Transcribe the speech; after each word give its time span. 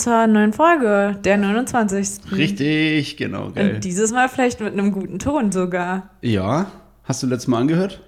zur, 0.00 0.26
neuen 0.26 0.52
Folge, 0.52 1.18
der 1.24 1.36
29. 1.36 2.32
Richtig, 2.32 3.16
genau, 3.16 3.50
geil. 3.50 3.74
Und 3.74 3.84
dieses 3.84 4.12
Mal 4.12 4.28
vielleicht 4.28 4.60
mit 4.60 4.72
einem 4.72 4.92
guten 4.92 5.18
Ton 5.18 5.52
sogar. 5.52 6.10
Ja, 6.22 6.70
hast 7.04 7.22
du 7.22 7.26
letztes 7.26 7.48
Mal 7.48 7.58
angehört? 7.58 8.00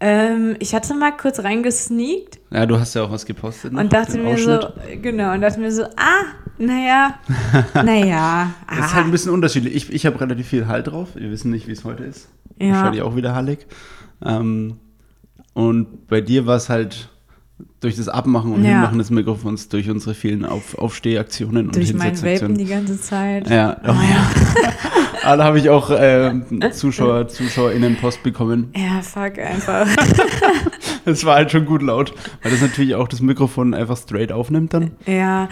Ähm, 0.00 0.56
ich 0.58 0.74
hatte 0.74 0.92
mal 0.94 1.16
kurz 1.16 1.38
reingesneakt 1.38 2.40
Ja, 2.50 2.66
du 2.66 2.78
hast 2.78 2.94
ja 2.94 3.04
auch 3.04 3.10
was 3.12 3.24
gepostet. 3.26 3.72
noch, 3.72 3.80
und 3.80 3.92
dachte 3.92 4.18
mir 4.18 4.36
so, 4.36 4.58
Ausschnitt. 4.58 5.02
genau, 5.02 5.32
und 5.32 5.40
dachte 5.40 5.60
mir 5.60 5.70
so, 5.70 5.84
ah, 5.84 6.24
naja, 6.58 7.14
naja, 7.74 8.50
Das 8.68 8.78
ist 8.86 8.94
halt 8.94 9.04
ah, 9.04 9.06
ein 9.06 9.10
bisschen 9.12 9.32
unterschiedlich. 9.32 9.74
Ich, 9.74 9.92
ich 9.92 10.06
habe 10.06 10.20
relativ 10.20 10.48
viel 10.48 10.66
Halt 10.66 10.88
drauf. 10.88 11.10
Wir 11.14 11.30
wissen 11.30 11.50
nicht, 11.50 11.68
wie 11.68 11.72
es 11.72 11.84
heute 11.84 12.04
ist. 12.04 12.28
Ja. 12.58 12.72
Wahrscheinlich 12.72 13.02
auch 13.02 13.16
wieder 13.16 13.34
hallig. 13.34 13.66
Ähm, 14.24 14.78
und 15.52 16.08
bei 16.08 16.20
dir 16.20 16.46
war 16.46 16.56
es 16.56 16.68
halt 16.68 17.08
durch 17.80 17.96
das 17.96 18.08
Abmachen 18.08 18.52
und 18.52 18.64
Ja. 18.64 18.70
Hinmachen 18.72 18.98
des 18.98 19.10
Mikrofons, 19.10 19.68
durch 19.68 19.88
unsere 19.90 20.14
vielen 20.14 20.44
Auf 20.44 20.76
Aufstehaktionen 20.78 21.66
und 21.66 21.76
durch 21.76 21.94
mein 21.94 22.20
Vapen 22.20 22.56
die 22.58 22.64
ganze 22.64 23.00
Zeit. 23.00 23.48
Ja, 23.48 23.76
oh, 23.84 23.88
ja. 23.88 24.30
Ah, 25.26 25.38
da 25.38 25.44
habe 25.44 25.58
ich 25.58 25.70
auch 25.70 25.88
äh, 25.88 26.34
Zuschauer, 26.72 27.28
ZuschauerInnen 27.28 27.96
Post 27.96 28.22
bekommen. 28.22 28.70
Ja, 28.76 29.00
fuck 29.00 29.38
einfach. 29.38 29.86
Das 31.06 31.24
war 31.26 31.34
halt 31.36 31.50
schon 31.50 31.66
gut 31.66 31.82
laut, 31.82 32.14
weil 32.42 32.50
das 32.50 32.62
natürlich 32.62 32.94
auch 32.94 33.08
das 33.08 33.20
Mikrofon 33.20 33.74
einfach 33.74 33.96
straight 33.96 34.32
aufnimmt 34.32 34.72
dann. 34.72 34.92
ja, 35.06 35.48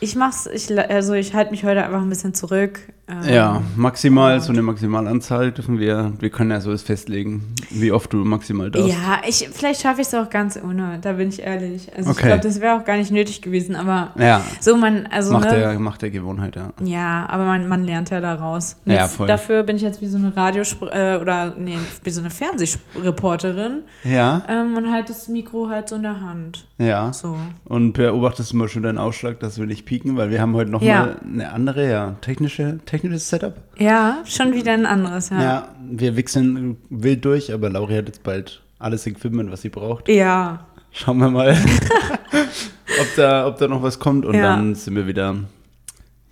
ich 0.00 0.14
mach's, 0.16 0.46
ich, 0.52 0.76
also 0.76 1.14
ich 1.14 1.32
halte 1.34 1.52
mich 1.52 1.64
heute 1.64 1.84
einfach 1.84 2.02
ein 2.02 2.08
bisschen 2.08 2.34
zurück. 2.34 2.80
Ähm, 3.08 3.22
Ja, 3.32 3.62
maximal, 3.76 4.40
so 4.40 4.50
eine 4.52 4.62
Maximalanzahl 4.62 5.52
dürfen 5.52 5.78
wir, 5.78 6.12
wir 6.18 6.28
können 6.30 6.50
ja 6.50 6.60
so 6.60 6.72
das 6.72 6.82
festlegen, 6.82 7.54
wie 7.70 7.92
oft 7.92 8.12
du 8.12 8.16
maximal 8.24 8.68
darfst. 8.70 8.88
Ja, 8.88 9.20
ich, 9.28 9.48
vielleicht 9.52 9.80
schaffe 9.82 10.00
ich 10.00 10.08
es 10.08 10.14
auch 10.14 10.28
ganz 10.28 10.58
ohne, 10.60 10.98
da 11.00 11.12
bin 11.12 11.28
ich 11.28 11.40
ehrlich. 11.42 11.88
Also 11.96 12.10
ich 12.10 12.16
Okay. 12.16 12.26
glaube, 12.26 12.42
das 12.42 12.60
wäre 12.60 12.74
auch 12.80 12.84
gar 12.84 12.96
nicht 12.96 13.12
nötig 13.12 13.42
gewesen, 13.42 13.76
aber 13.76 14.10
Ja, 14.18 14.42
so 14.60 14.76
man, 14.76 15.06
also 15.06 15.32
macht, 15.32 15.44
ne, 15.50 15.56
der, 15.56 15.78
macht 15.78 16.02
der 16.02 16.10
Gewohnheit, 16.10 16.56
ja. 16.56 16.72
ja, 16.82 17.26
aber 17.28 17.44
man, 17.44 17.68
man 17.68 17.84
lernt 17.84 18.10
ja 18.10 18.20
daraus. 18.20 18.76
Ja, 18.86 19.02
Jetzt, 19.02 19.14
voll. 19.14 19.28
Dafür 19.28 19.62
bin 19.62 19.76
ich 19.76 19.82
jetzt 19.82 20.00
wie 20.02 20.06
so 20.08 20.18
eine 20.18 20.36
Radiosp 20.36 20.82
äh, 20.82 21.16
oder 21.20 21.54
nee, 21.56 21.78
wie 22.02 22.10
so 22.10 22.20
eine 22.20 22.30
Fernsehreporterin 22.30 23.82
Ja, 24.04 24.42
ähm, 24.48 24.76
und 24.76 24.90
halt 24.90 25.10
das 25.10 25.28
Mikro 25.28 25.68
halt 25.68 25.88
so 25.88 25.96
in 25.96 26.02
der 26.02 26.20
Hand. 26.20 26.66
ja. 26.78 27.12
So. 27.12 27.36
Und 27.64 27.92
beobachtest 27.92 28.52
du 28.52 28.56
mal 28.56 28.68
schon 28.68 28.82
deinen 28.82 28.98
Ausschlag, 28.98 29.38
dass 29.40 29.58
wir 29.58 29.66
nicht 29.66 29.84
pieken, 29.86 30.16
weil 30.16 30.30
wir 30.30 30.40
haben 30.40 30.54
heute 30.54 30.70
nochmal 30.70 30.88
Ja. 30.88 31.00
mal 31.06 31.16
eine 31.24 31.52
andere, 31.52 31.88
ja, 31.90 32.16
technische, 32.20 32.78
technisches 32.96 33.28
Setup. 33.28 33.54
Ja, 33.78 34.22
schon 34.26 34.54
wieder 34.54 34.72
ein 34.72 34.86
anderes, 34.86 35.30
Ja. 35.30 35.42
ja. 35.42 35.68
wir 35.90 36.16
wechseln 36.16 36.76
wild 36.90 37.24
durch, 37.24 37.52
aber 37.52 37.70
Lauri 37.70 37.94
hat 37.94 38.06
jetzt 38.06 38.22
bald 38.22 38.62
alles 38.78 39.06
Equipment, 39.06 39.50
was 39.50 39.62
sie 39.62 39.68
braucht. 39.68 40.08
Ja, 40.08 40.66
Schauen 40.98 41.18
wir 41.18 41.28
mal, 41.28 41.50
ob, 43.00 43.16
da, 43.16 43.46
ob 43.46 43.58
da 43.58 43.68
noch 43.68 43.82
was 43.82 43.98
kommt 43.98 44.24
und 44.24 44.34
Ja. 44.34 44.56
dann 44.56 44.74
sind 44.74 44.96
wir 44.96 45.06
wieder, 45.06 45.36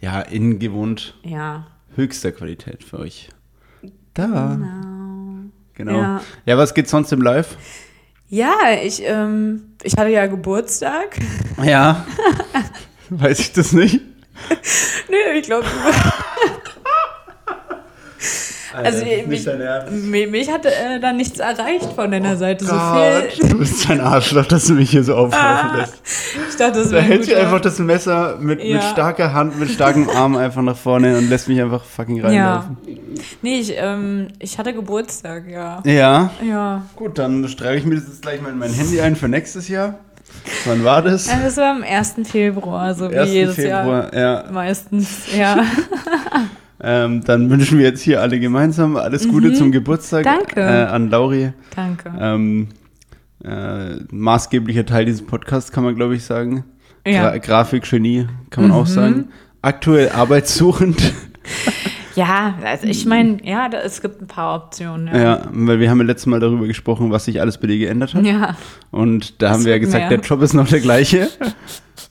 ja, 0.01 0.23
in 0.23 0.59
gewohnt 0.59 1.15
ja. 1.23 1.67
höchster 1.97 2.33
Qualität 2.33 2.83
für 2.83 2.99
euch. 3.01 3.29
Da. 4.15 4.57
Genau. 4.57 5.51
Genau. 5.75 5.93
Ja. 6.01 6.21
Ja. 6.47 6.57
was 6.57 6.73
geht 6.73 6.89
sonst 6.89 7.13
im 7.13 7.21
Live? 7.21 7.59
Ja, 8.29 8.55
ich, 8.83 9.03
ähm, 9.05 9.75
ich 9.83 9.93
hatte 9.99 10.09
ja 10.09 10.27
Geburtstag. 10.27 11.19
Ja. 11.63 12.07
Weiß 13.11 13.41
ich 13.41 13.53
das 13.53 13.73
nicht? 13.73 14.01
Nö, 15.11 15.17
ich 15.39 15.43
glaube, 15.43 15.67
Also, 18.75 19.05
mich- 19.27 19.45
dein 19.45 19.61
Ernst. 19.61 19.93
mich, 19.93 20.51
hat 20.51 20.67
äh, 20.67 21.01
da 21.01 21.13
nichts 21.13 21.39
erreicht 21.39 21.93
von 21.95 22.11
deiner 22.11 22.37
Seite. 22.37 22.65
So 22.65 22.73
Gott, 22.75 23.25
viel. 23.33 23.49
du 23.49 23.59
bist 23.59 23.89
ein 23.91 24.01
Arschloch, 24.01 24.47
dass 24.47 24.67
du 24.67 24.75
mich 24.75 24.91
hier 24.91 25.05
so 25.05 25.15
auflaufen 25.15 25.77
lässt. 25.79 25.95
Ich 26.51 26.57
dachte, 26.57 26.81
das 26.81 26.91
Da 26.91 26.99
hält 26.99 27.27
guter- 27.27 27.41
einfach 27.41 27.61
das 27.61 27.79
Messer 27.79 28.37
mit, 28.41 28.59
mit 28.59 28.67
Ja. 28.69 28.81
starker 28.83 29.33
Hand, 29.33 29.59
mit 29.59 29.71
starkem 29.71 30.09
Arm 30.11 30.37
einfach 30.37 30.63
nach 30.63 30.77
vorne 30.77 31.17
und 31.19 31.29
lässt 31.29 31.49
mich 31.49 31.61
einfach 31.61 31.85
fucking 31.85 32.17
Ja. 32.17 32.27
reinlaufen. 32.27 32.77
Nee, 33.43 33.61
ich, 33.61 33.75
ähm, 33.77 34.29
ich 34.41 34.59
hatte 34.59 34.75
Geburtstag, 34.75 35.45
ja. 35.49 35.83
Ja. 35.85 36.31
Ja. 36.47 36.83
Gut, 36.97 37.19
dann 37.19 37.47
streiche 37.49 37.77
ich 37.79 37.85
mir 37.85 37.95
das 37.97 38.05
jetzt 38.09 38.23
gleich 38.23 38.41
mal 38.43 38.51
in 38.51 38.59
mein 38.59 38.73
Handy 38.73 39.01
ein 39.01 39.15
für 39.17 39.29
nächstes 39.29 39.69
Jahr. 39.69 39.95
Wann 40.67 40.85
war 40.85 41.01
das? 41.01 41.27
Ja, 41.29 41.39
Das 41.43 41.57
war 41.57 41.71
am 41.71 41.83
1. 41.85 42.25
Februar, 42.29 42.95
so 42.95 43.11
wie 43.11 43.17
1. 43.19 43.31
jedes 43.31 43.55
Februar, 43.55 44.13
ja. 44.13 44.21
Jahr. 44.21 44.53
Meistens, 44.53 45.09
ja. 45.37 45.65
Ähm, 46.85 47.23
dann 47.25 47.49
wünschen 47.51 47.79
wir 47.79 47.87
jetzt 47.87 48.03
hier 48.03 48.21
alle 48.21 48.39
gemeinsam 48.39 48.97
alles 48.97 49.27
Gute 49.29 49.53
zum 49.55 49.73
Geburtstag 49.73 50.25
Mhm. 50.27 50.29
Danke. 50.29 50.61
Äh, 50.61 50.85
an 50.85 51.09
Lauri. 51.11 51.53
Danke. 51.75 52.13
Ähm, 52.21 52.69
äh, 53.43 53.97
maßgeblicher 54.11 54.85
Teil 54.87 55.05
dieses 55.07 55.25
Podcasts, 55.25 55.73
kann 55.73 55.85
man 55.85 55.95
glaube 55.95 56.15
ich 56.17 56.25
sagen. 56.25 56.65
Ja. 57.07 57.31
Gra 57.31 57.39
Grafikgenie, 57.39 58.27
kann 58.51 58.65
man 58.69 58.73
auch 58.73 58.87
Mhm. 58.87 58.91
sagen. 58.91 59.25
Aktuell 59.63 60.11
arbeitssuchend. 60.11 61.13
Ja, 62.17 62.55
also 62.65 62.87
ich 62.87 63.07
meine, 63.07 63.39
ja, 63.45 63.69
da, 63.69 63.79
es 63.81 64.01
gibt 64.01 64.23
ein 64.23 64.29
paar 64.29 64.55
Optionen. 64.55 65.09
Ja. 65.09 65.21
ja, 65.21 65.43
weil 65.51 65.81
wir 65.81 65.91
haben 65.91 65.99
ja 65.99 66.05
letztes 66.05 66.27
Mal 66.27 66.39
darüber 66.39 66.69
gesprochen, 66.69 67.11
was 67.11 67.25
sich 67.25 67.41
alles 67.41 67.59
bei 67.59 67.67
dir 67.67 67.77
geändert 67.77 68.15
hat. 68.15 68.25
Ja. 68.25 68.57
Und 68.93 69.43
da 69.43 69.49
Es 69.49 69.53
haben 69.55 69.65
wir 69.65 69.73
ja 69.73 69.79
gesagt, 69.79 70.09
mehr. 70.11 70.19
der 70.19 70.21
Job 70.21 70.41
ist 70.41 70.53
noch 70.55 70.69
der 70.69 70.79
gleiche. 70.79 71.29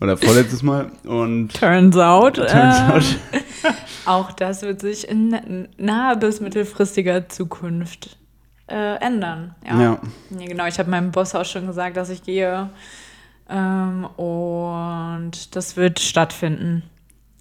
Oder 0.01 0.17
vorletztes 0.17 0.61
Mal. 0.61 0.91
Und 1.05 1.53
Turns 1.57 1.95
out. 1.95 2.35
turns 2.35 2.51
äh, 2.53 2.91
out. 2.91 3.03
Auch 4.05 4.31
das 4.31 4.61
wird 4.61 4.81
sich 4.81 5.07
in 5.07 5.67
naher 5.77 6.15
bis 6.15 6.41
mittelfristiger 6.41 7.29
Zukunft 7.29 8.17
äh, 8.67 8.95
ändern. 8.95 9.55
Ja. 9.67 9.81
Ja. 9.81 9.99
Genau. 10.29 10.65
Ich 10.67 10.77
habe 10.79 10.89
meinem 10.89 11.11
Boss 11.11 11.35
auch 11.35 11.45
schon 11.45 11.67
gesagt, 11.67 11.95
dass 11.97 12.09
ich 12.09 12.23
gehe. 12.23 12.69
Ähm, 13.49 14.05
und 14.17 15.55
das 15.55 15.75
wird 15.77 15.99
stattfinden. 15.99 16.83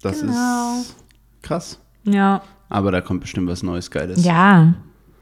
Das 0.01 0.19
Genau. 0.21 0.79
ist 0.81 0.95
krass. 1.41 1.79
Ja. 2.03 2.41
Aber 2.69 2.91
da 2.91 3.01
kommt 3.01 3.21
bestimmt 3.21 3.47
was 3.49 3.63
Neues, 3.63 3.89
Geiles. 3.91 4.23
Ja, 4.25 4.73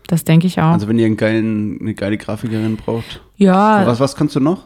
das 0.08 0.23
denke 0.23 0.47
ich 0.47 0.59
auch. 0.59 0.72
Also 0.73 0.88
wenn 0.88 0.97
ihr 1.00 1.06
einen 1.06 1.18
geilen, 1.18 1.79
eine 1.81 1.94
geile 1.94 2.18
Grafikerin 2.18 2.78
braucht. 2.78 3.22
ja, 3.35 3.85
Was, 3.85 4.00
was 4.00 4.16
kannst 4.16 4.35
du 4.35 4.40
noch? 4.40 4.63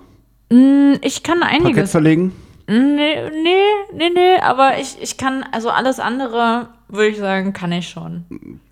mh, 0.52 0.97
ich 1.02 1.24
kann 1.24 1.40
Parkett 1.42 1.66
einiges. 1.66 1.92
verlegen? 1.92 2.31
Nee, 2.67 3.29
nee, 3.29 3.55
nee, 3.93 4.09
nee, 4.09 4.37
aber 4.41 4.79
ich, 4.79 4.97
ich 4.99 5.17
kann, 5.17 5.43
also 5.51 5.69
alles 5.69 5.99
andere, 5.99 6.69
würde 6.87 7.09
ich 7.09 7.17
sagen, 7.17 7.53
kann 7.53 7.71
ich 7.71 7.89
schon. 7.89 8.25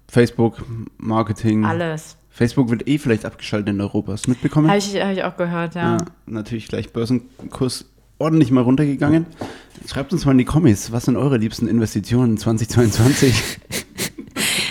Facebook, 0.07 0.63
Marketing. 0.97 1.65
Alles. 1.65 2.17
Facebook 2.29 2.71
wird 2.71 2.87
eh 2.87 2.97
vielleicht 2.97 3.25
abgeschaltet 3.25 3.69
in 3.69 3.81
Europa. 3.81 4.13
Hast 4.13 4.25
du 4.25 4.31
mitbekommen? 4.31 4.67
Habe 4.67 4.79
ich, 4.79 4.95
hab 4.95 5.11
ich 5.11 5.23
auch 5.23 5.37
gehört, 5.37 5.75
ja. 5.75 5.97
Ja, 5.97 6.05
natürlich 6.25 6.67
gleich 6.67 6.91
Börsenkurs 6.91 7.85
ordentlich 8.17 8.49
mal 8.49 8.61
runtergegangen. 8.61 9.27
Schreibt 9.87 10.13
uns 10.13 10.25
mal 10.25 10.31
in 10.31 10.37
die 10.39 10.45
Kommis, 10.45 10.91
was 10.91 11.05
sind 11.05 11.17
eure 11.17 11.37
liebsten 11.37 11.67
Investitionen 11.67 12.37
2022? 12.37 13.59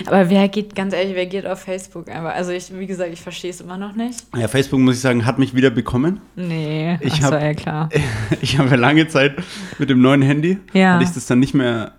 Aber 0.07 0.29
wer 0.31 0.49
geht, 0.49 0.75
ganz 0.75 0.95
ehrlich, 0.95 1.15
wer 1.15 1.27
geht 1.27 1.47
auf 1.47 1.61
Facebook 1.61 2.09
einfach? 2.09 2.35
Also 2.35 2.51
ich, 2.53 2.73
wie 2.79 2.87
gesagt, 2.87 3.11
ich 3.13 3.21
verstehe 3.21 3.51
es 3.51 3.61
immer 3.61 3.77
noch 3.77 3.95
nicht. 3.95 4.25
ja, 4.37 4.49
Facebook, 4.49 4.81
muss 4.81 4.97
ich 4.97 5.01
sagen, 5.01 5.25
hat 5.27 5.39
mich 5.39 5.55
wieder 5.55 5.71
bekommen. 5.71 6.21
Nee, 6.37 6.99
Ich 7.01 7.15
ach 7.23 7.33
hab- 7.33 7.41
ja 7.43 7.55
klar. 7.55 7.89
Ich 8.41 8.59
habe 8.59 8.69
ja 8.71 8.77
lange 8.77 9.07
Zeit 9.09 9.35
mit 9.79 9.91
dem 9.91 10.01
neuen 10.01 10.23
Handy, 10.23 10.59
Ja. 10.73 10.95
hatte 10.95 11.05
ich 11.05 11.11
das 11.11 11.27
dann 11.27 11.39
nicht 11.41 11.55
mehr. 11.55 11.93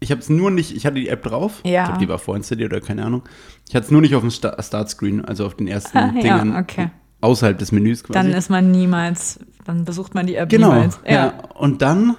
Ich 0.00 0.10
habe 0.10 0.20
es 0.20 0.28
nur 0.28 0.50
nicht, 0.50 0.76
ich 0.76 0.84
hatte 0.84 0.96
die 0.96 1.08
App 1.08 1.22
drauf. 1.22 1.60
Ja. 1.64 1.82
Ich 1.82 1.86
glaube, 1.88 2.00
die 2.00 2.08
war 2.08 2.18
vorinstalliert 2.18 2.72
oder 2.72 2.80
keine 2.80 3.04
Ahnung. 3.04 3.22
Ich 3.68 3.74
hatte 3.74 3.86
es 3.86 3.90
nur 3.90 4.00
nicht 4.02 4.14
auf 4.14 4.20
dem 4.20 4.30
Sta- 4.30 4.60
Startscreen, 4.62 5.24
also 5.24 5.46
auf 5.46 5.54
den 5.56 5.66
ersten 5.66 5.96
Ah, 5.96 6.12
ja, 6.14 6.20
Dingern 6.20 6.56
okay. 6.56 6.90
außerhalb 7.22 7.56
des 7.58 7.72
Menüs 7.72 8.04
quasi. 8.04 8.12
Dann 8.18 8.30
ist 8.36 8.50
man 8.50 8.70
niemals, 8.70 9.40
dann 9.64 9.84
besucht 9.86 10.14
man 10.14 10.26
die 10.26 10.34
App 10.34 10.50
genau. 10.50 10.72
niemals. 10.74 11.00
Ja. 11.08 11.32
Und 11.54 11.80
dann 11.80 12.16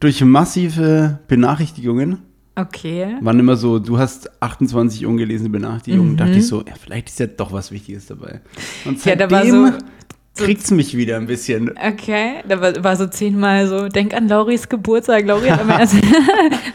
durch 0.00 0.20
massive 0.24 1.20
Benachrichtigungen 1.28 2.22
Okay. 2.58 3.16
waren 3.20 3.38
immer 3.38 3.56
so, 3.56 3.78
du 3.78 3.98
hast 3.98 4.30
28 4.42 5.06
ungelesene 5.06 5.48
Benachrichtigungen. 5.50 6.12
Mhm. 6.12 6.16
Dachte 6.16 6.32
ich 6.32 6.46
so, 6.46 6.60
ja, 6.60 6.74
vielleicht 6.80 7.08
ist 7.08 7.20
ja 7.20 7.26
doch 7.26 7.52
was 7.52 7.70
Wichtiges 7.70 8.06
dabei. 8.06 8.40
Und 8.84 9.02
Ja, 9.04 9.16
seitdem 9.18 9.50
so- 9.50 9.66
so- 9.66 10.44
kriegt's 10.44 10.70
mich 10.70 10.96
wieder 10.96 11.16
ein 11.16 11.26
bisschen. 11.26 11.72
Okay, 11.76 12.34
da 12.48 12.60
war, 12.60 12.84
war 12.84 12.94
so 12.94 13.08
zehnmal 13.08 13.66
so, 13.66 13.88
denk 13.88 14.14
an 14.14 14.28
Lauris 14.28 14.68
Geburtstag. 14.68 15.26
Lauri 15.26 15.48
hat 15.48 15.62
immer 15.62 15.80
erst 15.80 15.94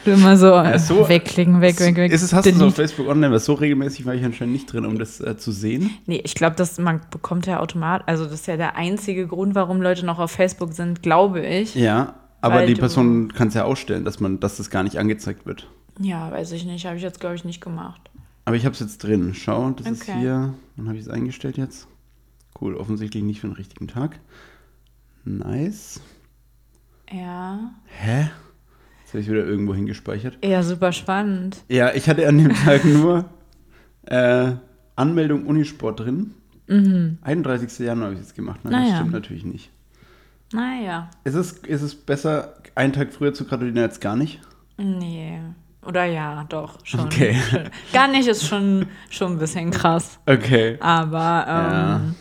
du 0.03 0.11
immer 0.11 0.35
so, 0.35 0.61
so- 0.79 1.07
wegklicken, 1.07 1.61
weg, 1.61 1.79
weg, 1.79 1.95
weg. 1.95 2.11
Ist 2.11 2.23
es, 2.23 2.33
hast 2.33 2.45
du 2.45 2.49
es 2.49 2.61
auf. 2.61 2.75
Facebook 2.75 3.07
online, 3.07 3.31
weil 3.31 3.39
so 3.39 3.53
regelmäßig 3.53 4.05
war 4.05 4.15
ich 4.15 4.23
anscheinend 4.25 4.53
nicht 4.53 4.65
drin, 4.73 4.85
um 4.85 4.99
das 4.99 5.21
äh, 5.21 5.37
zu 5.37 5.53
sehen. 5.53 5.91
Nee, 6.07 6.19
ich 6.25 6.35
glaube, 6.35 6.57
dass 6.57 6.77
man 6.77 6.99
bekommt 7.09 7.45
ja 7.45 7.61
automatisch, 7.61 8.05
also 8.07 8.25
das 8.25 8.33
ist 8.33 8.47
ja 8.47 8.57
der 8.57 8.75
einzige 8.75 9.27
Grund, 9.27 9.55
warum 9.55 9.81
Leute 9.81 10.05
noch 10.05 10.19
auf 10.19 10.31
Facebook 10.31 10.73
sind, 10.73 11.01
glaube 11.01 11.39
ich. 11.45 11.73
Ja, 11.73 12.15
aber 12.43 12.55
Weil 12.55 12.67
die 12.67 12.75
Person 12.75 13.31
kann 13.33 13.47
es 13.47 13.53
ja 13.53 13.63
ausstellen, 13.63 14.03
dass 14.05 14.19
man, 14.19 14.39
dass 14.39 14.57
das 14.57 14.69
gar 14.69 14.83
nicht 14.83 14.97
angezeigt 14.97 15.45
wird. 15.45 15.69
Ja, 15.99 16.29
weiß 16.31 16.51
ich 16.51 16.65
nicht, 16.65 16.85
habe 16.85 16.97
ich 16.97 17.03
jetzt, 17.03 17.19
glaube 17.19 17.35
ich, 17.35 17.45
nicht 17.45 17.61
gemacht. 17.61 18.01
Aber 18.45 18.55
ich 18.57 18.65
habe 18.65 18.73
es 18.73 18.79
jetzt 18.79 18.97
drin. 19.03 19.33
Schau, 19.33 19.69
das 19.71 19.87
ist 19.87 20.01
Okay. 20.01 20.19
hier. 20.19 20.53
Wann 20.75 20.87
habe 20.87 20.97
ich 20.97 21.03
es 21.05 21.09
eingestellt 21.09 21.57
jetzt? 21.57 21.87
Cool, 22.59 22.75
offensichtlich 22.75 23.23
nicht 23.23 23.39
für 23.39 23.47
den 23.47 23.55
richtigen 23.55 23.87
Tag. 23.87 24.19
Nice. 25.23 26.01
Ja. 27.11 27.71
Hä? 27.85 28.29
Jetzt 29.03 29.09
habe 29.13 29.19
ich 29.19 29.29
wieder 29.29 29.45
irgendwo 29.45 29.73
hingespeichert. 29.73 30.37
Ja, 30.43 30.63
super 30.63 30.91
spannend. 30.91 31.63
Ja, 31.69 31.93
ich 31.93 32.09
hatte 32.09 32.27
an 32.27 32.37
dem 32.37 32.53
Tag 32.53 32.83
nur 32.85 33.25
äh, 34.05 34.51
Anmeldung 34.95 35.45
Unisport 35.45 36.01
drin. 36.01 36.33
Mhm. 36.67 37.19
31. 37.21 37.79
Januar 37.85 38.07
habe 38.07 38.15
ich 38.15 38.21
jetzt 38.21 38.35
gemacht. 38.35 38.59
Nein, 38.63 38.73
das 38.73 38.81
Naja. 38.83 38.95
stimmt 38.97 39.11
natürlich 39.13 39.45
nicht. 39.45 39.69
Naja. 40.53 41.09
Ist 41.23 41.35
es, 41.35 41.51
ist 41.53 41.81
es 41.81 41.95
besser, 41.95 42.53
einen 42.75 42.93
Tag 42.93 43.11
früher 43.13 43.33
zu 43.33 43.45
gratulieren 43.45 43.77
als 43.79 43.99
gar 43.99 44.15
nicht? 44.15 44.39
Nee. 44.77 45.39
Oder 45.85 46.05
ja, 46.05 46.45
doch, 46.47 46.79
schon. 46.85 47.01
Okay. 47.01 47.35
Schon. 47.49 47.63
Gar 47.91 48.07
nicht 48.07 48.25
ist 48.27 48.47
schon, 48.47 48.85
schon 49.09 49.33
ein 49.33 49.37
bisschen 49.39 49.69
krass. 49.69 50.17
Okay. 50.25 50.77
Aber 50.79 51.19
Ja. 51.19 51.95
ähm, 51.97 52.15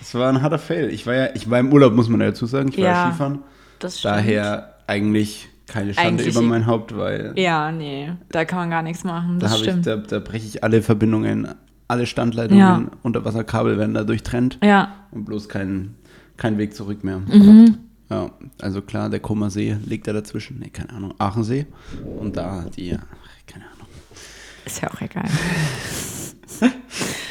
Es 0.00 0.14
war 0.14 0.30
ein 0.30 0.40
harter 0.40 0.58
Fail. 0.58 0.88
Ich 0.88 1.06
war 1.06 1.14
ja, 1.14 1.28
ich 1.34 1.50
war 1.50 1.58
im 1.58 1.70
Urlaub, 1.74 1.92
muss 1.92 2.08
man 2.08 2.20
ja 2.22 2.28
dazu 2.28 2.46
sagen. 2.46 2.68
Ich 2.70 2.78
war 2.78 2.84
ja. 2.84 3.08
Skifahren. 3.10 3.40
das 3.80 3.98
stimmt. 3.98 4.14
Daher 4.14 4.74
eigentlich 4.86 5.48
keine 5.66 5.92
Schande 5.92 6.08
Eigentlich- 6.22 6.34
über 6.34 6.40
mein 6.42 6.66
Haupt, 6.66 6.96
weil 6.96 7.34
Ja, 7.36 7.70
nee, 7.70 8.12
da 8.30 8.44
kann 8.46 8.58
man 8.60 8.70
gar 8.70 8.82
nichts 8.82 9.04
machen. 9.04 9.38
da, 9.38 9.46
Das 9.46 9.56
ich, 9.56 9.62
stimmt. 9.64 9.86
da, 9.86 9.96
da 9.96 10.18
breche 10.18 10.46
ich 10.46 10.64
alle 10.64 10.80
Verbindungen, 10.82 11.48
alle 11.88 12.06
Standleitungen, 12.06 12.60
Ja. 12.60 12.82
Unterwasserkabel 13.02 13.76
werden 13.78 13.92
da 13.94 14.04
durchtrennt 14.04 14.58
ja. 14.64 14.92
und 15.10 15.24
bloß 15.26 15.48
kein, 15.50 15.94
kein 16.36 16.58
Weg 16.58 16.74
zurück 16.74 17.04
mehr. 17.04 17.18
Mhm. 17.20 17.78
Ja, 18.10 18.30
also 18.60 18.82
klar, 18.82 19.08
der 19.08 19.20
Kummer 19.20 19.48
See 19.50 19.76
liegt 19.86 20.06
da 20.06 20.12
dazwischen. 20.12 20.58
Nee, 20.58 20.68
keine 20.70 20.90
Ahnung, 20.90 21.14
Aachensee. 21.18 21.66
Und 22.18 22.36
da 22.36 22.66
die, 22.76 22.90
keine 23.46 23.64
Ahnung. 23.64 23.86
Ist 24.66 24.80
ja 24.82 24.90
auch 24.90 25.00
egal. 25.00 25.24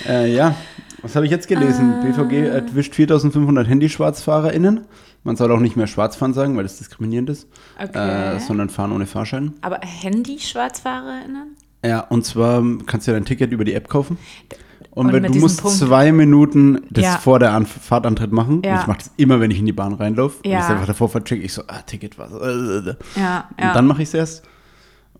Äh, 0.07 0.33
ja, 0.35 0.55
was 1.03 1.15
habe 1.15 1.25
ich 1.25 1.31
jetzt 1.31 1.47
gelesen? 1.47 1.93
Ah. 1.93 2.03
BVG 2.03 2.47
erwischt 2.47 2.95
4500 2.95 3.67
HandyschwarzfahrerInnen. 3.67 4.81
Man 5.23 5.35
soll 5.35 5.51
auch 5.51 5.59
nicht 5.59 5.75
mehr 5.77 5.85
Schwarzfahren 5.87 6.33
sagen, 6.33 6.57
weil 6.57 6.63
das 6.63 6.77
diskriminierend 6.79 7.29
ist, 7.29 7.47
Okay. 7.81 8.35
äh, 8.35 8.39
sondern 8.39 8.69
fahren 8.69 8.91
ohne 8.91 9.05
Fahrschein. 9.05 9.53
Aber 9.61 9.79
Handy-SchwarzfahrerInnen? 9.81 11.55
Ja, 11.85 11.99
und 12.01 12.25
zwar 12.25 12.63
kannst 12.87 13.07
du 13.07 13.11
ja 13.11 13.17
dein 13.17 13.25
Ticket 13.25 13.51
über 13.51 13.63
die 13.63 13.73
App 13.75 13.87
kaufen. 13.89 14.17
Und, 14.93 15.13
Und 15.13 15.23
du 15.23 15.39
musst 15.39 15.61
Punkt- 15.61 15.77
zwei 15.77 16.11
Minuten 16.11 16.81
das 16.89 17.03
Ja. 17.05 17.17
vor 17.17 17.39
der 17.39 17.53
An 17.53 17.65
Fahrtantritt 17.65 18.31
machen. 18.33 18.61
Ja. 18.65 18.73
Und 18.75 18.81
ich 18.81 18.87
mache 18.87 18.97
das 18.99 19.11
immer, 19.17 19.39
wenn 19.39 19.49
ich 19.49 19.59
in 19.59 19.65
die 19.65 19.71
Bahn 19.71 19.93
reinlaufe. 19.93 20.37
Und 20.43 20.47
Ja. 20.51 20.59
ich 20.59 20.65
einfach 20.65 20.85
davor 20.87 21.07
verchecke, 21.09 21.41
ich 21.43 21.53
so, 21.53 21.63
ah, 21.67 21.81
Ticket 21.85 22.17
was. 22.19 22.31
Und 22.31 22.97
Ja, 23.15 23.45
ja. 23.59 23.73
dann 23.73 23.87
mache 23.87 24.01
ich 24.01 24.09
es 24.09 24.13
erst. 24.13 24.43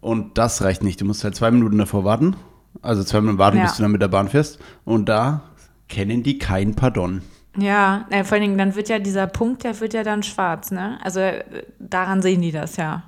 Und 0.02 0.38
das 0.38 0.62
reicht 0.62 0.84
nicht. 0.84 1.00
Du 1.00 1.06
musst 1.06 1.24
halt 1.24 1.36
zwei 1.36 1.52
Minuten 1.52 1.78
davor 1.78 2.04
warten. 2.04 2.36
Also 2.82 3.04
zwei 3.04 3.22
Minuten 3.22 3.38
warten, 3.38 3.62
bis 3.62 3.76
du 3.78 3.84
dann 3.84 3.92
mit 3.92 4.02
der 4.02 4.08
Bahn 4.10 4.28
fährst. 4.28 4.60
Und 4.84 5.08
da 5.08 5.44
kennen 5.88 6.24
die 6.24 6.38
kein 6.38 6.76
Pardon. 6.76 7.22
ja, 7.58 8.06
äh, 8.10 8.24
vor 8.24 8.34
allen 8.36 8.42
Dingen, 8.44 8.58
dann 8.58 8.76
wird 8.76 8.90
ja 8.90 8.98
dieser 9.00 9.28
Punkt, 9.28 9.64
der 9.64 9.80
wird 9.80 9.94
ja 9.94 10.04
dann 10.04 10.24
schwarz, 10.24 10.72
ne? 10.72 10.98
Also 11.04 11.20
äh, 11.20 11.44
daran 11.80 12.22
sehen 12.22 12.42
die 12.42 12.52
das 12.52 12.78
ja. 12.78 13.04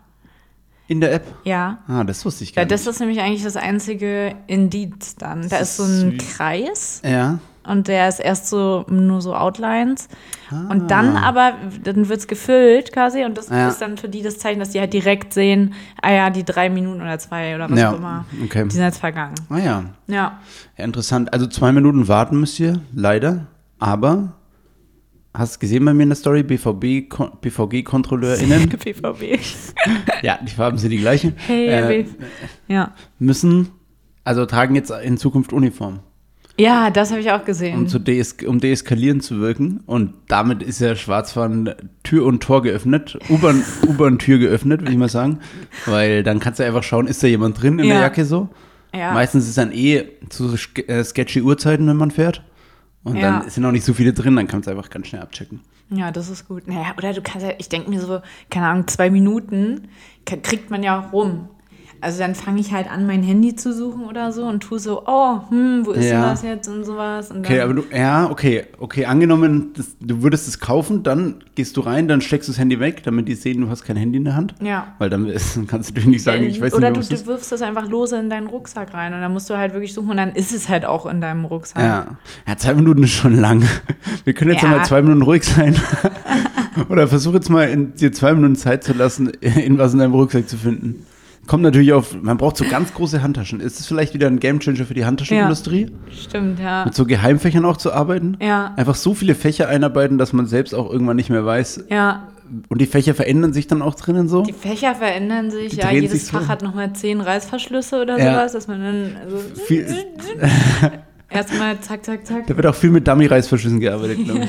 In 0.88 1.00
der 1.01 1.13
App? 1.13 1.25
Ja. 1.45 1.77
Ah, 1.88 2.03
das 2.03 2.25
wusste 2.25 2.44
ich 2.44 2.53
gar 2.53 2.63
Ja, 2.63 2.68
das 2.68 2.81
nicht. 2.81 2.89
ist 2.91 3.00
nämlich 3.00 3.21
eigentlich 3.21 3.44
das 3.44 3.56
einzige 3.56 4.35
Indiz 4.47 5.15
dann. 5.15 5.41
Da 5.44 5.59
Das 5.59 5.62
ist 5.69 5.77
so 5.77 5.83
ist 5.85 5.89
ein 6.03 6.19
süß. 6.19 6.35
Kreis 6.35 7.01
Ja. 7.06 7.39
und 7.65 7.88
der 7.88 8.09
ist 8.09 8.19
erst 8.19 8.47
so 8.47 8.85
nur 8.89 9.21
so 9.21 9.33
Outlines. 9.33 10.09
Ah. 10.51 10.68
Und 10.69 10.91
dann 10.91 11.15
aber, 11.15 11.53
dann 11.83 12.09
wird 12.09 12.19
es 12.19 12.27
gefüllt 12.27 12.91
quasi 12.91 13.24
und 13.24 13.38
das 13.38 13.47
Ja. 13.50 13.69
ist 13.69 13.80
dann 13.81 13.97
für 13.97 14.09
die 14.09 14.21
das 14.21 14.39
Zeichen, 14.39 14.59
dass 14.59 14.71
die 14.71 14.80
halt 14.81 14.91
direkt 14.94 15.33
sehen, 15.33 15.74
ah 16.01 16.12
ja, 16.12 16.30
die 16.30 16.44
drei 16.44 16.69
Minuten 16.69 17.01
oder 17.01 17.18
zwei 17.18 17.56
oder 17.56 17.69
was 17.71 17.79
Ja, 17.79 17.91
auch 17.91 17.97
immer, 17.97 18.25
okay. 18.44 18.65
die 18.65 18.71
sind 18.75 18.83
jetzt 18.83 19.00
vergangen. 19.00 19.36
Ah 19.50 19.57
ja. 19.59 19.63
Ja. 20.07 20.15
ja. 20.77 20.83
Interessant. 20.83 21.31
Also 21.31 21.47
zwei 21.47 21.71
Minuten 21.71 22.07
warten 22.09 22.39
müsst 22.41 22.59
ihr, 22.59 22.81
leider. 22.94 23.45
Aber 23.79 24.33
hast 25.33 25.59
gesehen 25.59 25.83
bei 25.85 25.94
mir 25.94 26.03
in 26.03 26.09
der 26.09 26.15
Story, 26.15 26.44
BVB, 26.44 27.09
Kon- 27.09 27.31
BVG-KontrolleurInnen, 27.41 28.69
PVB. 28.69 29.39
ja, 30.21 30.38
die 30.41 30.51
Farben 30.51 30.77
sind 30.77 30.91
die 30.91 30.97
gleichen, 30.97 31.33
Hey, 31.47 31.68
äh, 31.68 32.06
ja. 32.68 32.94
müssen, 33.19 33.69
also 34.24 34.45
tragen 34.45 34.75
jetzt 34.75 34.91
in 34.91 35.18
Zukunft 35.18 35.53
Uniform. 35.53 36.00
Ja, 36.59 36.91
das 36.91 37.09
habe 37.09 37.19
ich 37.19 37.31
auch 37.31 37.45
gesehen. 37.45 37.75
um, 37.80 37.88
zu 37.88 37.97
dees 37.97 38.35
um 38.45 38.59
deeskalieren 38.59 39.21
zu 39.21 39.39
wirken. 39.39 39.80
Und 39.88 40.13
damit 40.27 40.62
ist 40.62 40.80
ja 40.81 40.95
Schwarzfahren 40.95 41.74
Tür 42.03 42.25
und 42.27 42.44
Tor 42.44 42.62
geöffnet, 42.62 43.18
U-Bahn- 43.29 43.63
U-Bahn-Tür 43.88 44.38
geöffnet, 44.38 44.81
würde 44.81 44.91
ich 44.91 44.97
mal 45.00 45.09
sagen. 45.09 45.39
Weil 45.88 46.21
dann 46.21 46.39
kannst 46.39 46.59
du 46.59 46.63
einfach 46.63 46.83
schauen, 46.83 47.07
ist 47.07 47.24
da 47.24 47.27
jemand 47.27 47.59
drin 47.59 47.79
in 47.79 47.86
Ja. 47.86 47.94
der 47.95 48.01
Jacke 48.03 48.24
so. 48.25 48.50
ja. 48.94 49.13
Meistens 49.15 49.47
ist 49.50 49.57
dann 49.57 49.71
eh 49.71 50.03
zu 50.29 50.53
äh, 50.86 51.03
sketchy 51.03 51.41
Uhrzeiten, 51.41 51.88
wenn 51.88 51.97
man 51.97 52.12
fährt. 52.12 52.44
Und 53.03 53.17
Ja. 53.17 53.39
dann 53.41 53.50
sind 53.50 53.65
auch 53.65 53.71
nicht 53.71 53.83
so 53.85 53.94
viele 53.94 54.13
drin, 54.13 54.35
dann 54.35 54.47
kannst 54.47 54.67
du 54.67 54.71
einfach 54.71 54.89
ganz 54.89 55.07
schnell 55.07 55.21
abchecken. 55.21 55.59
Ja, 55.89 56.11
das 56.11 56.29
ist 56.29 56.47
gut. 56.47 56.67
Naja, 56.67 56.94
oder 56.97 57.13
du 57.13 57.21
kannst 57.21 57.45
ja, 57.45 57.53
ich 57.57 57.69
denke 57.69 57.89
mir 57.89 58.00
so, 58.00 58.21
keine 58.50 58.67
Ahnung, 58.67 58.88
zwei 58.88 59.09
Minuten 59.09 59.89
kriegt 60.25 60.69
man 60.71 60.81
ja 60.83 61.00
auch 61.00 61.11
rum. 61.13 61.50
Also 62.03 62.19
dann 62.19 62.35
fange 62.35 62.59
ich 62.59 62.71
halt 62.73 62.91
an, 62.91 63.07
mein 63.07 63.23
Handy 63.23 63.55
zu 63.55 63.73
suchen 63.73 64.03
oder 64.05 64.31
so 64.31 64.44
und 64.44 64.61
tue 64.61 64.77
so, 64.77 65.03
oh, 65.07 65.39
hm, 65.50 65.85
wo 65.85 65.91
ist 65.91 66.05
Ja. 66.05 66.11
denn 66.11 66.21
das 66.21 66.44
jetzt 66.44 66.67
und 66.67 66.83
sowas. 66.83 67.31
Und 67.31 67.39
Okay, 67.39 67.61
aber 67.61 67.73
du, 67.73 67.83
ja, 67.95 68.29
okay, 68.29 68.65
okay, 68.79 69.05
angenommen, 69.05 69.71
das, 69.75 69.95
du 70.00 70.21
würdest 70.21 70.47
es 70.47 70.59
kaufen, 70.59 71.01
dann 71.03 71.35
gehst 71.55 71.77
du 71.77 71.81
rein, 71.81 72.07
dann 72.07 72.21
steckst 72.21 72.50
du 72.50 72.51
das 72.51 72.59
Handy 72.59 72.79
weg, 72.79 73.03
damit 73.03 73.27
die 73.27 73.35
sehen, 73.35 73.61
du 73.61 73.69
hast 73.69 73.83
kein 73.85 73.95
Handy 73.95 74.17
in 74.17 74.25
der 74.25 74.35
Hand. 74.35 74.53
ja. 74.61 74.88
Weil 75.00 75.09
dann 75.09 75.25
ist, 75.27 75.53
kannst 75.67 75.89
du 75.89 75.94
natürlich 75.94 76.07
nicht 76.09 76.23
sagen, 76.23 76.44
ich 76.44 76.59
weiß 76.61 76.73
oder 76.73 76.89
nicht, 76.89 76.97
du, 76.97 77.00
was 77.01 77.09
du 77.09 77.15
das 77.15 77.25
wirfst 77.25 77.51
das 77.51 77.61
einfach 77.61 77.88
lose 77.88 78.17
in 78.17 78.29
deinen 78.29 78.47
Rucksack 78.47 78.94
rein 78.94 79.13
und 79.13 79.21
dann 79.21 79.31
musst 79.33 79.50
du 79.50 79.57
halt 79.57 79.73
wirklich 79.73 79.94
suchen 79.94 80.09
und 80.11 80.17
dann 80.17 80.33
ist 80.33 80.53
es 80.53 80.67
halt 80.69 80.85
auch 80.85 81.05
in 81.05 81.21
deinem 81.21 81.45
Rucksack. 81.45 81.81
Ja. 81.81 82.05
ja, 82.47 82.57
zwei 82.57 82.73
Minuten 82.73 83.03
ist 83.03 83.11
schon 83.11 83.35
lang. 83.39 83.63
Wir 84.25 84.33
können 84.33 84.51
jetzt 84.51 84.63
Ja. 84.63 84.69
mal 84.69 84.83
zwei 84.85 85.01
Minuten 85.01 85.21
ruhig 85.21 85.44
sein. 85.44 85.75
Oder 86.89 87.07
versuch 87.07 87.33
jetzt 87.33 87.50
mal 87.50 87.69
in 87.69 87.95
dir 87.95 88.11
zwei 88.11 88.33
Minuten 88.33 88.55
Zeit 88.55 88.83
zu 88.83 88.94
lassen, 88.94 89.29
in 89.29 89.77
was 89.77 89.94
in 89.94 90.00
deinem 90.00 90.13
Rucksack 90.13 90.50
zu 90.50 90.57
finden. 90.57 91.05
Kommt 91.45 91.63
natürlich 91.63 91.92
auf, 91.92 92.16
man 92.22 92.38
braucht 92.38 92.56
so 92.56 92.63
ganz 92.63 92.94
große 92.94 93.22
Handtaschen. 93.22 93.60
Ist 93.60 93.78
das 93.80 93.86
vielleicht 93.88 94.13
wieder 94.13 94.28
ein 94.28 94.40
Gamechanger 94.40 94.86
für 94.86 94.94
die 94.94 95.04
Handtaschenindustrie? 95.06 95.92
Stimmt, 96.12 96.60
ja. 96.60 96.86
Mit 96.86 96.95
so 96.95 97.06
Geheimfächern 97.06 97.66
auch 97.66 97.75
zu 97.78 97.92
arbeiten? 97.92 98.38
Ja. 98.42 98.74
Einfach 98.78 98.95
so 98.95 99.13
viele 99.13 99.36
Fächer 99.36 99.68
einarbeiten, 99.68 100.18
dass 100.18 100.31
man 100.31 100.45
selbst 100.45 100.74
auch 100.74 100.90
irgendwann 100.90 101.18
nicht 101.18 101.30
mehr 101.30 101.45
weiß. 101.45 101.86
Ja, 101.90 102.30
Und 102.69 102.80
die 102.80 102.86
Fächer 102.86 103.13
verändern 103.13 103.51
sich 103.51 103.68
dann 103.68 103.81
auch 103.81 103.95
drinnen 103.95 104.30
so? 104.30 104.44
die 104.44 104.54
Fächer 104.54 104.95
verändern 104.95 105.51
sich, 105.51 105.72
Die 105.72 105.78
ja, 105.80 105.92
jedes 105.92 106.12
sich 106.13 106.25
so. 106.28 106.38
Fach 106.38 106.48
hat 106.48 106.62
nochmal 106.63 106.94
zehn 106.94 107.19
Reißverschlüsse 107.19 108.01
oder 108.01 108.18
Ja. 108.18 108.36
sowas, 108.36 108.54
dass 108.54 108.68
man 108.69 108.81
dann 108.81 109.12
also 109.25 109.38
Viel, 109.66 109.86
erstmal 111.30 111.80
zack, 111.81 112.06
zack, 112.06 112.25
zack. 112.25 112.48
da 112.48 112.56
wird 112.56 112.68
auch 112.68 112.75
viel 112.75 112.89
mit 112.92 113.07
Dummy-Reißverschlüssen 113.07 113.80
gearbeitet, 113.80 114.24
glaube 114.24 114.42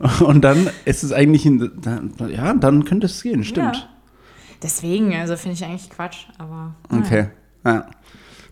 ich. 0.00 0.20
Und 0.20 0.42
dann 0.42 0.68
ist 0.84 1.02
es 1.04 1.12
eigentlich, 1.12 1.44
ein, 1.46 1.70
dann, 1.80 2.12
ja, 2.34 2.54
dann 2.54 2.84
könnte 2.84 3.06
es 3.06 3.22
gehen, 3.22 3.44
stimmt. 3.44 3.76
Ja. 3.76 3.82
Deswegen, 4.64 5.14
also 5.14 5.36
finde 5.36 5.54
ich 5.56 5.64
eigentlich 5.64 5.88
Quatsch, 5.90 6.24
aber. 6.38 6.74
naja. 6.90 7.02
Okay. 7.04 7.26
Ja. 7.64 7.86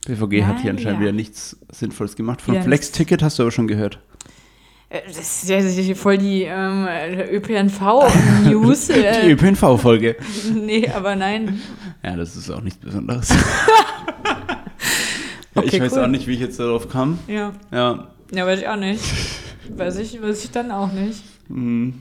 BVG 0.06 0.44
hat 0.44 0.60
hier 0.60 0.70
anscheinend 0.72 0.98
ja. 0.98 1.00
wieder 1.00 1.12
nichts 1.12 1.56
Sinnvolles 1.70 2.14
gemacht. 2.16 2.42
Von 2.42 2.60
Flex-Ticket 2.62 3.22
hast 3.22 3.38
du 3.38 3.44
aber 3.44 3.50
schon 3.52 3.66
gehört. 3.66 3.98
Äh, 4.90 5.00
Das 5.06 5.16
ist 5.18 5.48
ja 5.48 5.60
sicher 5.62 5.94
voll 5.96 6.18
die 6.18 6.42
ähm, 6.42 6.86
ÖPNV-News. 7.30 8.86
Die 8.88 8.92
äh, 9.00 9.30
ÖPNV-Folge. 9.32 10.16
nee, 10.54 10.88
aber 10.88 11.14
nein. 11.16 11.60
Ja, 12.02 12.16
das 12.16 12.36
ist 12.36 12.50
auch 12.50 12.60
nichts 12.60 12.78
Besonderes. 12.80 13.30
ja, 14.34 15.62
ich 15.62 15.68
Okay, 15.68 15.80
weiß 15.80 15.92
cool. 15.92 16.00
auch 16.00 16.08
nicht, 16.08 16.26
wie 16.26 16.34
ich 16.34 16.40
jetzt 16.40 16.58
darauf 16.58 16.88
kam. 16.88 17.18
Ja. 17.26 17.52
Ja. 17.70 18.08
ja, 18.34 18.46
weiß 18.46 18.60
ich 18.60 18.68
auch 18.68 18.76
nicht. 18.76 19.02
Weiß 19.76 19.96
ich, 19.98 20.20
weiß 20.20 20.44
ich 20.44 20.50
dann 20.50 20.70
auch 20.72 20.92
nicht. 20.92 21.22
hm, 21.48 21.94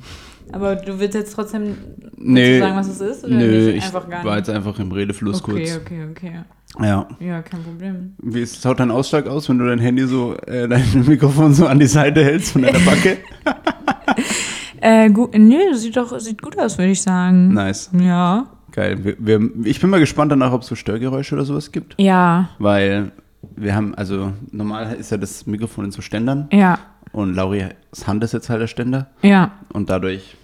Aber 0.51 0.75
du 0.75 0.99
willst 0.99 1.15
jetzt 1.15 1.33
trotzdem 1.33 1.77
du 2.17 2.59
sagen, 2.59 2.75
was 2.75 2.87
es 2.87 3.01
ist? 3.01 3.23
Oder 3.23 3.35
Nö, 3.35 3.71
nicht? 3.73 3.85
ich 3.85 3.91
gar 3.91 4.09
war 4.09 4.35
nicht. 4.35 4.47
jetzt 4.47 4.49
einfach 4.49 4.77
im 4.79 4.91
Redefluss 4.91 5.41
okay, 5.43 5.51
kurz. 5.51 5.77
okay, 5.77 6.07
okay. 6.09 6.31
Ja. 6.79 7.07
Ja, 7.19 7.41
kein 7.41 7.63
Problem. 7.63 8.13
Wie 8.19 8.41
ist, 8.41 8.61
schaut 8.61 8.79
dein 8.79 8.91
Ausschlag 8.91 9.27
aus, 9.27 9.49
wenn 9.49 9.57
du 9.57 9.67
dein 9.67 9.79
Handy 9.79 10.07
so, 10.07 10.35
äh, 10.47 10.67
dein 10.67 10.83
Mikrofon 11.07 11.53
so 11.53 11.67
an 11.67 11.79
die 11.79 11.87
Seite 11.87 12.23
hältst 12.23 12.53
von 12.53 12.61
deiner 12.61 12.79
Backe? 12.79 13.17
Äh, 14.83 15.11
gut, 15.11 15.37
nö, 15.37 15.75
sieht 15.75 15.95
doch 15.95 16.19
sieht 16.19 16.41
gut 16.41 16.57
aus, 16.57 16.79
würde 16.79 16.91
ich 16.91 17.03
sagen. 17.03 17.53
nice. 17.53 17.91
Ja. 17.93 18.47
Geil. 18.71 19.03
Wir, 19.03 19.15
wir, 19.19 19.49
ich 19.63 19.79
bin 19.79 19.91
mal 19.91 19.99
gespannt 19.99 20.31
danach, 20.31 20.53
ob 20.53 20.63
es 20.63 20.67
so 20.69 20.75
Störgeräusche 20.75 21.35
oder 21.35 21.45
sowas 21.45 21.71
gibt. 21.71 21.93
Ja, 21.99 22.49
Weil 22.57 23.11
wir 23.55 23.75
haben, 23.75 23.93
also 23.95 24.33
normal 24.51 24.95
ist 24.95 25.11
ja 25.11 25.17
das 25.17 25.45
Mikrofon 25.45 25.85
in 25.85 25.91
so 25.91 26.01
Ständern 26.01 26.47
ja, 26.51 26.79
und 27.11 27.35
Lauri's 27.35 28.07
Hand 28.07 28.23
ist 28.23 28.33
jetzt 28.33 28.49
halt 28.49 28.61
der 28.61 28.67
Ständer 28.67 29.07
ja. 29.21 29.51
und 29.73 29.89
dadurch, 29.89 30.35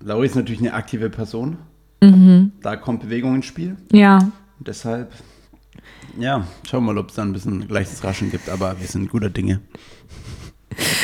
Lauri 0.00 0.26
ist 0.26 0.36
natürlich 0.36 0.60
eine 0.60 0.74
aktive 0.74 1.10
Person, 1.10 1.58
Mhm. 2.02 2.52
da 2.62 2.76
kommt 2.76 3.00
Bewegung 3.02 3.34
ins 3.34 3.46
Spiel 3.46 3.76
Ja. 3.92 4.18
und 4.18 4.68
deshalb, 4.68 5.12
ja, 6.18 6.46
schauen 6.68 6.84
wir 6.84 6.92
mal, 6.92 6.98
ob 7.00 7.08
es 7.10 7.16
da 7.16 7.22
ein 7.22 7.32
bisschen 7.32 7.68
leichtes 7.68 8.04
Raschen 8.04 8.30
gibt, 8.30 8.48
aber 8.48 8.78
wir 8.78 8.86
sind 8.86 9.10
guter 9.10 9.30
Dinge. 9.30 9.60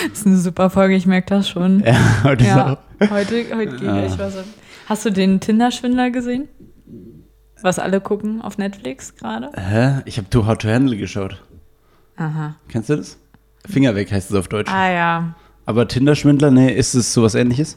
Das 0.09 0.21
ist 0.21 0.27
eine 0.27 0.37
super 0.37 0.71
Folge, 0.71 0.95
ich 0.95 1.07
merke 1.07 1.29
das 1.31 1.49
schon. 1.49 1.81
Ja, 1.81 2.23
heute 2.23 2.45
Ja, 2.45 2.73
auch, 3.01 3.11
heute, 3.11 3.45
heute 3.57 3.73
geht 3.73 3.83
Ja. 3.83 4.03
echt 4.05 4.19
was 4.19 4.37
ab. 4.37 4.45
Hast 4.87 5.05
du 5.05 5.11
den 5.11 5.41
Tinder-Schwindler 5.41 6.11
gesehen? 6.11 6.47
Was 7.63 7.79
alle 7.81 8.01
gucken 8.01 8.41
auf 8.43 8.57
Netflix 8.59 9.17
gerade? 9.17 9.51
hä? 9.57 10.03
Ich 10.05 10.19
habe 10.19 10.29
Too 10.31 10.47
Hot 10.47 10.61
to 10.63 10.69
Handle 10.69 10.97
geschaut. 10.97 11.43
Aha. 12.17 12.55
Kennst 12.69 12.91
du 12.91 12.97
das? 12.97 13.19
Finger 13.69 13.95
weg 13.97 14.13
heißt 14.13 14.31
es 14.31 14.37
auf 14.37 14.47
Deutsch. 14.49 14.71
Ah 14.71 14.91
ja. 14.93 15.35
Aber 15.67 15.89
Tinder-Schwindler, 15.89 16.51
nee, 16.51 16.73
ist 16.73 16.95
es 16.95 17.13
sowas 17.13 17.35
ähnliches? 17.35 17.77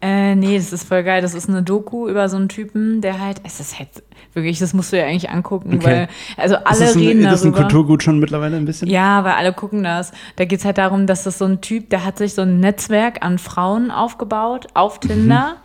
Äh, 0.00 0.36
nee, 0.36 0.56
das 0.56 0.72
ist 0.72 0.86
voll 0.86 1.02
geil. 1.02 1.22
Das 1.22 1.34
ist 1.34 1.48
eine 1.48 1.62
Doku 1.62 2.08
über 2.08 2.28
so 2.28 2.36
einen 2.36 2.48
Typen, 2.48 3.00
der 3.00 3.20
halt, 3.20 3.40
es 3.44 3.58
ist 3.58 3.78
halt 3.78 3.88
wirklich, 4.32 4.58
das 4.60 4.72
musst 4.72 4.92
du 4.92 4.98
ja 4.98 5.04
eigentlich 5.06 5.28
angucken, 5.30 5.74
Okay. 5.74 5.84
weil, 5.84 6.08
also 6.36 6.54
alle 6.56 6.70
ist 6.74 6.80
das 6.80 6.94
ein, 6.94 7.00
reden 7.00 7.20
ist 7.24 7.32
das 7.32 7.42
ein 7.44 7.52
darüber. 7.52 7.62
Kulturgut 7.68 8.02
schon 8.04 8.20
mittlerweile 8.20 8.56
ein 8.56 8.64
bisschen? 8.64 8.88
Ja, 8.88 9.24
weil 9.24 9.32
alle 9.32 9.52
gucken 9.52 9.82
das. 9.82 10.12
Da 10.36 10.44
geht 10.44 10.60
es 10.60 10.64
halt 10.64 10.78
darum, 10.78 11.06
dass 11.08 11.24
das 11.24 11.38
so 11.38 11.46
ein 11.46 11.60
Typ, 11.60 11.90
der 11.90 12.04
hat 12.04 12.18
sich 12.18 12.34
so 12.34 12.42
ein 12.42 12.60
Netzwerk 12.60 13.24
an 13.24 13.38
Frauen 13.38 13.90
aufgebaut 13.90 14.68
auf 14.74 15.00
Tinder. 15.00 15.56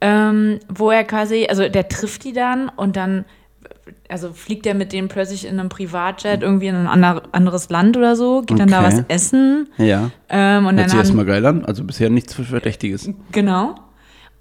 ähm, 0.00 0.60
wo 0.68 0.90
er 0.90 1.04
quasi, 1.04 1.46
also 1.48 1.68
der 1.68 1.88
trifft 1.88 2.24
die 2.24 2.34
dann 2.34 2.68
und 2.68 2.96
dann, 2.96 3.24
also 4.08 4.32
fliegt 4.32 4.66
er 4.66 4.74
mit 4.74 4.92
denen 4.92 5.08
plötzlich 5.08 5.46
in 5.46 5.58
einem 5.58 5.68
Privatjet 5.68 6.42
irgendwie 6.42 6.66
in 6.66 6.74
ein 6.74 6.86
ander, 6.86 7.22
anderes 7.32 7.68
Land 7.70 7.96
oder 7.96 8.16
so, 8.16 8.42
geht 8.42 8.58
dann 8.58 8.68
da 8.68 8.82
was 8.82 9.04
essen. 9.08 9.68
Ja. 9.78 10.10
Ähm, 10.28 10.66
und 10.66 10.74
Hört 10.74 10.84
dann 10.84 10.88
sich 10.90 10.98
erstmal 10.98 11.24
geil 11.24 11.44
an. 11.46 11.64
Also 11.64 11.84
bisher 11.84 12.10
nichts 12.10 12.34
Verdächtiges. 12.34 13.10
Genau. 13.32 13.76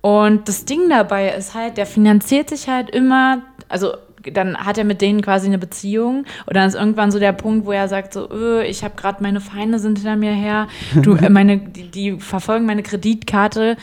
Und 0.01 0.47
das 0.47 0.65
Ding 0.65 0.89
dabei 0.89 1.29
ist 1.29 1.55
halt, 1.55 1.77
der 1.77 1.85
finanziert 1.85 2.49
sich 2.49 2.67
halt 2.67 2.91
immer, 2.91 3.41
also 3.69 3.93
dann 4.33 4.57
hat 4.57 4.77
er 4.77 4.83
mit 4.83 5.01
denen 5.01 5.21
quasi 5.21 5.47
eine 5.47 5.57
Beziehung 5.57 6.25
und 6.45 6.55
dann 6.55 6.67
ist 6.67 6.75
irgendwann 6.75 7.11
so 7.11 7.19
der 7.19 7.33
Punkt, 7.33 7.65
wo 7.65 7.71
er 7.71 7.87
sagt 7.87 8.13
so, 8.13 8.29
öh, 8.29 8.63
ich 8.63 8.83
habe 8.83 8.95
gerade 8.95 9.21
meine 9.21 9.41
Feinde 9.41 9.79
sind 9.79 9.99
hinter 9.99 10.15
mir 10.15 10.33
her, 10.33 10.67
du, 11.01 11.15
äh, 11.15 11.29
meine, 11.31 11.57
die, 11.57 11.89
die 11.89 12.19
verfolgen 12.19 12.65
meine 12.65 12.83
Kreditkarte, 12.83 13.77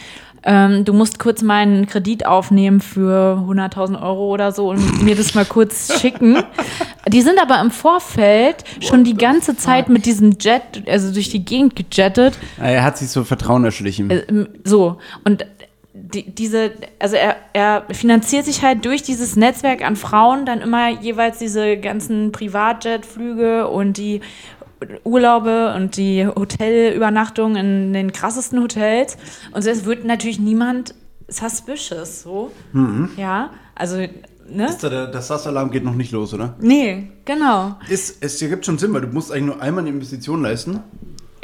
ähm, 0.45 0.85
du 0.85 0.93
musst 0.93 1.19
kurz 1.19 1.43
meinen 1.43 1.87
Kredit 1.87 2.27
aufnehmen 2.27 2.81
für 2.81 3.39
100.000 3.49 4.03
Euro 4.03 4.29
oder 4.33 4.53
so 4.53 4.71
und 4.71 5.03
mir 5.03 5.15
das 5.15 5.35
mal 5.35 5.45
kurz 5.45 5.99
schicken. 6.01 6.43
Die 7.09 7.21
sind 7.23 7.41
aber 7.41 7.61
im 7.61 7.71
Vorfeld 7.71 8.65
schon 8.81 9.05
die 9.05 9.15
ganze 9.15 9.57
Zeit 9.57 9.89
mit 9.89 10.07
diesem 10.07 10.37
Jet, 10.41 10.63
also 10.89 11.13
durch 11.13 11.31
die 11.31 11.45
Gegend 11.45 11.77
gejettet 11.77 12.39
Ah, 12.61 12.69
Er 12.69 12.85
hat 12.85 12.99
sich 12.99 13.09
so 13.09 13.25
Vertrauen 13.25 13.65
erschlichen. 13.65 14.11
ähm, 14.11 14.49
so, 14.65 14.99
und 15.25 15.45
die, 15.95 16.31
diese, 16.35 16.73
also 16.99 17.17
er, 17.17 17.37
er 17.53 17.85
finanziert 17.93 18.45
sich 18.47 18.63
halt 18.63 18.85
durch 18.85 19.03
dieses 19.03 19.37
Netzwerk 19.37 19.83
an 19.85 19.97
Frauen 19.97 20.47
dann 20.47 20.61
immer 20.61 20.89
jeweils 20.89 21.39
diese 21.39 21.77
ganzen 21.77 22.33
Privatjetflüge 22.33 23.69
und 23.69 23.97
die 23.99 24.21
Urlaube 25.05 25.75
und 25.75 25.97
die 25.97 26.27
Hotelübernachtungen 26.27 27.87
in 27.87 27.93
den 27.93 28.13
krassesten 28.13 28.61
Hotels. 28.63 29.17
Und 29.53 29.67
es 29.67 29.85
wird 29.85 30.05
natürlich 30.05 30.39
niemand 30.39 30.95
suspicious, 31.29 32.23
so. 32.23 32.53
Ja, 33.17 33.51
also, 33.75 33.97
ne? 33.97 34.67
Ist 34.67 34.83
da 34.83 34.89
der, 34.89 35.07
der 35.07 35.23
SAS-Alarm 35.23 35.71
geht 35.71 35.85
noch 35.85 35.95
nicht 35.95 36.13
los, 36.13 36.35
oder? 36.35 36.55
Nee, 36.61 37.09
genau. 37.25 37.79
Ist, 37.89 38.23
es 38.23 38.39
gibt 38.39 38.67
schon 38.67 38.79
Sinn, 38.79 38.93
weil 38.93 39.03
du 39.03 39.09
musst 39.09 39.33
eigentlich 39.33 39.47
nur 39.47 39.63
einmal 39.63 39.83
eine 39.83 39.91
Investition 39.91 40.43
leisten. 40.43 40.81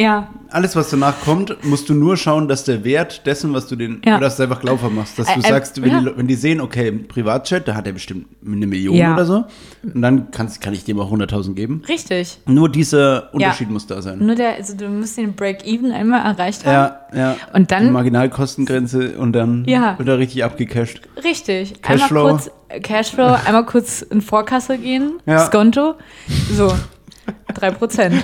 Ja, 0.00 0.28
Alles, 0.50 0.76
was 0.76 0.90
danach 0.90 1.20
kommt, 1.22 1.64
musst 1.64 1.88
du 1.88 1.94
nur 1.94 2.16
schauen, 2.16 2.46
dass 2.46 2.62
der 2.62 2.84
Wert 2.84 3.26
dessen, 3.26 3.52
was 3.52 3.66
du 3.66 3.74
den, 3.74 4.00
Ja. 4.06 4.20
dass 4.20 4.36
du 4.36 4.44
einfach 4.44 4.60
glaubhaft 4.60 4.94
machst. 4.94 5.18
Dass 5.18 5.26
du 5.26 5.40
äh, 5.40 5.42
sagst, 5.42 5.82
wenn, 5.82 5.90
ja. 5.90 6.00
die, 6.00 6.16
wenn 6.16 6.28
die 6.28 6.36
sehen, 6.36 6.60
okay, 6.60 6.92
Privatjet, 6.92 7.66
da 7.66 7.74
hat 7.74 7.86
er 7.88 7.92
bestimmt 7.92 8.26
eine 8.46 8.66
Million 8.68 8.94
Ja. 8.94 9.14
oder 9.14 9.24
so. 9.26 9.44
Und 9.82 10.00
dann 10.00 10.30
kannst, 10.30 10.60
kann 10.60 10.72
ich 10.72 10.84
dem 10.84 11.00
auch 11.00 11.10
100.000 11.10 11.54
geben. 11.54 11.82
richtig. 11.88 12.38
Nur 12.46 12.68
dieser 12.70 13.34
Unterschied 13.34 13.70
muss 13.70 13.88
da 13.88 14.00
sein. 14.00 14.24
Nur 14.24 14.36
der, 14.36 14.54
also 14.54 14.76
du 14.76 14.88
musst 14.88 15.16
den 15.18 15.34
Break-Even 15.34 15.90
einmal 15.90 16.24
erreicht 16.24 16.64
haben. 16.64 16.72
Ja, 16.72 17.18
ja. 17.32 17.36
Und 17.52 17.72
dann- 17.72 17.86
Die 17.86 17.90
Marginalkostengrenze 17.90 19.18
und 19.18 19.32
dann 19.32 19.64
Ja. 19.66 19.98
wird 19.98 20.08
er 20.08 20.18
richtig 20.18 20.44
abgecasht. 20.44 21.00
Richtig. 21.24 21.82
Cashflow. 21.82 22.20
Einmal 22.20 22.32
kurz 22.36 22.50
äh, 22.68 22.80
Cashflow, 22.80 23.36
einmal 23.44 23.66
kurz 23.66 24.02
in 24.02 24.20
Vorkasse 24.22 24.78
gehen, 24.78 25.14
Ja. 25.26 25.40
Skonto. 25.46 25.94
So, 26.52 26.72
3%. 27.54 28.12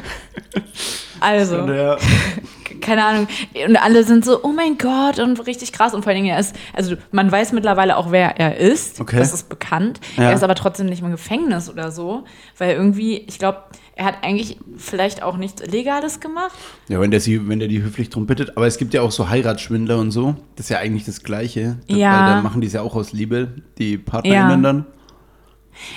Also, 1.21 1.67
der, 1.67 1.99
keine 2.81 3.05
Ahnung. 3.05 3.29
Und 3.67 3.77
alle 3.77 4.05
sind 4.05 4.25
so, 4.25 4.43
oh 4.43 4.53
mein 4.53 4.79
Gott, 4.79 5.19
und 5.19 5.47
richtig 5.47 5.73
krass. 5.73 5.95
Und 5.95 6.03
vor 6.03 6.11
allen 6.13 6.23
Dingen, 6.23 6.35
er 6.35 6.41
ist, 6.41 6.55
also 6.73 6.97
man 7.13 7.31
weiß 7.31 7.53
mittlerweile 7.53 7.97
auch, 7.97 8.11
wer 8.11 8.39
er 8.39 8.57
ist. 8.57 9.01
Okay. 9.01 9.19
Das 9.19 9.33
ist 9.33 9.49
bekannt. 9.49 10.01
Ja. 10.17 10.25
Er 10.25 10.35
ist 10.35 10.43
aber 10.43 10.55
trotzdem 10.55 10.87
nicht 10.87 11.03
im 11.03 11.11
Gefängnis 11.11 11.71
oder 11.71 11.91
so. 11.91 12.25
Weil 12.59 12.75
irgendwie, 12.77 13.19
ich 13.19 13.39
glaube, 13.39 13.59
er 13.97 14.07
hat 14.07 14.17
eigentlich 14.23 14.59
vielleicht 14.77 15.23
auch 15.23 15.37
nichts 15.37 15.63
Illegales 15.63 16.19
gemacht. 16.21 16.53
ja, 16.89 17.01
wenn 17.01 17.11
der, 17.13 17.21
sie, 17.21 17.49
wenn 17.49 17.61
der 17.61 17.69
die 17.69 17.81
höflich 17.83 18.11
drum 18.11 18.27
bittet. 18.27 18.57
Aber 18.57 18.67
es 18.67 18.77
gibt 18.77 18.93
ja 18.93 19.03
auch 19.03 19.13
so 19.13 19.29
Heiratsschwindler 19.29 19.99
und 19.99 20.11
so. 20.11 20.35
Das 20.57 20.67
ist 20.67 20.71
ja 20.71 20.79
eigentlich 20.79 21.05
das 21.05 21.23
Gleiche. 21.23 21.79
Ja. 21.87 22.11
Weil 22.27 22.35
da 22.35 22.43
machen 22.43 22.61
die 22.61 22.67
es 22.67 22.73
ja 22.73 22.83
auch 22.83 22.97
aus 22.97 23.13
Liebe, 23.13 23.49
die 23.79 23.97
PartnerInnen 23.99 24.51
Ja. 24.51 24.73
dann. 24.73 24.87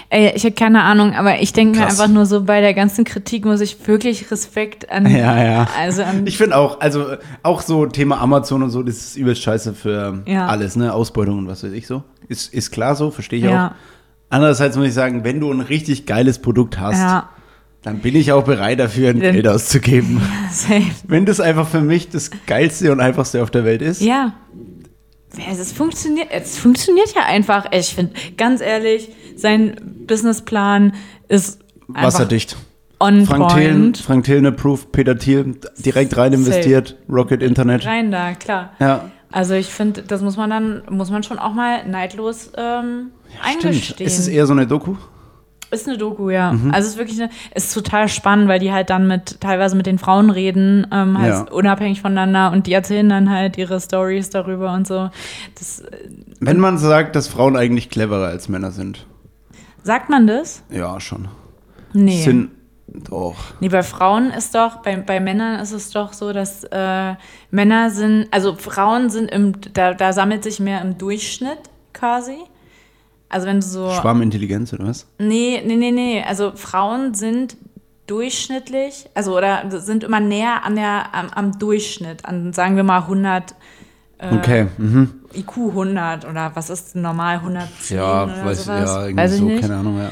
Ey, 0.09 0.33
ich 0.35 0.43
habe 0.43 0.55
keine 0.55 0.83
Ahnung, 0.83 1.13
aber 1.13 1.39
ich 1.41 1.53
denke 1.53 1.79
mir 1.79 1.85
einfach 1.85 2.07
nur 2.07 2.25
so, 2.25 2.43
bei 2.43 2.61
der 2.61 2.73
ganzen 2.73 3.03
Kritik 3.05 3.45
muss 3.45 3.61
ich 3.61 3.87
wirklich 3.87 4.29
Respekt 4.31 4.91
an, 4.91 5.05
Ja, 5.15 5.43
ja. 5.43 5.67
also 5.79 6.03
an 6.03 6.25
Ich 6.27 6.37
finde 6.37 6.57
auch, 6.57 6.79
also 6.81 7.05
auch 7.43 7.61
so 7.61 7.85
Thema 7.85 8.19
Amazon 8.19 8.63
und 8.63 8.69
so, 8.69 8.83
das 8.83 8.95
ist 8.97 9.15
übelst 9.17 9.41
scheiße 9.43 9.73
für 9.73 10.23
Ja. 10.25 10.47
alles, 10.47 10.75
ne? 10.75 10.93
Ausbeutung 10.93 11.37
und 11.39 11.47
was 11.47 11.63
weiß 11.63 11.71
ich 11.71 11.87
so. 11.87 12.03
Ist, 12.27 12.53
ist 12.53 12.71
klar 12.71 12.95
so, 12.95 13.11
verstehe 13.11 13.39
ich 13.39 13.45
Ja. 13.45 13.67
auch. 13.67 13.71
Andererseits 14.29 14.75
muss 14.75 14.87
ich 14.87 14.93
sagen, 14.93 15.23
wenn 15.23 15.39
du 15.39 15.51
ein 15.51 15.61
richtig 15.61 16.05
geiles 16.05 16.39
Produkt 16.39 16.79
hast, 16.79 16.97
Ja, 16.99 17.29
dann 17.83 17.99
bin 17.99 18.15
ich 18.15 18.33
auch 18.33 18.43
bereit 18.43 18.79
dafür, 18.79 19.11
ein 19.11 19.19
Geld 19.21 19.47
auszugeben. 19.47 20.21
safe. 20.51 20.81
wenn 21.07 21.25
das 21.25 21.39
einfach 21.39 21.67
für 21.67 21.79
mich 21.81 22.09
das 22.09 22.31
geilste 22.45 22.91
und 22.91 22.99
einfachste 22.99 23.41
auf 23.41 23.51
der 23.51 23.63
Welt 23.63 23.81
ist. 23.81 24.01
Ja. 24.01 24.33
Ja, 25.37 25.43
Es 25.51 25.71
funktioniert, 25.71 26.27
es 26.31 26.57
funktioniert 26.57 27.13
ja 27.15 27.23
einfach. 27.25 27.65
Ich 27.71 27.93
finde, 27.93 28.13
ganz 28.37 28.59
ehrlich, 28.59 29.09
sein 29.37 29.75
Businessplan 30.07 30.93
ist 31.27 31.59
Wasserdicht. 31.87 32.57
on 32.99 33.25
Frank 33.25 33.49
Thelen, 33.53 33.81
point. 33.81 33.97
Frank 33.99 34.23
Thelen 34.25 34.45
approved, 34.45 34.91
Peter 34.91 35.17
Thiel 35.17 35.55
direkt 35.77 36.17
rein 36.17 36.33
investiert, 36.33 36.95
Rocket 37.09 37.41
Internet. 37.41 37.85
Rein 37.85 38.11
da, 38.11 38.33
klar. 38.33 38.71
Ja, 38.79 39.05
Also 39.31 39.53
ich 39.53 39.67
finde, 39.67 40.01
das 40.03 40.21
muss 40.21 40.35
man 40.37 40.49
dann, 40.49 40.81
muss 40.89 41.09
man 41.11 41.23
schon 41.23 41.39
auch 41.39 41.53
mal 41.53 41.87
neidlos 41.87 42.51
ähm, 42.57 43.11
eingestehen. 43.43 43.73
stimmt. 43.75 44.01
Ist 44.01 44.19
es 44.19 44.27
eher 44.27 44.45
so 44.47 44.53
eine 44.53 44.67
Doku? 44.67 44.95
Ist 45.69 45.85
eine 45.85 45.97
Doku, 45.97 46.29
ja. 46.29 46.53
Mhm. 46.53 46.71
Also 46.73 46.85
es 46.87 46.93
ist 46.93 46.97
wirklich 46.97 47.21
eine, 47.21 47.29
ist 47.53 47.73
total 47.73 48.07
spannend, 48.07 48.47
weil 48.47 48.59
die 48.59 48.71
halt 48.71 48.89
dann 48.89 49.05
mit 49.05 49.41
teilweise 49.41 49.75
mit 49.75 49.85
den 49.85 49.97
Frauen 49.99 50.29
reden, 50.29 50.87
ähm, 50.93 51.17
halt 51.17 51.29
Ja. 51.29 51.41
unabhängig 51.51 52.01
voneinander 52.01 52.53
und 52.53 52.67
die 52.67 52.73
erzählen 52.73 53.09
dann 53.09 53.29
halt 53.29 53.57
ihre 53.57 53.81
Stories 53.81 54.29
darüber 54.29 54.71
und 54.71 54.87
so. 54.87 55.09
Das 55.59 55.81
äh, 55.81 55.87
Wenn 56.39 56.59
man 56.61 56.77
sagt, 56.77 57.17
dass 57.17 57.27
Frauen 57.27 57.57
eigentlich 57.57 57.89
cleverer 57.89 58.27
als 58.27 58.47
Männer 58.47 58.71
sind. 58.71 59.05
Sagt 59.87 60.09
man 60.09 60.27
das? 60.27 60.61
Ja, 60.69 60.99
schon. 60.99 61.29
Nee. 61.93 62.21
Sind 62.21 62.51
doch. 62.85 63.35
Nee, 63.61 63.69
bei 63.69 63.83
Frauen 63.83 64.31
ist 64.31 64.53
doch, 64.53 64.77
bei, 64.77 64.97
bei 64.97 65.19
Männern 65.19 65.59
ist 65.59 65.71
es 65.71 65.89
doch 65.91 66.11
so, 66.13 66.33
dass 66.33 66.65
äh, 66.65 67.15
Männer 67.51 67.89
sind, 67.89 68.27
also 68.31 68.55
Frauen 68.55 69.09
sind 69.09 69.31
im, 69.31 69.53
da, 69.73 69.93
da 69.93 70.11
sammelt 70.11 70.43
sich 70.43 70.59
mehr 70.59 70.81
im 70.81 70.97
Durchschnitt 70.97 71.59
quasi. 71.93 72.37
Also 73.29 73.47
wenn 73.47 73.61
du 73.61 73.65
so. 73.65 73.89
Schwarmintelligenz 73.91 74.73
oder 74.73 74.87
was? 74.87 75.07
Nee, 75.19 75.63
nee, 75.65 75.75
nee, 75.77 75.91
nee. 75.91 76.23
Also 76.25 76.51
Frauen 76.55 77.13
sind 77.13 77.57
durchschnittlich, 78.07 79.09
also 79.13 79.37
oder 79.37 79.63
sind 79.69 80.03
immer 80.03 80.19
näher 80.19 80.63
an 80.63 80.75
der, 80.75 81.13
am, 81.13 81.29
am 81.29 81.59
Durchschnitt, 81.59 82.25
an 82.25 82.53
sagen 82.53 82.75
wir 82.75 82.83
mal 82.83 82.99
100, 82.99 83.51
äh, 83.51 83.55
Okay. 84.19 84.67
Mhm. 84.77 85.11
IQ 85.35 85.57
100 85.69 86.25
oder 86.27 86.51
was 86.55 86.69
ist 86.69 86.95
normal 86.95 87.35
110 87.37 87.97
Ja, 87.97 88.23
oder 88.23 88.45
weiß, 88.45 88.65
sowas? 88.65 88.79
ja, 88.89 89.01
irgendwie 89.03 89.17
weiß 89.23 89.33
ich 89.33 89.39
so, 89.39 89.45
nicht. 89.45 89.61
keine 89.61 89.75
Ahnung, 89.77 89.99
ja. 89.99 90.09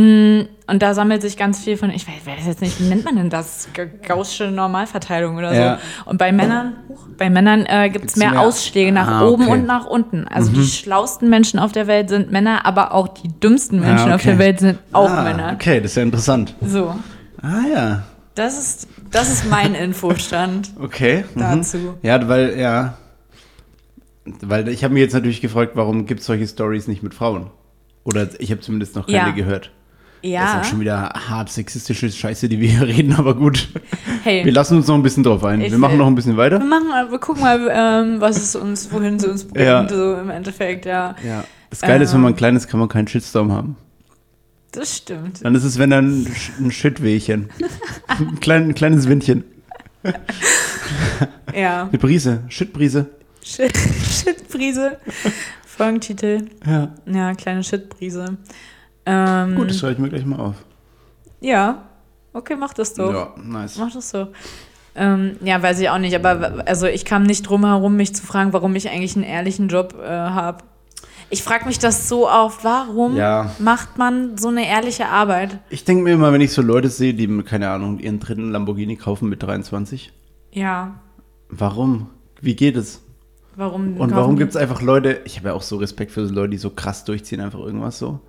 Mm, 0.00 0.48
Und 0.66 0.82
da 0.82 0.92
sammelt 0.94 1.22
sich 1.22 1.36
ganz 1.36 1.60
viel 1.60 1.76
von, 1.76 1.90
ich 1.90 2.06
weiß, 2.08 2.26
weiß 2.26 2.46
jetzt 2.46 2.60
nicht, 2.62 2.80
wie 2.80 2.88
nennt 2.88 3.04
man 3.04 3.14
denn 3.16 3.30
das? 3.30 3.68
Ga- 3.74 3.84
Gaußsche 3.84 4.50
Normalverteilung 4.50 5.36
oder 5.36 5.52
Ja. 5.54 5.76
so. 6.04 6.10
Und 6.10 6.16
bei 6.18 6.32
Männern, 6.32 6.72
bei 7.18 7.28
Männern 7.30 7.64
äh, 7.66 7.90
gibt 7.90 8.06
es 8.06 8.14
Gibt's 8.14 8.16
mehr, 8.16 8.30
mehr? 8.32 8.40
Ausschläge 8.40 8.90
nach 8.90 9.06
Ah, 9.06 9.26
oben 9.28 9.42
okay. 9.44 9.52
Mhm. 9.54 9.60
und 9.60 9.66
nach 9.66 9.86
unten. 9.86 10.26
Also 10.26 10.50
die 10.50 10.64
schlausten 10.66 11.28
Menschen 11.30 11.60
auf 11.60 11.70
der 11.72 11.86
Welt 11.86 12.08
sind 12.08 12.32
Männer, 12.32 12.64
aber 12.66 12.92
auch 12.92 13.06
die 13.08 13.28
dümmsten 13.28 13.78
Menschen 13.78 14.10
Ah, 14.10 14.14
auf 14.16 14.22
der 14.22 14.32
okay. 14.34 14.38
Welt 14.42 14.58
sind 14.60 14.78
auch 14.92 15.10
ah, 15.10 15.22
Männer. 15.22 15.52
Okay, 15.54 15.80
das 15.80 15.92
ist 15.92 15.96
ja 15.96 16.02
interessant. 16.02 16.54
So, 16.66 16.94
Ah 17.42 17.60
ja, 17.72 18.02
das 18.34 18.58
ist, 18.58 18.88
das 19.12 19.30
ist 19.30 19.48
mein 19.48 19.74
Infostand 19.76 20.70
okay. 20.80 21.24
Mhm. 21.36 21.40
dazu. 21.40 21.78
Ja, 22.02 22.26
weil, 22.26 22.58
ja. 22.58 22.96
Weil 24.40 24.68
ich 24.68 24.82
habe 24.84 24.94
mir 24.94 25.00
jetzt 25.00 25.12
natürlich 25.12 25.40
gefragt, 25.40 25.72
warum 25.74 26.06
gibt 26.06 26.20
es 26.20 26.26
solche 26.26 26.46
Stories 26.46 26.88
nicht 26.88 27.02
mit 27.02 27.12
Frauen? 27.14 27.50
Oder 28.04 28.28
ich 28.38 28.50
habe 28.50 28.60
zumindest 28.60 28.96
noch 28.96 29.06
keine 29.06 29.16
Ja. 29.18 29.30
gehört. 29.30 29.70
Das 30.22 30.30
ist 30.30 30.30
Ja, 30.32 30.60
auch 30.60 30.64
schon 30.64 30.80
wieder 30.80 31.10
hart 31.28 31.50
sexistische 31.50 32.10
Scheiße, 32.10 32.48
die 32.48 32.58
wir 32.58 32.68
hier 32.70 32.86
reden, 32.96 33.12
aber 33.14 33.34
gut. 33.34 33.68
Wir 34.24 34.32
hey. 34.32 34.48
lassen 34.50 34.78
uns 34.78 34.86
noch 34.86 34.94
ein 34.94 35.02
bisschen 35.02 35.22
drauf 35.22 35.44
ein. 35.44 35.60
Ich 35.60 35.70
wir 35.70 35.78
machen 35.78 35.98
noch 35.98 36.06
ein 36.06 36.14
bisschen 36.14 36.38
weiter. 36.38 36.58
Wir 36.58 36.64
machen 36.66 36.86
wir 37.10 37.18
gucken 37.18 37.42
mal, 37.42 37.68
ähm, 37.70 38.20
was 38.22 38.38
es 38.38 38.56
uns, 38.56 38.90
wohin 38.90 39.18
sie 39.18 39.28
uns 39.28 39.44
bringt, 39.44 39.66
Ja. 39.66 39.86
so 39.86 40.14
im 40.14 40.30
Endeffekt, 40.30 40.86
ja. 40.86 41.14
Ja. 41.26 41.44
Das 41.68 41.82
Geile 41.82 42.04
ist, 42.04 42.12
wenn 42.12 42.16
Ähm. 42.20 42.22
man 42.22 42.36
klein 42.36 42.56
ist, 42.56 42.68
kann 42.68 42.80
man 42.80 42.88
keinen 42.88 43.06
Shitstorm 43.08 43.52
haben. 43.52 43.76
Das 44.72 44.96
stimmt. 44.96 45.44
Dann 45.44 45.54
ist 45.54 45.64
es, 45.64 45.78
wenn 45.78 45.90
dann 45.90 46.22
ein, 46.22 46.34
ein 46.58 46.70
Shitwehchen. 46.70 47.50
ein, 48.08 48.38
klein, 48.40 48.68
ein 48.70 48.74
kleines 48.74 49.06
Windchen. 49.08 49.44
Ja. 51.54 51.82
Eine 51.88 51.98
Brise. 51.98 52.42
Shitbrise. 52.48 53.06
Shit, 53.44 53.76
Shitbrise. 53.76 54.98
Folgentitel. 55.66 56.46
Ja. 56.66 56.94
Ja, 57.06 57.34
kleine 57.34 57.62
Shitbrise. 57.62 58.38
Ähm, 59.06 59.54
Gut, 59.54 59.70
das 59.70 59.78
schreibe 59.78 59.92
ich 59.94 59.98
mir 59.98 60.08
gleich 60.08 60.24
mal 60.24 60.40
auf. 60.40 60.56
ja. 61.40 61.82
Okay, 62.36 62.56
mach 62.58 62.74
das 62.74 62.94
doch. 62.94 63.12
Ja, 63.12 63.34
nice. 63.40 63.76
Mach 63.78 63.92
das 63.92 64.10
so. 64.10 64.26
Ähm, 64.96 65.36
ja, 65.44 65.62
weiß 65.62 65.78
ich 65.78 65.88
auch 65.88 65.98
nicht, 65.98 66.16
aber 66.16 66.64
also 66.66 66.86
ich 66.88 67.04
kam 67.04 67.22
nicht 67.22 67.42
drum 67.48 67.64
herum, 67.64 67.94
mich 67.94 68.12
zu 68.12 68.26
fragen, 68.26 68.52
warum 68.52 68.74
ich 68.74 68.90
eigentlich 68.90 69.14
einen 69.14 69.24
ehrlichen 69.24 69.68
Job 69.68 69.94
äh, 70.02 70.08
habe. 70.08 70.64
Ich 71.30 71.44
frage 71.44 71.66
mich 71.66 71.78
das 71.78 72.08
so 72.08 72.28
oft, 72.28 72.64
warum 72.64 73.14
Ja. 73.16 73.52
macht 73.60 73.98
man 73.98 74.36
so 74.36 74.48
eine 74.48 74.66
ehrliche 74.66 75.06
Arbeit? 75.06 75.60
Ich 75.70 75.84
denke 75.84 76.02
mir 76.02 76.14
immer, 76.14 76.32
wenn 76.32 76.40
ich 76.40 76.50
so 76.52 76.60
Leute 76.60 76.88
sehe, 76.88 77.14
die, 77.14 77.28
keine 77.44 77.70
Ahnung, 77.70 78.00
ihren 78.00 78.18
dritten 78.18 78.50
Lamborghini 78.50 78.96
kaufen 78.96 79.28
mit 79.28 79.40
23. 79.40 80.12
Ja. 80.50 80.96
Warum? 81.50 82.08
Wie 82.40 82.56
geht 82.56 82.76
es? 82.76 83.00
Warum 83.56 83.96
Und 83.98 84.14
warum 84.14 84.36
gibt 84.36 84.50
es 84.50 84.56
einfach 84.56 84.82
Leute, 84.82 85.20
ich 85.24 85.36
habe 85.38 85.48
ja 85.48 85.54
auch 85.54 85.62
so 85.62 85.76
Respekt 85.76 86.10
für 86.10 86.26
so 86.26 86.34
Leute, 86.34 86.50
die 86.50 86.58
so 86.58 86.70
krass 86.70 87.04
durchziehen, 87.04 87.40
einfach 87.40 87.60
irgendwas 87.60 87.98
so. 87.98 88.20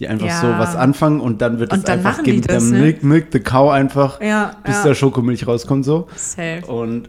Die 0.00 0.08
einfach 0.08 0.26
Ja. 0.26 0.40
so 0.40 0.48
was 0.48 0.74
anfangen 0.74 1.20
und 1.20 1.40
dann 1.40 1.60
wird 1.60 1.72
es 1.72 1.84
einfach 1.84 2.22
gibt 2.24 2.50
das, 2.50 2.68
der 2.68 2.72
ne? 2.78 2.84
Milk, 2.84 3.02
Milk 3.04 3.26
the 3.32 3.38
Cow 3.40 3.70
einfach, 3.70 4.20
Ja, 4.20 4.56
bis 4.64 4.74
ja. 4.76 4.82
der 4.82 4.94
Schokomilch 4.94 5.46
rauskommt 5.46 5.84
so. 5.84 6.08
Safe. 6.16 6.66
Und 6.66 7.08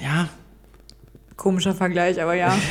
ja, 0.00 0.28
Komischer 1.36 1.74
Vergleich, 1.74 2.22
aber 2.22 2.34
ja. 2.34 2.56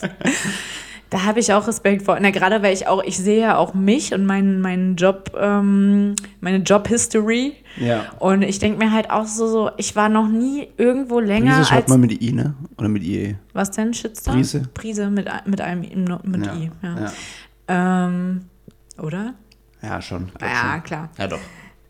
da 1.12 1.24
habe 1.24 1.38
ich 1.40 1.52
auch 1.52 1.68
Respekt 1.68 2.02
vor. 2.02 2.18
Na, 2.20 2.30
gerade 2.30 2.62
weil 2.62 2.72
ich 2.72 2.86
auch, 2.88 3.02
ich 3.04 3.16
sehe 3.18 3.40
ja 3.40 3.56
auch 3.56 3.74
mich 3.74 4.12
und 4.14 4.24
meinen 4.26 4.60
meinen 4.60 4.96
Job, 4.96 5.36
ähm, 5.38 6.14
meine 6.40 6.58
Job-History. 6.58 7.54
ja. 7.76 8.04
Und 8.18 8.42
ich 8.42 8.58
denke 8.58 8.78
mir 8.84 8.92
halt 8.92 9.10
auch 9.10 9.26
so, 9.26 9.46
so, 9.46 9.70
ich 9.76 9.94
war 9.94 10.08
noch 10.08 10.26
nie 10.28 10.68
irgendwo 10.78 11.20
länger 11.20 11.52
Prise 11.56 11.64
schreibt 11.68 11.82
als. 11.84 11.90
man 11.90 12.00
mit 12.00 12.20
I, 12.22 12.32
ne? 12.32 12.54
Oder 12.78 12.88
mit 12.88 13.02
IE? 13.04 13.36
was 13.52 13.70
denn? 13.70 13.94
Shitstorm? 13.94 14.36
Prise. 14.36 14.62
Prise 14.74 15.10
mit, 15.10 15.28
mit 15.46 15.60
einem 15.60 15.82
I- 15.84 15.94
mit 16.24 16.46
ja. 16.46 16.54
I. 16.54 16.70
Ja. 16.82 16.96
Ja. 16.98 17.12
Ähm, 18.06 18.42
oder? 18.98 19.34
ja, 19.82 20.00
schon. 20.02 20.30
Ja, 20.40 20.72
schon. 20.72 20.82
klar. 20.82 21.08
Ja, 21.18 21.28
doch. 21.28 21.40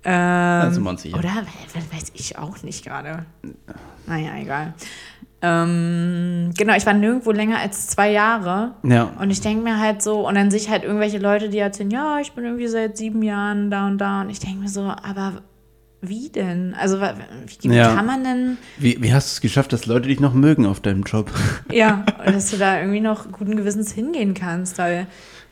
Ähm, 0.04 0.82
wir 0.82 0.90
uns 0.90 1.02
sicher. 1.02 1.16
Oder? 1.16 1.28
We- 1.28 1.80
we- 1.80 1.96
Weiß 1.96 2.10
ich 2.14 2.36
auch 2.36 2.60
nicht 2.64 2.84
gerade. 2.84 3.24
Naja, 4.06 4.30
egal. 4.40 4.74
Ähm, 5.44 6.50
genau, 6.56 6.74
ich 6.76 6.86
war 6.86 6.94
nirgendwo 6.94 7.32
länger 7.32 7.58
als 7.58 7.88
zwei 7.88 8.10
Jahre. 8.12 8.72
Ja. 8.84 9.10
Und 9.20 9.30
ich 9.30 9.40
denke 9.40 9.64
mir 9.64 9.78
halt 9.80 10.00
so, 10.02 10.26
und 10.26 10.36
dann 10.36 10.50
sehe 10.50 10.60
ich 10.60 10.70
halt 10.70 10.84
irgendwelche 10.84 11.18
Leute, 11.18 11.48
die 11.48 11.58
erzählen, 11.58 11.90
ja, 11.90 12.18
ich 12.20 12.32
bin 12.32 12.44
irgendwie 12.44 12.68
seit 12.68 12.96
sieben 12.96 13.22
Jahren 13.22 13.70
da 13.70 13.86
und 13.88 13.98
da. 13.98 14.20
Und 14.22 14.30
ich 14.30 14.38
denke 14.38 14.60
mir 14.60 14.68
so, 14.68 14.82
aber 14.82 15.42
wie 16.00 16.28
denn? 16.30 16.74
Also, 16.74 17.00
wie, 17.00 17.70
wie 17.70 17.74
Ja. 17.74 17.94
kann 17.94 18.06
man 18.06 18.24
denn, 18.24 18.56
Wie, 18.78 19.02
wie 19.02 19.12
hast 19.12 19.30
du 19.30 19.34
es 19.34 19.40
geschafft, 19.40 19.72
dass 19.72 19.86
Leute 19.86 20.08
dich 20.08 20.20
noch 20.20 20.32
mögen 20.34 20.64
auf 20.66 20.80
deinem 20.80 21.02
Job? 21.02 21.30
ja, 21.72 22.04
dass 22.24 22.50
du 22.50 22.56
da 22.56 22.78
irgendwie 22.78 23.00
noch 23.00 23.30
guten 23.32 23.56
Gewissens 23.56 23.92
hingehen 23.92 24.34
kannst? 24.34 24.78
Weil, 24.78 25.06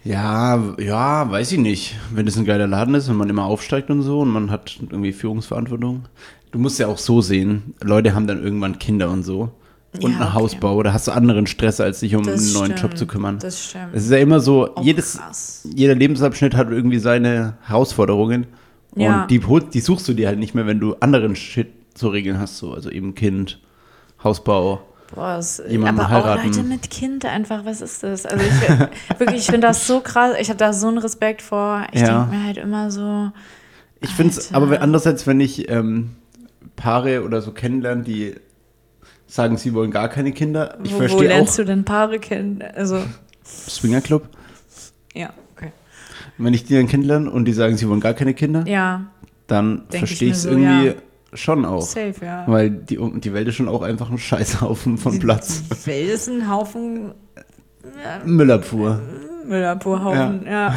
Ja, 0.04 0.61
ja, 0.78 1.28
weiß 1.30 1.50
ich 1.52 1.59
nicht. 1.59 1.97
Wenn 2.12 2.26
das 2.26 2.37
ein 2.37 2.44
geiler 2.44 2.66
Laden 2.68 2.94
ist 2.94 3.09
und 3.09 3.16
man 3.16 3.28
immer 3.28 3.44
aufsteigt 3.44 3.90
und 3.90 4.02
so 4.02 4.20
und 4.20 4.28
man 4.30 4.50
hat 4.52 4.78
irgendwie 4.80 5.12
Führungsverantwortung. 5.12 6.04
Du 6.52 6.59
musst 6.59 6.78
ja 6.80 6.87
auch 6.88 6.99
so 6.99 7.20
sehen, 7.20 7.75
Leute 7.80 8.14
haben 8.14 8.26
dann 8.26 8.42
irgendwann 8.42 8.78
Kinder 8.80 9.11
und 9.11 9.23
so. 9.25 9.50
Und 9.92 10.02
Ja, 10.02 10.09
einen 10.09 10.23
okay. 10.23 10.32
Hausbau, 10.35 10.82
da 10.85 10.92
hast 10.92 11.09
du 11.09 11.12
anderen 11.12 11.47
Stress, 11.49 11.80
als 11.80 12.00
dich 12.00 12.14
um 12.14 12.23
Das 12.25 12.40
einen 12.42 12.52
neuen 12.52 12.64
stimmt, 12.76 12.80
Job 12.82 12.97
zu 12.97 13.06
kümmern. 13.06 13.38
das 13.40 13.64
stimmt. 13.70 13.88
Es 13.92 14.04
ist 14.04 14.11
ja 14.11 14.18
immer 14.18 14.38
so, 14.40 14.70
Oh, 14.76 14.82
jedes, 14.82 15.18
krass. 15.18 15.66
jeder 15.75 15.94
Lebensabschnitt 15.97 16.54
hat 16.54 16.70
irgendwie 16.70 16.99
seine 17.00 17.54
Herausforderungen. 17.62 18.47
Ja. 18.94 19.23
Und 19.23 19.30
die, 19.30 19.40
die 19.73 19.80
suchst 19.80 20.06
du 20.09 20.12
dir 20.14 20.28
halt 20.28 20.38
nicht 20.38 20.54
mehr, 20.54 20.66
wenn 20.66 20.78
du 20.80 20.94
anderen 21.00 21.35
Shit 21.35 21.68
zu 21.94 22.09
regeln 22.09 22.38
hast, 22.38 22.59
so. 22.59 22.73
Also 22.73 22.88
eben 22.90 23.14
Kind, 23.16 23.59
Hausbau. 24.23 24.80
Boah, 25.12 25.40
Jemanden 25.68 25.99
aber 26.00 26.09
heiraten. 26.09 26.40
auch 26.40 26.44
Leute 26.56 26.62
mit 26.62 26.88
Kind 26.90 27.25
einfach, 27.25 27.64
was 27.64 27.80
ist 27.80 28.04
das? 28.04 28.26
Also 28.26 28.44
ich 28.44 29.18
wirklich, 29.18 29.40
ich 29.40 29.47
finde 29.47 29.66
das 29.66 29.88
so 29.88 29.99
krass, 30.00 30.37
ich 30.40 30.49
habe 30.50 30.59
da 30.59 30.73
so 30.73 30.87
einen 30.87 30.99
Respekt 30.99 31.42
vor. 31.42 31.85
Ich 31.92 32.00
Ja. 32.00 32.20
denke 32.26 32.37
mir 32.37 32.44
halt 32.47 32.59
immer 32.59 32.92
so, 32.92 33.32
Ich 34.00 34.11
finde 34.11 34.35
es, 34.38 34.54
aber 34.54 34.80
andererseits, 34.80 35.26
wenn 35.26 35.40
ich 35.40 35.68
ähm, 35.68 36.11
Paare 36.76 37.25
oder 37.25 37.42
so 37.42 37.50
kennenlerne, 37.50 38.02
die 38.04 38.37
sagen, 39.31 39.57
sie 39.57 39.73
wollen 39.75 39.91
gar 39.91 40.09
keine 40.09 40.33
Kinder, 40.33 40.79
ich 40.83 40.91
wo, 40.91 40.97
wo 40.97 40.99
verstehe 41.01 41.29
lernst 41.29 41.53
auch 41.53 41.57
du 41.59 41.65
denn 41.65 41.85
Paare 41.85 42.19
kennen? 42.19 42.63
Also, 42.75 43.03
Swinger 43.45 44.01
Club. 44.01 44.29
ja, 45.15 45.31
okay. 45.57 45.73
Wenn 46.39 46.53
ich 46.55 46.65
die 46.65 46.75
dann 46.75 46.89
kennenlerne 46.89 47.31
und 47.31 47.45
die 47.45 47.53
sagen, 47.53 47.77
sie 47.77 47.89
wollen 47.89 48.01
gar 48.01 48.14
keine 48.14 48.35
Kinder, 48.35 48.64
Ja, 48.66 49.07
dann 49.47 49.83
verstehe 49.90 50.29
ich 50.29 50.35
es 50.35 50.43
so, 50.43 50.51
irgendwie 50.51 50.88
ja. 50.88 50.95
schon 51.35 51.64
auch. 51.64 51.83
safe, 51.83 52.14
ja. 52.23 52.45
Weil 52.47 52.71
die, 52.71 52.99
die 53.21 53.33
Welt 53.33 53.49
ist 53.49 53.55
schon 53.57 53.69
auch 53.69 53.83
einfach 53.83 54.11
ein 54.11 54.19
Scheißhaufen 54.19 54.99
von 54.99 55.19
Platz. 55.19 55.62
Die 55.69 55.87
Welt 55.87 56.11
ist 56.11 56.29
ein 56.29 56.51
Haufen 56.51 57.12
Müllabfuhr. 58.25 59.01
Müllabfuhrhaufen, 59.47 60.47
ja. 60.47 60.75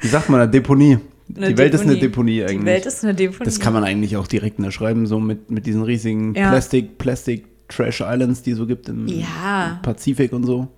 Wie 0.00 0.08
sagt 0.08 0.28
man 0.28 0.40
da? 0.40 0.46
Deponie. 0.46 0.98
Die 1.36 1.58
Welt 1.58 1.74
ist 1.74 1.82
eine 1.82 1.96
Deponie. 1.96 2.36
Deponie 2.38 2.42
eigentlich. 2.42 2.58
Die 2.60 2.66
Welt 2.66 2.86
ist 2.86 3.04
eine 3.04 3.14
Deponie. 3.14 3.44
das 3.44 3.60
kann 3.60 3.72
man 3.72 3.84
eigentlich 3.84 4.16
auch 4.16 4.26
direkt 4.26 4.58
unterschreiben, 4.58 5.06
so 5.06 5.18
mit, 5.18 5.50
mit 5.50 5.66
diesen 5.66 5.82
riesigen 5.82 6.34
Ja. 6.34 6.50
Plastik, 6.50 6.98
Plastic 6.98 7.46
Trash 7.68 8.00
Islands, 8.06 8.42
die 8.42 8.50
es 8.52 8.58
so 8.58 8.66
gibt 8.66 8.88
im 8.88 9.06
Ja. 9.08 9.80
Pazifik 9.82 10.32
und 10.32 10.44
so. 10.44 10.68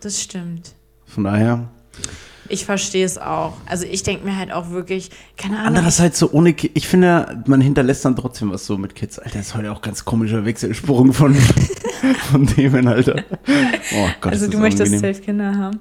Das 0.00 0.20
stimmt. 0.22 0.74
Von 1.06 1.24
daher. 1.24 1.68
Ich 2.50 2.64
verstehe 2.64 3.04
es 3.04 3.18
auch. 3.18 3.54
Also 3.66 3.84
ich 3.84 4.02
denke 4.04 4.24
mir 4.24 4.36
halt 4.36 4.52
auch 4.52 4.70
wirklich, 4.70 5.10
keine 5.36 5.56
Ahnung. 5.58 5.68
Andererseits 5.68 6.18
so 6.18 6.30
ohne 6.32 6.54
Ki 6.54 6.70
Ich 6.74 6.88
finde, 6.88 7.42
man 7.46 7.60
hinterlässt 7.60 8.04
dann 8.04 8.16
trotzdem 8.16 8.50
was 8.52 8.64
so 8.64 8.78
mit 8.78 8.94
Kids. 8.94 9.18
Alter, 9.18 9.38
das 9.38 9.48
ist 9.48 9.54
heute 9.54 9.70
auch 9.72 9.82
ganz 9.82 10.04
komischer 10.04 10.44
Wechselsprung 10.46 11.12
von, 11.12 11.34
von 12.30 12.46
Themen, 12.46 12.86
Alter. 12.88 13.22
Oh 13.94 14.08
Gott, 14.20 14.32
also 14.32 14.48
du 14.48 14.58
möchtest 14.58 14.98
safe 14.98 15.20
Kinder 15.20 15.56
haben. 15.56 15.80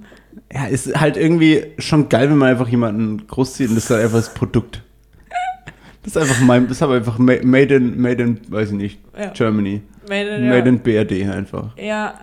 Ja, 0.53 0.65
ist 0.65 0.99
halt 0.99 1.17
irgendwie 1.17 1.65
schon 1.77 2.09
geil, 2.09 2.29
wenn 2.29 2.37
man 2.37 2.49
einfach 2.49 2.67
jemanden 2.67 3.25
großzieht 3.27 3.69
und 3.69 3.75
das 3.75 3.83
ist 3.85 3.91
dann 3.91 4.01
einfach 4.01 4.17
das 4.17 4.33
Produkt. 4.33 4.83
Das 6.03 6.15
ist 6.15 6.17
einfach 6.21 6.39
mein, 6.41 6.67
das 6.67 6.77
ist 6.77 6.83
aber 6.83 6.95
einfach 6.95 7.17
ma- 7.17 7.43
made 7.43 7.75
in, 7.75 7.99
made 8.01 8.23
in, 8.23 8.39
weiß 8.49 8.69
ich 8.71 8.75
nicht, 8.77 8.99
Ja. 9.17 9.27
Germany. 9.31 9.81
Made, 10.07 10.39
Made 10.39 10.69
in 10.69 10.79
BRD 10.79 11.29
einfach. 11.29 11.75
Ja, 11.77 12.13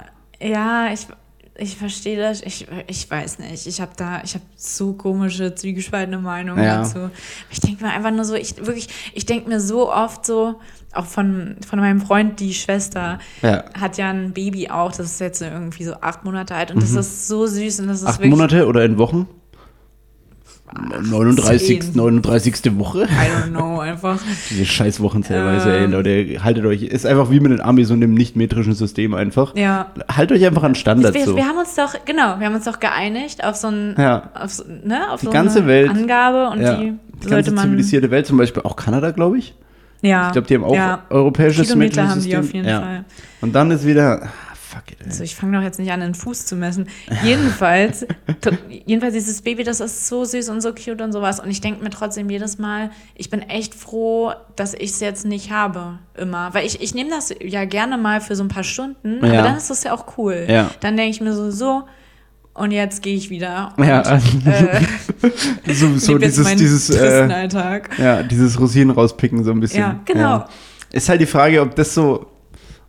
ja, 0.40 0.90
ich, 0.92 1.06
ich 1.56 1.76
verstehe 1.76 2.18
das. 2.18 2.42
Ich, 2.42 2.66
ich 2.88 3.10
weiß 3.10 3.38
nicht. 3.38 3.66
Ich 3.66 3.80
habe 3.80 3.92
da, 3.96 4.22
ich 4.24 4.34
habe 4.34 4.44
so 4.56 4.92
komische, 4.94 5.54
zwiegespaltene 5.54 6.18
Meinungen 6.18 6.62
Ja. 6.64 6.78
dazu. 6.78 7.10
Ich 7.50 7.60
denke 7.60 7.84
mir 7.84 7.92
einfach 7.92 8.10
nur 8.10 8.24
so, 8.24 8.34
ich 8.34 8.56
wirklich, 8.66 8.88
ich 9.14 9.24
denke 9.26 9.48
mir 9.48 9.60
so 9.60 9.92
oft 9.92 10.26
so, 10.26 10.60
auch 10.92 11.06
von, 11.06 11.56
von 11.66 11.78
meinem 11.80 12.00
Freund, 12.00 12.38
die 12.40 12.54
Schwester, 12.54 13.18
Ja. 13.42 13.64
hat 13.78 13.98
ja 13.98 14.10
ein 14.10 14.32
Baby 14.32 14.68
auch, 14.70 14.92
das 14.92 15.06
ist 15.12 15.20
jetzt 15.20 15.42
irgendwie 15.42 15.84
so 15.84 15.94
acht 16.00 16.24
Monate 16.24 16.54
alt 16.54 16.70
und 16.70 16.82
das 16.82 16.92
ist 16.92 17.26
so 17.28 17.46
süß 17.46 17.80
und 17.80 17.88
das 17.88 17.98
ist 17.98 18.02
Mhm. 18.02 18.08
Acht 18.08 18.18
wirklich. 18.18 18.30
Monate 18.30 18.66
oder 18.66 18.84
in 18.84 18.98
Wochen? 18.98 19.28
39. 20.74 21.82
zehn. 21.82 21.96
39. 21.96 22.78
Woche? 22.78 23.04
I 23.04 23.06
don't 23.06 23.50
know, 23.50 23.80
einfach. 23.80 24.18
Diese 24.50 24.64
scheiß 24.64 25.00
Wochenzählweise, 25.00 25.72
ey, 25.72 25.84
Ähm. 25.84 25.92
Leute. 25.92 26.42
Haltet 26.44 26.64
euch, 26.66 26.82
ist 26.82 27.06
einfach 27.06 27.30
wie 27.30 27.40
mit 27.40 27.52
den 27.52 27.60
Amis 27.60 27.90
und 27.90 28.00
dem 28.00 28.14
nicht-metrischen 28.14 28.72
System 28.74 29.14
einfach. 29.14 29.54
Ja. 29.56 29.92
Haltet 30.10 30.38
euch 30.38 30.46
einfach 30.46 30.62
an 30.64 30.74
Standard 30.74 31.14
Wir, 31.14 31.24
so. 31.24 31.36
wir 31.36 31.44
haben 31.44 31.58
uns 31.58 31.74
doch, 31.74 31.94
genau, 32.04 32.38
wir 32.38 32.46
haben 32.46 32.54
uns 32.54 32.64
doch 32.64 32.80
geeinigt 32.80 33.44
auf 33.44 33.56
so 33.56 33.68
ein, 33.68 33.94
Ja. 33.98 34.30
auf, 34.34 34.62
ne, 34.84 35.10
auf 35.10 35.20
Die 35.20 35.26
so 35.26 35.32
ganze 35.32 35.58
eine 35.58 35.68
Welt. 35.68 35.90
Angabe 35.90 36.50
und 36.50 36.60
ja. 36.60 36.76
die, 36.76 36.94
Die 37.22 37.28
ganze 37.28 37.54
zivilisierte 37.54 38.10
Welt, 38.10 38.26
zum 38.26 38.36
Beispiel 38.38 38.62
auch 38.64 38.76
Kanada, 38.76 39.10
glaube 39.12 39.38
ich. 39.38 39.54
Ja. 40.02 40.26
Ich 40.26 40.32
glaube, 40.32 40.46
die 40.48 40.54
haben 40.56 40.64
auch 40.64 40.74
ja. 40.74 41.02
europäisches 41.08 41.68
Kilometer 41.68 42.02
haben 42.08 42.14
die 42.16 42.20
System. 42.22 42.40
auf 42.40 42.52
jeden 42.52 42.68
ja. 42.68 42.80
Fall. 42.80 43.04
Und 43.40 43.54
dann 43.54 43.70
ist 43.70 43.86
wieder, 43.86 44.28
fuck 44.74 44.90
it, 44.92 44.98
ey. 45.00 45.06
Also 45.06 45.24
ich 45.24 45.34
fange 45.34 45.56
doch 45.56 45.62
jetzt 45.62 45.78
nicht 45.78 45.90
an, 45.92 46.00
den 46.00 46.14
Fuß 46.14 46.46
zu 46.46 46.56
messen. 46.56 46.88
Jedenfalls, 47.22 48.06
jedenfalls 48.86 49.14
dieses 49.14 49.42
Baby, 49.42 49.64
das 49.64 49.80
ist 49.80 50.06
so 50.06 50.24
süß 50.24 50.48
und 50.50 50.60
so 50.60 50.72
cute 50.72 51.00
und 51.02 51.12
sowas. 51.12 51.40
Und 51.40 51.50
ich 51.50 51.60
denke 51.60 51.82
mir 51.82 51.90
trotzdem 51.90 52.28
jedes 52.30 52.58
Mal, 52.58 52.90
ich 53.14 53.30
bin 53.30 53.42
echt 53.42 53.74
froh, 53.74 54.32
dass 54.56 54.74
ich 54.74 54.90
es 54.90 55.00
jetzt 55.00 55.24
nicht 55.24 55.50
habe, 55.50 55.98
immer. 56.16 56.52
Weil 56.54 56.66
ich, 56.66 56.80
ich 56.82 56.94
nehme 56.94 57.10
das 57.10 57.34
ja 57.42 57.64
gerne 57.64 57.96
mal 57.98 58.20
für 58.20 58.36
so 58.36 58.42
ein 58.44 58.48
paar 58.48 58.64
Stunden, 58.64 59.18
aber 59.18 59.34
Ja. 59.34 59.42
dann 59.42 59.56
ist 59.56 59.70
das 59.70 59.84
ja 59.84 59.92
auch 59.92 60.18
cool. 60.18 60.46
Ja. 60.48 60.70
Dann 60.80 60.96
denke 60.96 61.10
ich 61.10 61.20
mir 61.20 61.32
so, 61.34 61.50
so, 61.50 61.84
und 62.54 62.70
jetzt 62.70 63.02
gehe 63.02 63.16
ich 63.16 63.30
wieder. 63.30 63.72
Und, 63.76 63.86
Ja, 63.86 64.00
äh, 64.46 65.74
so, 65.74 65.96
so 65.98 66.18
dieses, 66.18 66.54
dieses, 66.54 66.90
äh, 66.90 67.48
ja, 67.98 68.22
dieses 68.22 68.58
Rosinen 68.60 68.90
rauspicken 68.90 69.42
so 69.44 69.50
ein 69.50 69.60
bisschen. 69.60 69.80
Ja, 69.80 70.00
genau. 70.04 70.44
Ist 70.92 71.08
halt 71.08 71.20
die 71.20 71.26
Frage, 71.26 71.60
ob 71.60 71.74
das 71.74 71.92
so, 71.92 72.26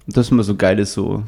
ob 0.07 0.13
das 0.13 0.29
immer 0.29 0.43
so 0.43 0.55
geil 0.55 0.77
ist, 0.77 0.93
so 0.93 1.23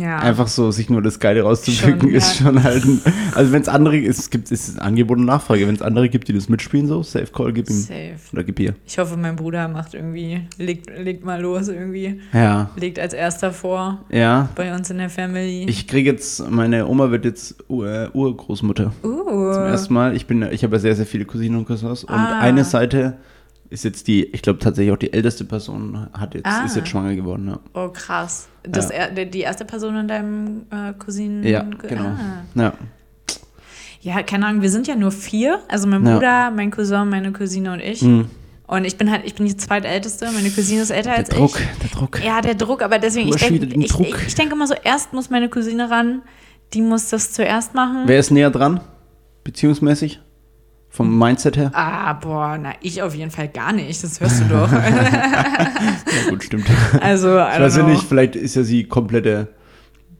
Ja. 0.00 0.18
einfach 0.18 0.48
so 0.48 0.70
sich 0.70 0.90
nur 0.90 1.00
das 1.02 1.18
Geile 1.18 1.42
rauszupicken, 1.42 2.10
ist 2.10 2.36
schon 2.36 2.62
halt 2.62 2.84
ein, 2.84 3.00
also 3.34 3.52
wenn 3.52 3.62
es 3.62 3.68
andere, 3.68 3.96
es 3.98 4.28
gibt, 4.30 4.50
ist 4.50 4.68
es 4.68 4.78
Angebot 4.78 5.16
und 5.18 5.24
Nachfrage, 5.24 5.66
wenn 5.66 5.74
es 5.74 5.80
andere 5.82 6.08
gibt, 6.08 6.28
die 6.28 6.32
das 6.34 6.48
mitspielen, 6.48 6.86
so, 6.86 7.02
Safe 7.02 7.26
Call, 7.32 7.52
gib 7.52 7.70
ihm, 7.70 7.76
Safe. 7.76 8.14
oder 8.32 8.44
gib 8.44 8.60
ihr. 8.60 8.74
Ich 8.86 8.98
hoffe, 8.98 9.16
mein 9.16 9.36
Bruder 9.36 9.66
macht 9.68 9.94
irgendwie, 9.94 10.42
legt, 10.58 10.90
legt 10.98 11.24
mal 11.24 11.40
los 11.40 11.68
irgendwie, 11.68 12.20
Ja, 12.32 12.70
legt 12.76 12.98
als 12.98 13.14
erster 13.14 13.52
vor 13.52 14.04
ja. 14.10 14.48
bei 14.54 14.74
uns 14.74 14.90
in 14.90 14.98
der 14.98 15.10
Family. 15.10 15.64
Ich 15.68 15.86
kriege 15.86 16.10
jetzt, 16.10 16.48
meine 16.50 16.86
Oma 16.86 17.10
wird 17.10 17.24
jetzt 17.24 17.56
Ur, 17.68 18.10
Urgroßmutter. 18.12 18.92
uh. 19.02 19.52
Zum 19.52 19.62
ersten 19.62 19.94
Mal. 19.94 20.14
Ich 20.16 20.26
bin, 20.26 20.42
ich 20.50 20.62
habe 20.64 20.76
ja 20.76 20.80
sehr, 20.80 20.94
sehr 20.96 21.06
viele 21.06 21.24
Cousinen 21.24 21.56
und 21.58 21.64
Cousins. 21.66 22.04
Und 22.04 22.10
Ah. 22.14 22.40
eine 22.40 22.64
Seite 22.64 23.14
ist 23.70 23.84
jetzt 23.84 24.06
die, 24.08 24.24
ich 24.24 24.42
glaube 24.42 24.58
tatsächlich 24.60 24.92
auch 24.92 24.98
die 24.98 25.12
älteste 25.12 25.44
Person, 25.44 26.08
hat 26.12 26.34
jetzt, 26.34 26.46
Ah. 26.46 26.64
ist 26.64 26.76
jetzt 26.76 26.88
schwanger 26.88 27.14
geworden. 27.14 27.48
Ja, 27.48 27.60
Oh, 27.74 27.88
krass. 27.88 28.48
Das 28.62 28.86
Ja. 28.88 28.94
er, 28.96 29.10
der- 29.10 29.26
die 29.26 29.40
erste 29.40 29.64
Person 29.64 29.96
in 29.96 30.08
deinem 30.08 30.62
äh, 30.70 30.92
Cousinen. 30.98 31.42
ja 31.44 31.62
genau. 31.62 32.04
Ah. 32.04 32.42
Ja. 32.54 32.72
Ja, 34.00 34.22
keine 34.22 34.46
Ahnung, 34.46 34.62
wir 34.62 34.70
sind 34.70 34.86
ja 34.86 34.94
nur 34.94 35.10
vier. 35.10 35.60
Also 35.68 35.86
mein 35.88 36.06
Ja. 36.06 36.14
Bruder, 36.14 36.50
mein 36.50 36.70
Cousin, 36.70 37.08
meine 37.08 37.32
Cousine 37.32 37.72
und 37.72 37.80
ich. 37.80 38.00
Mhm. 38.02 38.26
Und 38.66 38.84
ich 38.84 38.96
bin 38.96 39.10
halt, 39.10 39.22
ich 39.24 39.34
bin 39.34 39.46
die 39.46 39.56
zweitälteste. 39.56 40.26
Meine 40.32 40.50
Cousine 40.50 40.82
ist 40.82 40.90
älter 40.90 41.10
Der 41.10 41.18
als 41.18 41.28
Druck, 41.30 41.58
ich. 41.58 41.78
der 41.80 41.90
Druck. 41.98 42.22
Ja, 42.24 42.40
der 42.40 42.54
Druck, 42.54 42.82
aber 42.82 42.98
deswegen, 42.98 43.28
ich 43.28 43.34
hast 43.36 43.50
wieder 43.50 43.60
denke 43.60 43.74
den 43.74 43.80
ich, 43.82 43.90
Druck. 43.90 44.06
ich, 44.08 44.26
ich 44.28 44.34
denke 44.34 44.54
immer 44.54 44.66
so, 44.66 44.74
erst 44.84 45.12
muss 45.14 45.30
meine 45.30 45.48
Cousine 45.48 45.90
ran, 45.90 46.22
die 46.74 46.82
muss 46.82 47.08
das 47.08 47.32
zuerst 47.32 47.74
machen. 47.74 48.02
Wer 48.06 48.20
ist 48.20 48.30
näher 48.30 48.50
dran? 48.50 48.80
Beziehungsmäßig? 49.42 50.20
Vom 50.98 51.16
Mindset 51.16 51.56
her? 51.56 51.70
Ah, 51.74 52.12
boah, 52.14 52.58
na, 52.60 52.72
ich 52.82 53.00
auf 53.02 53.14
jeden 53.14 53.30
Fall 53.30 53.46
gar 53.46 53.72
nicht, 53.72 54.02
das 54.02 54.20
hörst 54.20 54.40
du 54.40 54.44
doch. 54.46 54.68
Ja, 54.72 56.30
gut, 56.30 56.42
stimmt. 56.42 56.66
also, 57.00 57.28
Ich 57.38 57.60
weiß 57.60 57.76
ja 57.76 57.82
nicht, 57.84 58.02
vielleicht 58.02 58.34
ist 58.34 58.56
ja 58.56 58.64
sie 58.64 58.82
komplette 58.82 59.46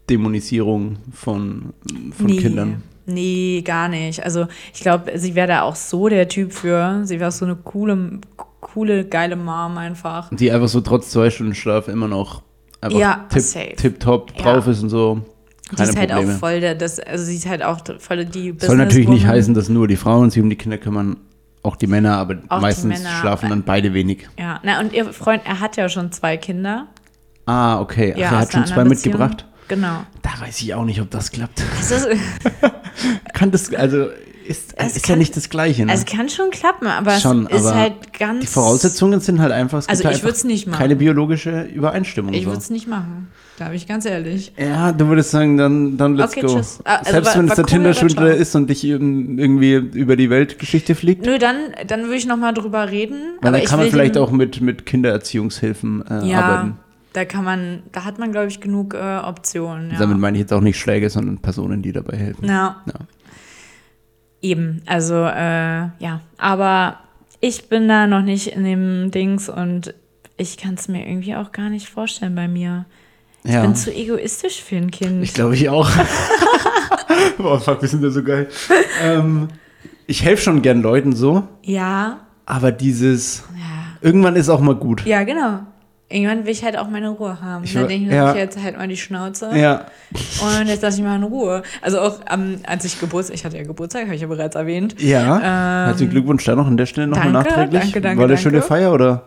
Dämonisierung 0.09 0.99
von, 1.13 1.73
von 2.17 2.27
nee. 2.27 2.37
Kindern. 2.37 2.83
Nee, 3.07 3.63
gar 3.67 3.89
nicht. 3.89 4.23
Also 4.23 4.47
ich 4.73 4.81
glaube, 4.81 5.19
sie 5.19 5.35
wäre 5.35 5.49
da 5.49 5.63
auch 5.63 5.75
so 5.75 6.09
der 6.09 6.29
Typ 6.29 6.53
für. 6.53 7.01
Sie 7.05 7.19
wäre 7.19 7.33
so 7.33 7.45
eine 7.45 7.57
coole, 7.57 8.21
coole, 8.61 9.05
geile 9.05 9.35
Mom 9.35 9.79
einfach. 9.79 10.29
Die 10.31 10.53
einfach 10.53 10.69
so 10.69 10.81
trotz 10.81 11.11
zwei 11.11 11.31
Stunden 11.31 11.55
Schlaf 11.57 11.89
immer 11.89 12.07
noch 12.07 12.43
einfach 12.81 12.99
Ja, 13.01 13.27
tip, 13.31 13.43
safe. 13.43 13.75
tip 13.77 13.99
top 13.99 14.33
Ja. 14.37 14.43
drauf 14.55 14.69
ist 14.69 14.83
und 14.83 14.91
so. 14.91 15.23
Die 15.71 15.77
Keine 15.77 15.91
ist 15.91 15.99
halt 15.99 16.11
Probleme. 16.11 16.35
auch 16.35 16.39
voll 16.39 16.61
der, 16.61 16.75
das, 16.75 16.99
also 17.01 17.25
sie 17.25 17.37
ist 17.37 17.47
halt 17.49 17.63
auch 17.63 17.81
voll 17.99 18.25
die 18.25 18.55
Soll 18.59 18.77
natürlich 18.77 19.09
nicht 19.09 19.27
heißen, 19.27 19.53
dass 19.55 19.69
nur 19.69 19.87
die 19.89 19.97
Frauen 19.97 20.31
sich 20.31 20.43
um 20.43 20.49
die 20.49 20.57
Kinder 20.57 20.79
kümmern, 20.79 21.17
auch 21.63 21.77
die 21.77 21.87
Männer, 21.87 22.17
aber 22.17 22.37
Auch 22.49 22.57
die 22.59 22.63
meistens 22.63 22.99
Männer. 23.03 23.11
schlafen 23.21 23.51
dann 23.51 23.63
beide 23.65 23.93
wenig. 23.93 24.29
Ja, 24.39 24.61
na 24.63 24.81
und 24.81 24.93
ihr 24.93 25.13
Freund, 25.13 25.43
er 25.45 25.61
hat 25.61 25.77
ja 25.77 25.89
schon 25.89 26.11
zwei 26.13 26.37
Kinder. 26.37 26.87
Ah, 27.47 27.81
okay. 27.81 28.13
Ach, 28.15 28.19
Ja, 28.19 28.27
er 28.31 28.39
hat 28.39 28.53
schon 28.53 28.67
zwei 28.67 28.85
Beziehung. 28.85 28.89
mitgebracht. 29.19 29.45
Genau. 29.69 30.05
Da 30.23 30.31
weiß 30.41 30.61
ich 30.63 30.73
auch 30.75 30.85
nicht, 30.85 31.01
ob 31.01 31.11
das 31.11 31.31
klappt. 31.31 31.63
Das 31.79 31.91
ist, 31.91 32.09
Kann 33.35 33.51
das, 33.51 33.73
also 33.75 34.07
ist, 34.49 34.75
Es 34.77 34.97
ist 34.97 35.07
ja 35.07 35.13
kann- 35.13 35.19
nicht 35.19 35.37
das 35.37 35.51
Gleiche, 35.51 35.85
ne? 35.87 35.93
es 35.93 36.05
kann 36.07 36.29
schon 36.29 36.51
klappen, 36.51 36.87
aber 36.87 37.13
Schon, 37.19 37.47
es 37.51 37.61
ist 37.61 37.67
aber 37.67 37.77
halt 37.79 38.19
ganz. 38.19 38.41
die 38.41 38.47
Voraussetzungen 38.47 39.21
sind 39.21 39.41
halt 39.41 39.53
einfach, 39.53 39.79
es 39.79 39.89
Also 39.89 40.03
ich 40.03 40.09
halt 40.09 40.23
würd's 40.25 40.45
nicht 40.45 40.67
machen. 40.67 40.79
keine 40.79 40.97
biologische 40.97 41.63
Übereinstimmung. 41.63 42.33
Ich 42.35 42.45
so. 42.45 42.51
würde 42.51 42.59
es 42.61 42.71
nicht 42.71 42.89
machen. 42.89 43.29
Da 43.59 43.67
bin 43.67 43.75
ich 43.75 43.89
ganz 43.89 44.05
ehrlich. 44.07 44.53
Ja, 44.57 44.93
du 44.93 45.07
würdest 45.09 45.33
sagen, 45.33 45.57
dann, 45.57 45.97
dann 45.97 46.15
let's 46.15 46.33
Okay, 46.33 46.47
go. 46.47 46.55
tschüss. 46.57 46.79
Also 46.85 47.11
Selbst 47.11 47.27
war- 47.35 47.39
wenn 47.43 47.49
es 47.49 47.55
der 47.57 47.65
cool, 47.65 47.69
Tinder-Schwindler 47.71 48.35
ist 48.35 48.55
und 48.55 48.71
dich 48.71 48.85
irgendwie 48.85 49.75
über 49.75 50.15
die 50.17 50.31
Weltgeschichte 50.31 50.95
fliegt. 50.95 51.27
Nö, 51.27 51.39
dann, 51.39 51.57
dann 51.87 52.03
würde 52.05 52.17
ich 52.17 52.27
noch 52.27 52.37
mal 52.37 52.53
drüber 52.53 52.89
reden. 52.91 53.19
Weil 53.41 53.49
aber 53.49 53.59
dann 53.59 53.67
kann 53.67 53.81
man 53.81 53.89
vielleicht 53.91 54.17
auch 54.17 54.31
mit, 54.31 54.61
mit 54.61 54.87
Kindererziehungshilfen 54.87 56.05
äh, 56.09 56.27
Ja, 56.29 56.41
arbeiten. 56.41 56.77
da 57.13 57.25
kann 57.25 57.45
man, 57.45 57.83
da 57.93 58.05
hat 58.05 58.19
man, 58.19 58.31
glaube 58.33 58.47
ich, 58.49 58.61
genug 58.61 58.95
äh, 58.95 59.19
Optionen. 59.19 59.91
Ja. 59.91 59.99
Damit 59.99 60.19
meine 60.19 60.37
ich 60.37 60.43
jetzt 60.43 60.53
auch 60.53 60.61
nicht 60.61 60.79
Schläge, 60.79 61.11
sondern 61.11 61.39
Personen, 61.39 61.83
die 61.83 61.93
dabei 61.93 62.17
helfen. 62.17 62.45
Ja. 62.47 62.77
Ja. 62.87 62.95
Eben, 64.41 64.83
also 64.87 65.15
äh, 65.25 65.89
ja, 65.99 66.21
aber 66.39 66.99
ich 67.41 67.69
bin 67.69 67.89
da 67.89 68.07
noch 68.07 68.23
nicht 68.23 68.49
in 68.49 68.65
dem 68.65 69.11
Dings 69.11 69.49
und 69.49 69.95
ich 70.37 70.57
kann 70.57 70.75
es 70.75 70.87
mir 70.89 71.07
irgendwie 71.09 71.35
auch 71.35 71.51
gar 71.53 71.69
nicht 71.71 71.89
vorstellen 71.89 72.35
bei 72.35 72.47
mir. 72.49 72.85
Ich 73.45 73.53
Ja. 73.53 73.63
bin 73.63 73.75
zu 73.75 73.93
egoistisch 73.95 74.63
für 74.63 74.77
ein 74.77 74.91
Kind. 74.91 75.23
Ich 75.25 75.35
glaube, 75.35 75.55
ich 75.55 75.69
auch. 75.69 75.91
Boah, 77.39 77.61
fuck, 77.61 77.81
wir 77.83 77.89
sind 77.89 78.03
da 78.03 78.11
so 78.11 78.23
geil. 78.23 78.49
ähm, 79.03 79.49
ich 80.07 80.23
helfe 80.25 80.43
schon 80.43 80.63
gern 80.63 80.83
Leuten 80.83 81.15
so, 81.15 81.47
ja, 81.63 82.21
aber 82.47 82.73
dieses, 82.73 83.45
ja, 83.57 83.97
irgendwann 84.01 84.37
ist 84.37 84.49
auch 84.49 84.61
mal 84.61 84.75
gut. 84.75 85.05
ja, 85.05 85.23
genau. 85.25 85.61
Irgendwann 86.11 86.45
will 86.47 86.53
ich 86.53 86.65
halt 86.65 86.79
auch 86.79 86.89
meine 86.89 87.11
Ruhe 87.11 87.39
haben. 87.43 87.65
Ich 87.65 87.75
Dann 87.75 87.87
denke 87.87 88.05
ich 88.05 88.11
mir, 88.11 88.17
ja. 88.17 88.31
ich 88.33 88.39
jetzt 88.39 88.63
halt 88.63 88.79
mal 88.79 88.89
die 88.89 88.97
Schnauze 88.97 89.51
Ja, 89.55 89.83
und 90.43 90.67
jetzt 90.67 90.83
lasse 90.83 90.97
ich 90.99 91.05
mal 91.05 91.17
in 91.17 91.23
Ruhe. 91.23 91.63
Also 91.83 92.01
auch 92.01 92.21
ähm, 92.33 92.61
als 92.67 92.87
ich 92.87 92.99
Geburtstag, 92.99 93.35
ich 93.37 93.45
hatte 93.45 93.59
ja 93.59 93.65
Geburtstag, 93.65 94.05
habe 94.07 94.15
ich 94.15 94.23
ja 94.23 94.27
bereits 94.27 94.57
erwähnt. 94.57 94.95
ja. 95.01 95.39
Herzlichen 95.87 96.11
Glückwunsch 96.11 96.45
da 96.47 96.55
noch 96.57 96.67
an 96.67 96.79
der 96.79 96.87
Stelle 96.87 97.09
nochmal 97.09 97.27
Ähm, 97.27 97.33
danke, 97.35 97.49
nachträglich. 97.51 97.83
danke, 97.83 98.01
danke, 98.01 98.19
War 98.21 98.25
eine 98.29 98.39
schöne 98.39 98.63
Feier 98.63 98.93
oder? 98.93 99.25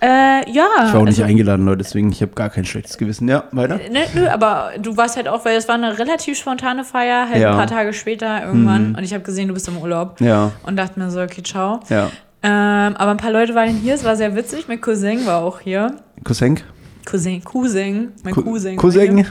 Äh, 0.00 0.50
ja. 0.50 0.66
Ich 0.86 0.92
war 0.92 0.96
auch 0.96 1.04
nicht 1.04 1.18
also- 1.20 1.22
eingeladen, 1.22 1.64
Leute, 1.64 1.78
deswegen 1.78 2.10
ich 2.10 2.20
habe 2.20 2.32
gar 2.32 2.50
kein 2.50 2.64
schlechtes 2.64 2.98
Gewissen. 2.98 3.28
Ja, 3.28 3.44
weiter. 3.52 3.76
Ne, 3.76 4.00
nö, 4.14 4.28
aber 4.28 4.72
du 4.80 4.96
warst 4.96 5.16
halt 5.16 5.28
auch, 5.28 5.44
weil 5.44 5.56
es 5.56 5.68
war 5.68 5.76
eine 5.76 5.96
relativ 5.98 6.36
spontane 6.38 6.84
Feier, 6.84 7.28
halt 7.30 7.40
Ja. 7.40 7.52
ein 7.52 7.56
paar 7.56 7.66
Tage 7.68 7.92
später 7.94 8.44
irgendwann. 8.44 8.94
Und 8.96 9.04
ich 9.04 9.14
habe 9.14 9.22
gesehen, 9.24 9.46
du 9.48 9.54
bist 9.54 9.68
im 9.68 9.78
Urlaub. 9.78 10.20
Ja, 10.20 10.50
Und 10.64 10.76
dachte 10.76 10.98
mir 10.98 11.08
so, 11.10 11.22
okay, 11.22 11.42
ciao. 11.42 11.80
ja. 11.88 12.10
Ähm, 12.48 12.96
aber 12.96 13.10
ein 13.10 13.16
paar 13.16 13.32
Leute 13.32 13.54
waren 13.56 13.70
hier, 13.70 13.94
es 13.94 14.04
war 14.04 14.14
sehr 14.14 14.36
witzig. 14.36 14.68
Mein 14.68 14.80
Cousin 14.80 15.26
war 15.26 15.42
auch 15.42 15.58
hier. 15.60 15.96
Cousin? 16.22 16.60
Cousin, 17.04 17.42
Cousin, 17.42 18.12
mein 18.22 18.34
Cou- 18.34 18.42
Cousin. 18.42 18.76
Cousin? 18.76 19.26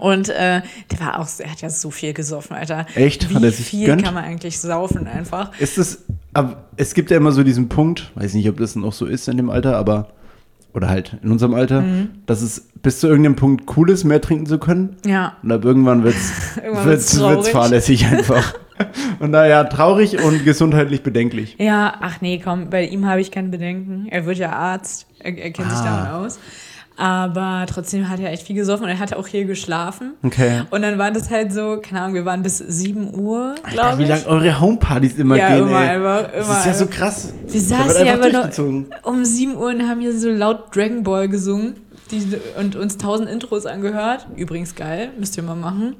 Und 0.00 0.28
äh, 0.28 0.62
der 0.90 1.00
war 1.00 1.18
auch, 1.18 1.26
er 1.38 1.50
hat 1.50 1.60
ja 1.60 1.68
so 1.68 1.90
viel 1.90 2.12
gesoffen, 2.14 2.56
Alter. 2.56 2.86
Echt? 2.94 3.28
Wie 3.28 3.34
Hat 3.34 3.42
er 3.42 3.50
sich 3.52 3.66
viel 3.66 3.80
gegönnt? 3.86 4.04
kann 4.04 4.14
man 4.14 4.24
eigentlich 4.24 4.58
saufen 4.58 5.06
einfach? 5.06 5.50
Ist 5.58 5.78
es, 5.78 6.04
es 6.76 6.94
gibt 6.94 7.10
ja 7.10 7.16
immer 7.16 7.32
so 7.32 7.42
diesen 7.42 7.68
Punkt, 7.68 8.10
weiß 8.14 8.34
nicht, 8.34 8.48
ob 8.48 8.56
das 8.58 8.76
noch 8.76 8.92
so 8.92 9.04
ist 9.06 9.28
in 9.28 9.36
dem 9.36 9.50
Alter, 9.50 9.76
aber, 9.76 10.08
oder 10.74 10.88
halt 10.88 11.16
in 11.22 11.30
unserem 11.30 11.54
Alter, 11.54 11.80
Mhm. 11.82 12.08
dass 12.26 12.42
es 12.42 12.68
bis 12.82 13.00
zu 13.00 13.08
irgendeinem 13.08 13.36
Punkt 13.36 13.76
cool 13.76 13.90
ist, 13.90 14.04
mehr 14.04 14.20
trinken 14.20 14.46
zu 14.46 14.58
können. 14.58 14.96
Ja. 15.06 15.34
Und 15.42 15.52
ab 15.52 15.64
irgendwann 15.64 16.02
wird 16.04 16.14
es 16.14 16.56
wird's 16.84 17.18
wird's, 17.20 17.48
fahrlässig 17.48 18.06
einfach. 18.06 18.54
Und 19.18 19.32
naja, 19.32 19.64
traurig 19.64 20.24
und 20.24 20.42
gesundheitlich 20.42 21.02
bedenklich. 21.02 21.56
Ja, 21.58 21.96
ach 22.00 22.22
nee, 22.22 22.40
komm, 22.42 22.70
bei 22.70 22.86
ihm 22.86 23.04
habe 23.06 23.20
ich 23.20 23.30
kein 23.30 23.50
Bedenken. 23.50 24.06
Er 24.10 24.24
wird 24.24 24.38
ja 24.38 24.52
Arzt, 24.52 25.06
er, 25.18 25.36
er 25.36 25.50
kennt 25.50 25.70
sich 25.70 25.80
Ah. 25.80 26.08
damit 26.08 26.26
aus. 26.26 26.38
Aber 27.00 27.64
trotzdem 27.66 28.10
hat 28.10 28.20
er 28.20 28.30
echt 28.30 28.46
viel 28.46 28.54
gesoffen 28.56 28.84
und 28.84 28.90
er 28.90 28.98
hat 28.98 29.14
auch 29.14 29.26
hier 29.26 29.46
geschlafen. 29.46 30.12
Okay. 30.22 30.62
Und 30.70 30.82
dann 30.82 30.98
war 30.98 31.10
das 31.10 31.30
halt 31.30 31.50
so, 31.50 31.78
keine 31.82 32.02
Ahnung, 32.02 32.14
wir 32.14 32.24
waren 32.26 32.42
bis 32.42 32.58
7 32.58 33.14
Uhr, 33.18 33.54
glaube 33.70 33.98
wie 33.98 34.02
ich. 34.02 34.08
lange 34.10 34.26
eure 34.26 34.60
Homepartys 34.60 35.16
immer 35.16 35.36
Ja, 35.36 35.48
gehen, 35.56 35.66
immer 35.68 35.80
ey. 35.80 35.98
das 36.34 36.46
immer 36.46 36.58
ist 36.58 36.66
ja 36.66 36.74
so 36.74 36.86
krass. 36.86 37.32
Wir 37.48 37.60
saßen 37.60 38.04
ja 38.06 38.14
aber 38.14 38.28
noch 38.28 39.04
um 39.04 39.24
7 39.24 39.56
Uhr 39.56 39.68
und 39.70 39.88
haben 39.88 40.00
hier 40.00 40.14
so 40.18 40.28
laut 40.28 40.76
Dragon 40.76 41.02
Ball 41.02 41.26
gesungen 41.28 41.76
die, 42.10 42.36
und 42.58 42.76
uns 42.76 42.98
tausend 42.98 43.30
Intros 43.30 43.64
angehört. 43.64 44.26
Übrigens 44.36 44.74
geil, 44.74 45.08
müsst 45.18 45.36
ihr 45.38 45.42
mal 45.42 45.56
machen. 45.56 45.96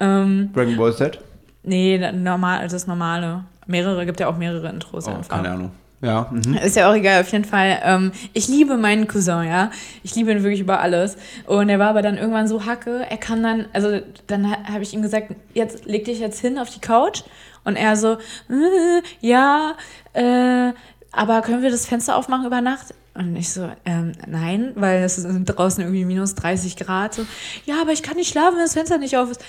Ähm, 0.00 0.50
Dragon 0.54 0.76
Ball 0.76 0.94
Z? 0.94 1.18
nee, 1.62 1.98
normal, 2.12 2.68
das 2.68 2.86
normale. 2.86 3.44
Mehrere, 3.66 4.04
gibt 4.06 4.20
ja 4.20 4.28
auch 4.28 4.36
mehrere 4.36 4.68
Intros 4.68 5.08
Oh, 5.08 5.12
einfach. 5.12 5.28
keine 5.36 5.50
Ahnung. 5.50 5.70
Ja, 6.06 6.30
mhm. 6.30 6.54
Ist 6.58 6.76
ja 6.76 6.88
auch 6.88 6.94
egal, 6.94 7.20
auf 7.20 7.32
jeden 7.32 7.44
Fall. 7.44 7.80
Ähm, 7.82 8.12
ich 8.32 8.46
liebe 8.48 8.76
meinen 8.76 9.08
Cousin, 9.08 9.44
ja. 9.44 9.70
Ich 10.04 10.14
liebe 10.14 10.30
ihn 10.30 10.42
wirklich 10.42 10.60
über 10.60 10.80
alles. 10.80 11.16
Und 11.46 11.68
er 11.68 11.78
war 11.80 11.88
aber 11.90 12.02
dann 12.02 12.16
irgendwann 12.16 12.46
so 12.46 12.64
hacke. 12.64 13.04
Er 13.10 13.16
kam 13.16 13.42
dann, 13.42 13.66
also 13.72 14.00
dann 14.28 14.50
ha- 14.50 14.64
habe 14.72 14.82
ich 14.82 14.94
ihm 14.94 15.02
gesagt, 15.02 15.34
jetzt 15.54 15.84
leg 15.84 16.04
dich 16.04 16.20
jetzt 16.20 16.40
hin 16.40 16.58
auf 16.58 16.70
die 16.70 16.80
Couch. 16.80 17.22
Und 17.64 17.74
er 17.76 17.96
so, 17.96 18.12
äh, 18.12 19.02
ja, 19.20 19.74
äh, 20.12 20.72
aber 21.10 21.42
können 21.42 21.62
wir 21.62 21.70
das 21.70 21.86
Fenster 21.86 22.14
aufmachen 22.16 22.46
über 22.46 22.60
Nacht? 22.60 22.94
Und 23.14 23.34
ich 23.34 23.50
so, 23.50 23.68
ähm, 23.86 24.12
nein, 24.26 24.72
weil 24.74 25.02
es 25.02 25.16
sind 25.16 25.46
draußen 25.46 25.82
irgendwie 25.82 26.04
minus 26.04 26.34
30 26.34 26.76
Grad. 26.76 27.14
So, 27.14 27.24
ja, 27.64 27.80
aber 27.80 27.92
ich 27.92 28.02
kann 28.02 28.16
nicht 28.16 28.30
schlafen, 28.30 28.56
wenn 28.56 28.64
das 28.64 28.74
Fenster 28.74 28.98
nicht 28.98 29.16
auf 29.16 29.30
ist. 29.30 29.42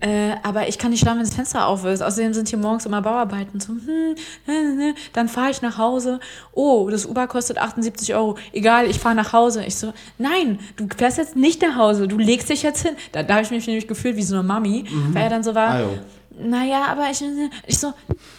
Äh, 0.00 0.36
aber 0.42 0.68
ich 0.68 0.78
kann 0.78 0.90
nicht 0.90 1.00
schlafen, 1.00 1.18
wenn 1.18 1.26
das 1.26 1.34
Fenster 1.34 1.66
auf 1.66 1.84
ist. 1.84 2.02
Außerdem 2.02 2.32
sind 2.32 2.48
hier 2.48 2.58
morgens 2.58 2.86
immer 2.86 3.02
Bauarbeiten. 3.02 3.60
So, 3.60 3.72
hm, 3.72 4.14
ne, 4.46 4.74
ne. 4.74 4.94
Dann 5.12 5.28
fahre 5.28 5.50
ich 5.50 5.60
nach 5.62 5.76
Hause. 5.78 6.20
Oh, 6.52 6.88
das 6.90 7.04
Uber 7.06 7.26
kostet 7.26 7.58
78 7.58 8.14
Euro. 8.14 8.36
Egal, 8.52 8.86
ich 8.86 8.98
fahre 8.98 9.14
nach 9.14 9.32
Hause. 9.32 9.64
Ich 9.64 9.76
so, 9.76 9.92
nein, 10.18 10.58
du 10.76 10.88
fährst 10.96 11.18
jetzt 11.18 11.36
nicht 11.36 11.60
nach 11.62 11.76
Hause. 11.76 12.08
Du 12.08 12.18
legst 12.18 12.48
dich 12.48 12.62
jetzt 12.62 12.82
hin. 12.82 12.96
Da, 13.12 13.22
da 13.22 13.34
habe 13.34 13.44
ich 13.44 13.50
mich 13.50 13.66
nämlich 13.66 13.86
gefühlt 13.86 14.16
wie 14.16 14.22
so 14.22 14.34
eine 14.34 14.42
Mami, 14.42 14.84
weil 15.12 15.24
er 15.24 15.30
dann 15.30 15.42
so 15.42 15.54
war. 15.54 15.70
Ah, 15.70 15.80
jo. 15.80 15.98
Naja, 16.42 16.86
aber 16.88 17.10
ich, 17.10 17.22
ich 17.66 17.78
so, 17.78 17.92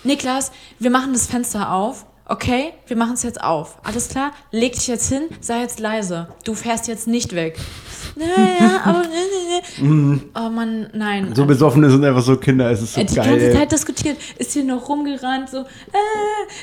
Niklas, 0.04 0.52
wir 0.80 0.90
machen 0.90 1.14
das 1.14 1.28
Fenster 1.28 1.72
auf. 1.72 2.06
Okay, 2.26 2.74
wir 2.88 2.96
machen 2.96 3.14
es 3.14 3.24
jetzt 3.24 3.42
auf. 3.42 3.78
Alles 3.84 4.08
klar? 4.08 4.32
Leg 4.52 4.74
dich 4.74 4.88
jetzt 4.88 5.10
hin, 5.10 5.24
sei 5.42 5.60
jetzt 5.62 5.80
leise. 5.80 6.30
Du 6.46 6.54
fährst 6.54 6.88
jetzt 6.88 7.06
nicht 7.06 7.36
weg. 7.36 7.60
Naja, 8.16 8.82
aber. 8.84 9.04
oh 10.36 10.50
Mann, 10.50 10.90
nein. 10.94 11.34
So 11.34 11.46
Besoffene 11.46 11.90
sind 11.90 12.04
einfach 12.04 12.22
so 12.22 12.38
Kinder, 12.38 12.70
es 12.72 12.82
ist 12.82 12.94
so 12.94 13.04
die 13.04 13.16
geil. 13.16 13.30
ganze 13.30 13.48
ey. 13.48 13.54
Zeit 13.54 13.72
diskutiert, 13.72 14.18
ist 14.38 14.54
hier 14.54 14.64
noch 14.64 14.88
rumgerannt, 14.90 15.50
so, 15.50 15.60
äh, 15.60 15.64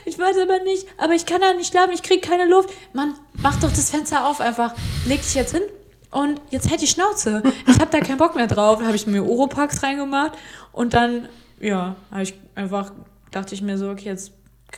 ich 0.04 0.18
weiß 0.18 0.36
aber 0.42 0.62
nicht, 0.64 0.86
aber 0.98 1.14
ich 1.14 1.26
kann 1.26 1.40
da 1.40 1.54
nicht 1.54 1.70
schlafen, 1.72 1.92
ich 1.92 2.02
krieg 2.02 2.22
keine 2.22 2.46
Luft. 2.46 2.70
Mann, 2.92 3.14
mach 3.42 3.56
doch 3.60 3.70
das 3.70 3.90
Fenster 3.90 4.26
auf 4.26 4.40
einfach, 4.40 4.74
leg 5.06 5.22
dich 5.22 5.34
jetzt 5.34 5.52
hin 5.52 5.62
und 6.10 6.40
jetzt 6.50 6.70
halt 6.70 6.80
die 6.80 6.86
Schnauze. 6.86 7.42
Ich 7.66 7.78
hab 7.78 7.90
da 7.90 8.00
keinen 8.00 8.18
Bock 8.18 8.34
mehr 8.34 8.46
drauf. 8.46 8.82
habe 8.82 8.96
ich 8.96 9.06
mir 9.06 9.24
Oropax 9.24 9.82
reingemacht 9.82 10.32
und 10.72 10.94
dann, 10.94 11.28
ja, 11.60 11.96
habe 12.10 12.22
ich 12.22 12.34
einfach, 12.54 12.92
dachte 13.30 13.54
ich 13.54 13.62
mir 13.62 13.78
so, 13.78 13.90
okay, 13.90 14.06
jetzt, 14.06 14.32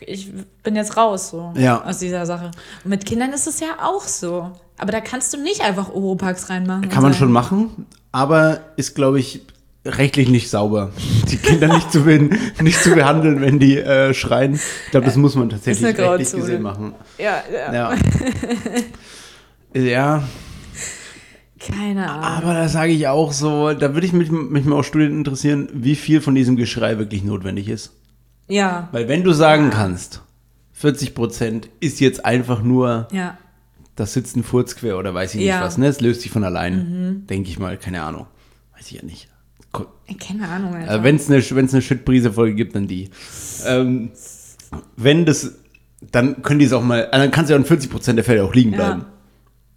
ich 0.06 0.30
bin 0.62 0.76
jetzt 0.76 0.96
raus, 0.96 1.30
so, 1.30 1.52
Ja. 1.56 1.84
aus 1.84 1.98
dieser 1.98 2.26
Sache. 2.26 2.50
Und 2.84 2.90
mit 2.90 3.04
Kindern 3.06 3.32
ist 3.32 3.46
es 3.46 3.60
ja 3.60 3.78
auch 3.82 4.02
so. 4.02 4.50
Aber 4.78 4.92
da 4.92 5.00
kannst 5.00 5.32
du 5.34 5.42
nicht 5.42 5.60
einfach 5.62 5.90
Oropax 5.92 6.48
reinmachen. 6.48 6.88
Kann 6.88 7.02
man 7.02 7.12
sagen, 7.12 7.20
schon 7.24 7.32
machen, 7.32 7.86
aber 8.12 8.60
ist, 8.76 8.94
glaube 8.94 9.20
ich, 9.20 9.42
rechtlich 9.84 10.28
nicht 10.28 10.48
sauber. 10.50 10.90
Die 11.30 11.36
Kinder 11.36 11.68
nicht 11.68 11.92
zu, 11.92 12.00
nicht 12.00 12.82
zu 12.82 12.90
behandeln, 12.94 13.40
wenn 13.40 13.58
die 13.58 13.78
äh, 13.78 14.14
schreien. 14.14 14.54
Ich 14.54 14.90
glaube, 14.90 15.06
das 15.06 15.16
muss 15.16 15.34
man 15.34 15.50
tatsächlich 15.50 15.96
rechtlich 15.98 16.32
gesehen 16.32 16.62
machen. 16.62 16.94
Ja, 17.18 17.42
ja. 17.52 17.72
Ja. 17.74 17.94
ja, 19.74 20.22
Keine 21.58 22.10
Ahnung. 22.10 22.24
aber 22.24 22.54
da 22.54 22.68
sage 22.68 22.92
ich 22.92 23.06
auch 23.08 23.32
so, 23.32 23.72
da 23.74 23.94
würde 23.94 24.06
ich 24.06 24.12
mich, 24.12 24.30
mich 24.30 24.64
mal 24.64 24.76
auch 24.76 24.84
Studien 24.84 25.12
interessieren, 25.12 25.68
wie 25.72 25.94
viel 25.96 26.20
von 26.20 26.34
diesem 26.34 26.56
Geschrei 26.56 26.98
wirklich 26.98 27.22
notwendig 27.22 27.68
ist. 27.68 27.92
Ja, 28.50 28.88
Weil 28.92 29.08
wenn 29.08 29.22
du 29.24 29.32
sagen 29.32 29.70
kannst, 29.70 30.22
40 30.74 31.14
Prozent 31.14 31.68
ist 31.80 32.00
jetzt 32.00 32.24
einfach 32.24 32.62
nur, 32.62 33.08
ja. 33.12 33.38
da 33.96 34.06
sitzt 34.06 34.36
ein 34.36 34.42
Furz 34.44 34.76
quer 34.76 34.98
oder 34.98 35.14
weiß 35.14 35.34
ich 35.34 35.38
nicht 35.40 35.46
Ja. 35.48 35.62
was, 35.62 35.78
ne? 35.78 35.86
Es 35.86 36.00
löst 36.00 36.22
sich 36.22 36.30
von 36.30 36.44
allein, 36.44 37.24
denke 37.28 37.48
ich 37.48 37.58
mal, 37.58 37.76
keine 37.76 38.02
Ahnung. 38.02 38.26
Weiß 38.76 38.86
ich 38.90 38.92
ja 38.98 39.02
nicht. 39.04 39.28
Ko- 39.72 39.86
Keine 40.18 40.48
Ahnung, 40.48 40.74
Alter. 40.74 40.94
Äh, 40.96 41.02
Wenn 41.04 41.16
es 41.16 41.30
eine, 41.30 41.42
wenn's 41.50 41.72
eine 41.72 41.82
Shit-Brise-Folge 41.82 42.54
gibt, 42.56 42.74
dann 42.74 42.88
die. 42.88 43.10
Ähm, 43.66 44.10
wenn 44.96 45.24
das, 45.26 45.52
dann 46.10 46.42
können 46.42 46.58
die 46.58 46.66
es 46.66 46.72
auch 46.72 46.82
mal, 46.82 47.08
äh, 47.12 47.18
dann 47.18 47.30
kann 47.30 47.44
es 47.44 47.50
ja 47.50 47.56
in 47.56 47.64
40% 47.64 48.14
der 48.14 48.24
Fälle 48.24 48.42
auch 48.44 48.54
liegen 48.54 48.72
Ja. 48.72 48.76
bleiben. 48.76 49.04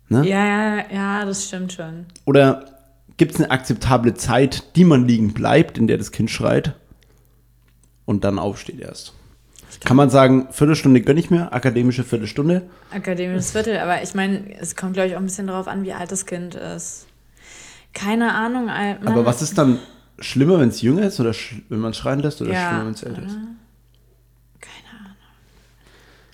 Ne? 0.09 0.27
ja, 0.27 0.45
ja, 0.45 0.83
ja, 0.93 1.25
das 1.25 1.45
stimmt 1.47 1.73
schon. 1.73 2.05
Oder 2.25 2.65
gibt 3.17 3.33
es 3.33 3.39
eine 3.39 3.51
akzeptable 3.51 4.13
Zeit, 4.15 4.75
die 4.75 4.83
man 4.83 5.07
liegen 5.07 5.33
bleibt, 5.33 5.77
in 5.77 5.87
der 5.87 5.97
das 5.97 6.11
Kind 6.11 6.29
schreit 6.31 6.75
und 8.05 8.23
dann 8.23 8.39
aufsteht 8.39 8.79
erst? 8.79 9.13
Kann 9.83 9.97
man 9.97 10.09
sagen, 10.09 10.47
Viertelstunde 10.51 11.01
gönne 11.01 11.19
ich 11.19 11.29
mir, 11.31 11.51
akademische 11.51 12.03
Viertelstunde? 12.03 12.61
Akademisches 12.91 13.51
Viertel, 13.51 13.77
aber 13.79 14.03
ich 14.03 14.13
meine, 14.13 14.55
es 14.59 14.75
kommt, 14.75 14.93
glaube 14.93 15.09
ich, 15.09 15.15
auch 15.15 15.19
ein 15.19 15.25
bisschen 15.25 15.47
darauf 15.47 15.67
an, 15.67 15.83
wie 15.83 15.93
alt 15.93 16.11
das 16.11 16.25
Kind 16.25 16.53
ist. 16.55 17.07
Keine 17.93 18.33
Ahnung. 18.33 18.69
Al- 18.69 18.97
Aber 19.01 19.15
man- 19.17 19.25
was 19.25 19.41
ist 19.41 19.57
dann 19.57 19.79
schlimmer, 20.19 20.59
wenn 20.59 20.69
es 20.69 20.81
jünger 20.81 21.03
ist 21.03 21.19
oder 21.19 21.33
wenn 21.69 21.79
man 21.79 21.93
schreien 21.93 22.19
lässt 22.19 22.41
oder 22.41 22.53
Ja, 22.53 22.67
schlimmer, 22.69 22.85
wenn 22.85 22.93
es 22.93 23.03
älter 23.03 23.23
ist? 23.23 23.35
Keine 24.61 24.89
Ahnung. 24.99 25.15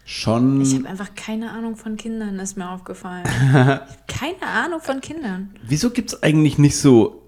Schon. 0.06 0.62
Ich 0.62 0.76
habe 0.76 0.88
einfach 0.90 1.16
keine 1.16 1.52
Ahnung 1.52 1.76
von 1.78 1.96
Kindern, 1.98 2.40
ist 2.40 2.58
mir 2.58 2.70
aufgefallen. 2.70 3.24
Keine 4.08 4.42
Ahnung 4.48 4.82
von 4.82 5.00
Kindern. 5.02 5.52
Wieso 5.64 5.92
gibt 5.92 6.12
es 6.14 6.24
eigentlich 6.24 6.58
nicht 6.58 6.78
so 6.78 7.19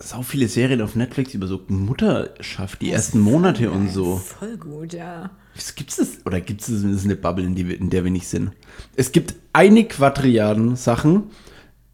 so 0.00 0.22
viele 0.22 0.48
Serien 0.48 0.80
auf 0.82 0.94
Netflix 0.96 1.34
über 1.34 1.46
so 1.46 1.60
Mutterschaft, 1.68 2.80
die 2.82 2.90
ersten 2.90 3.20
Monate 3.20 3.70
und 3.70 3.90
so? 3.90 4.16
Voll 4.16 4.56
gut, 4.56 4.92
ja. 4.92 5.30
Wieso 5.54 5.72
gibt's 5.74 5.96
das? 5.96 6.24
Oder 6.24 6.40
gibt 6.40 6.60
es 6.60 6.68
das, 6.68 6.82
das 6.82 6.90
ist 6.92 7.04
eine 7.04 7.16
Bubble, 7.16 7.44
in, 7.44 7.54
die 7.54 7.62
in 7.74 7.90
der 7.90 8.04
wir 8.04 8.10
nicht 8.10 8.28
sind? 8.28 8.52
Es 8.96 9.12
gibt 9.12 9.34
eine 9.52 9.84
Quadrilliarden 9.84 10.76
Sachen 10.76 11.24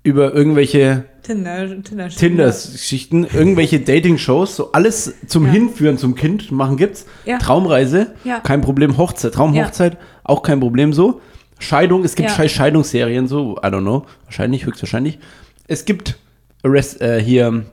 über 0.02 0.34
irgendwelche 0.34 1.06
Tinder, 1.22 1.82
Tinder. 1.82 2.08
Tinder-Geschichten, 2.10 3.24
irgendwelche 3.24 3.80
Dating-Shows, 3.80 4.56
so 4.56 4.72
alles 4.72 5.14
zum 5.26 5.46
Ja. 5.46 5.52
Hinführen 5.52 5.96
zum 5.96 6.14
Kind 6.14 6.52
machen 6.52 6.76
gibt's. 6.76 7.06
Ja. 7.24 7.38
Traumreise, 7.38 8.14
Ja. 8.24 8.40
kein 8.40 8.60
Problem. 8.60 8.98
Hochzeit, 8.98 9.32
Traumhochzeit, 9.32 9.96
auch 10.22 10.42
kein 10.42 10.60
Problem 10.60 10.92
so. 10.92 11.22
Scheidung, 11.58 12.04
es 12.04 12.16
gibt 12.16 12.30
scheiß 12.30 12.52
Scheidungsserien 12.52 13.28
so, 13.28 13.56
I 13.64 13.68
don't 13.68 13.80
know, 13.80 14.04
wahrscheinlich, 14.24 14.66
höchstwahrscheinlich. 14.66 15.18
Es 15.66 15.86
gibt 15.86 16.18
Arrest, 16.62 17.00
äh, 17.00 17.22
hier 17.22 17.64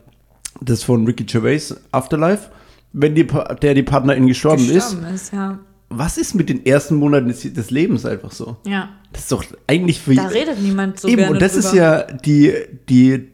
das 0.60 0.84
von 0.84 1.06
Ricky 1.06 1.24
Gervais, 1.24 1.76
Afterlife, 1.92 2.50
wenn 2.94 3.16
die, 3.16 3.28
der 3.62 3.74
die 3.74 3.84
Partnerin 3.84 4.28
gestorben, 4.28 4.64
ist. 4.70 4.74
Gestorben 4.92 5.06
ist, 5.16 5.34
ja. 5.34 5.60
Was 5.94 6.18
ist 6.18 6.36
mit 6.36 6.48
den 6.50 6.66
ersten 6.66 6.96
Monaten 6.96 7.28
des, 7.28 7.42
des 7.54 7.70
Lebens 7.70 8.06
einfach 8.06 8.32
so? 8.32 8.56
Ja. 8.66 8.90
Das 9.12 9.24
ist 9.24 9.32
doch 9.34 9.44
eigentlich 9.68 10.00
für 10.00 10.16
Da 10.16 10.28
redet 10.28 10.62
niemand 10.62 11.00
so 11.00 11.08
Eben, 11.10 11.18
gerne 11.18 11.34
und 11.34 11.42
das 11.42 11.54
drüber. 11.54 11.66
ist 11.68 11.74
ja 11.74 12.04
die, 12.04 12.54
die 12.88 13.28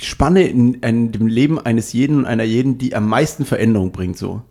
Spanne 0.00 0.46
in, 0.46 0.74
in 0.74 1.10
dem 1.10 1.26
Leben 1.26 1.58
eines 1.58 1.92
jeden 1.92 2.18
und 2.18 2.26
einer 2.26 2.44
jeden, 2.44 2.78
die 2.78 2.94
am 2.94 3.08
meisten 3.08 3.44
Veränderung 3.44 3.90
bringt, 3.90 4.16
so. 4.16 4.42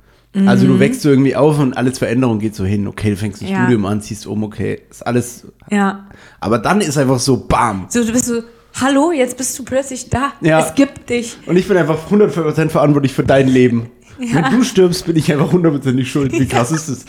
Also 0.48 0.66
du 0.66 0.80
wächst 0.80 1.04
so 1.04 1.10
irgendwie 1.12 1.36
auf 1.36 1.60
und 1.60 1.78
alles 1.78 2.00
Veränderung 2.00 2.40
geht 2.40 2.56
so 2.56 2.66
hin. 2.66 2.88
Okay, 2.88 3.12
du 3.12 3.18
fängst 3.18 3.44
ein 3.44 3.46
Mhm. 3.46 3.52
Ja. 3.52 3.62
Studium 3.62 3.86
an, 3.86 4.02
ziehst 4.02 4.26
um, 4.26 4.42
okay, 4.44 4.82
ist 4.90 5.06
alles. 5.06 5.46
Ja. 5.70 6.08
Aber 6.40 6.58
dann 6.58 6.82
ist 6.82 6.98
einfach 6.98 7.20
so, 7.20 7.38
bam. 7.38 7.86
So, 7.90 8.04
du 8.04 8.12
bist 8.12 8.26
so, 8.26 8.42
hallo, 8.80 9.12
jetzt 9.12 9.38
bist 9.38 9.58
du 9.58 9.64
plötzlich 9.64 10.10
da. 10.10 10.34
Ja. 10.42 10.60
Es 10.60 10.76
gibt 10.76 11.10
dich. 11.10 11.38
Und 11.46 11.58
ich 11.58 11.68
bin 11.68 11.78
einfach 11.78 12.10
100% 12.10 12.70
verantwortlich 12.70 13.14
für 13.14 13.24
dein 13.24 13.48
Leben. 13.48 13.90
Wenn 14.18 14.52
du 14.52 14.64
stirbst, 14.64 15.06
bin 15.06 15.16
ich 15.16 15.32
einfach 15.32 15.52
100% 15.52 16.06
schuld. 16.06 16.32
Wie 16.34 16.48
krass 16.48 16.72
ist 16.72 16.90
das? 16.90 17.06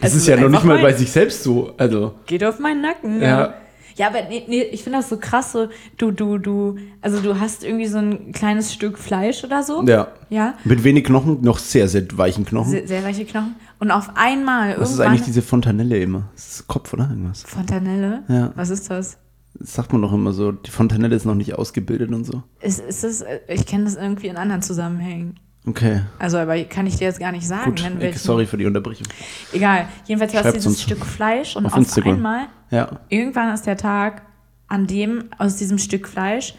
Das 0.00 0.12
Es 0.12 0.14
ist 0.14 0.26
ja 0.26 0.36
noch 0.36 0.48
nicht 0.48 0.64
mal 0.64 0.80
bei 0.80 0.92
sich 0.92 1.10
selbst 1.10 1.42
so. 1.42 1.74
Also, 1.76 2.14
Geht 2.26 2.44
auf 2.44 2.58
meinen 2.58 2.80
Nacken. 2.80 3.20
Ja. 3.20 3.54
Ja, 3.96 4.06
aber 4.06 4.22
nee, 4.30 4.44
nee, 4.48 4.62
ich 4.62 4.82
finde 4.82 5.00
das 5.00 5.10
so 5.10 5.18
krass, 5.18 5.52
so, 5.52 5.68
du, 5.98 6.10
du, 6.10 6.38
du, 6.38 6.78
also 7.02 7.20
du 7.20 7.38
hast 7.38 7.64
irgendwie 7.64 7.86
so 7.86 7.98
ein 7.98 8.32
kleines 8.32 8.72
Stück 8.72 8.96
Fleisch 8.96 9.44
oder 9.44 9.62
so. 9.62 9.82
ja. 9.86 10.08
Ja. 10.30 10.54
Mit 10.64 10.84
wenig 10.84 11.04
Knochen, 11.04 11.42
noch 11.42 11.58
sehr, 11.58 11.86
sehr 11.88 12.04
weichen 12.16 12.46
Knochen. 12.46 12.70
Sehr, 12.70 12.86
sehr 12.86 13.04
weiche 13.04 13.24
Knochen. 13.26 13.56
Und 13.78 13.90
auf 13.90 14.10
einmal 14.14 14.80
Was 14.80 14.92
ist 14.92 15.00
eigentlich 15.00 15.24
diese 15.24 15.42
Fontanelle 15.42 15.98
immer? 15.98 16.30
Das 16.34 16.52
ist 16.52 16.68
Kopf, 16.68 16.94
oder? 16.94 17.08
Irgendwas. 17.10 17.42
Fontanelle? 17.42 18.22
Ja. 18.28 18.52
Was 18.54 18.70
ist 18.70 18.88
das? 18.90 19.18
Das 19.54 19.74
sagt 19.74 19.92
man 19.92 20.00
doch 20.02 20.12
immer 20.12 20.32
so, 20.32 20.52
die 20.52 20.70
Fontanelle 20.70 21.14
ist 21.14 21.24
noch 21.26 21.34
nicht 21.34 21.54
ausgebildet 21.54 22.10
und 22.12 22.24
so. 22.24 22.42
Ist, 22.60 22.80
ist 22.80 23.04
das, 23.04 23.20
äh, 23.22 23.40
ich 23.48 23.66
kenne 23.66 23.84
das 23.84 23.96
irgendwie 23.96 24.28
in 24.28 24.36
anderen 24.36 24.62
Zusammenhängen. 24.62 25.38
Okay, 25.66 26.00
Also, 26.18 26.38
aber 26.38 26.58
kann 26.64 26.86
ich 26.86 26.96
dir 26.96 27.04
jetzt 27.04 27.20
gar 27.20 27.32
nicht 27.32 27.46
sagen. 27.46 27.74
gut. 27.74 28.02
Ich, 28.02 28.18
sorry 28.18 28.46
für 28.46 28.56
die 28.56 28.64
Unterbrechung. 28.64 29.06
Egal. 29.52 29.88
Jedenfalls 30.06 30.32
du 30.32 30.38
hast 30.38 30.44
Schreibt's 30.44 30.64
dieses 30.64 30.82
Stück 30.82 31.04
Fleisch 31.04 31.54
und 31.56 31.66
auf 31.66 31.74
auf, 31.76 31.98
einmal, 32.06 32.46
Ja. 32.70 33.00
irgendwann 33.10 33.52
ist 33.52 33.66
der 33.66 33.76
Tag, 33.76 34.22
an 34.68 34.86
dem 34.86 35.24
aus 35.36 35.56
diesem 35.56 35.76
Stück 35.76 36.08
Fleisch, 36.08 36.54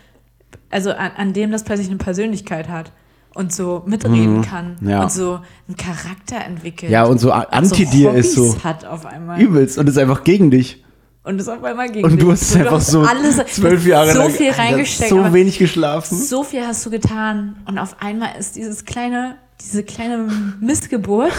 also 0.70 0.92
an, 0.92 1.12
an 1.18 1.34
dem 1.34 1.50
das 1.52 1.64
plötzlich 1.64 1.88
eine 1.88 1.98
Persönlichkeit 1.98 2.70
hat 2.70 2.92
und 3.34 3.52
so 3.52 3.82
mitreden 3.88 4.44
kann 4.44 4.76
Mhm. 4.82 4.90
ja. 4.90 5.02
und 5.04 5.12
so 5.12 5.40
einen 5.68 5.78
Charakter 5.78 6.36
entwickelt. 6.46 6.92
Ja, 6.92 7.06
und 7.06 7.20
so 7.20 7.32
a- 7.32 7.40
und 7.44 7.54
anti-dir 7.54 8.14
ist 8.14 8.34
so 8.36 8.64
hat 8.64 8.86
auf 8.86 9.06
einmal. 9.08 9.42
übelst 9.42 9.80
und 9.80 9.88
ist 9.90 9.98
einfach 9.98 10.24
gegen 10.24 10.52
dich. 10.52 10.84
Und 11.24 11.40
ist 11.40 11.48
auf 11.48 11.64
einmal 11.64 11.90
gegen 11.92 12.06
Und 12.06 12.20
du 12.20 12.32
hast 12.32 12.56
einfach 12.56 12.82
so 12.82 13.06
zwölf 13.46 13.86
Jahre 13.86 14.12
so 14.12 14.20
lang 14.20 14.32
viel 14.32 14.52
reingesteckt. 14.52 15.10
so 15.10 15.34
wenig 15.34 15.60
geschlafen. 15.60 16.18
so 16.18 16.44
viel 16.44 16.66
hast 16.66 16.84
du 16.86 16.90
getan 16.90 17.58
und 17.68 17.78
auf 17.78 17.96
einmal 18.02 18.30
ist 18.40 18.56
dieses 18.56 18.86
kleine, 18.86 19.38
diese 19.62 19.84
kleine 19.84 20.28
Missgeburt 20.60 21.32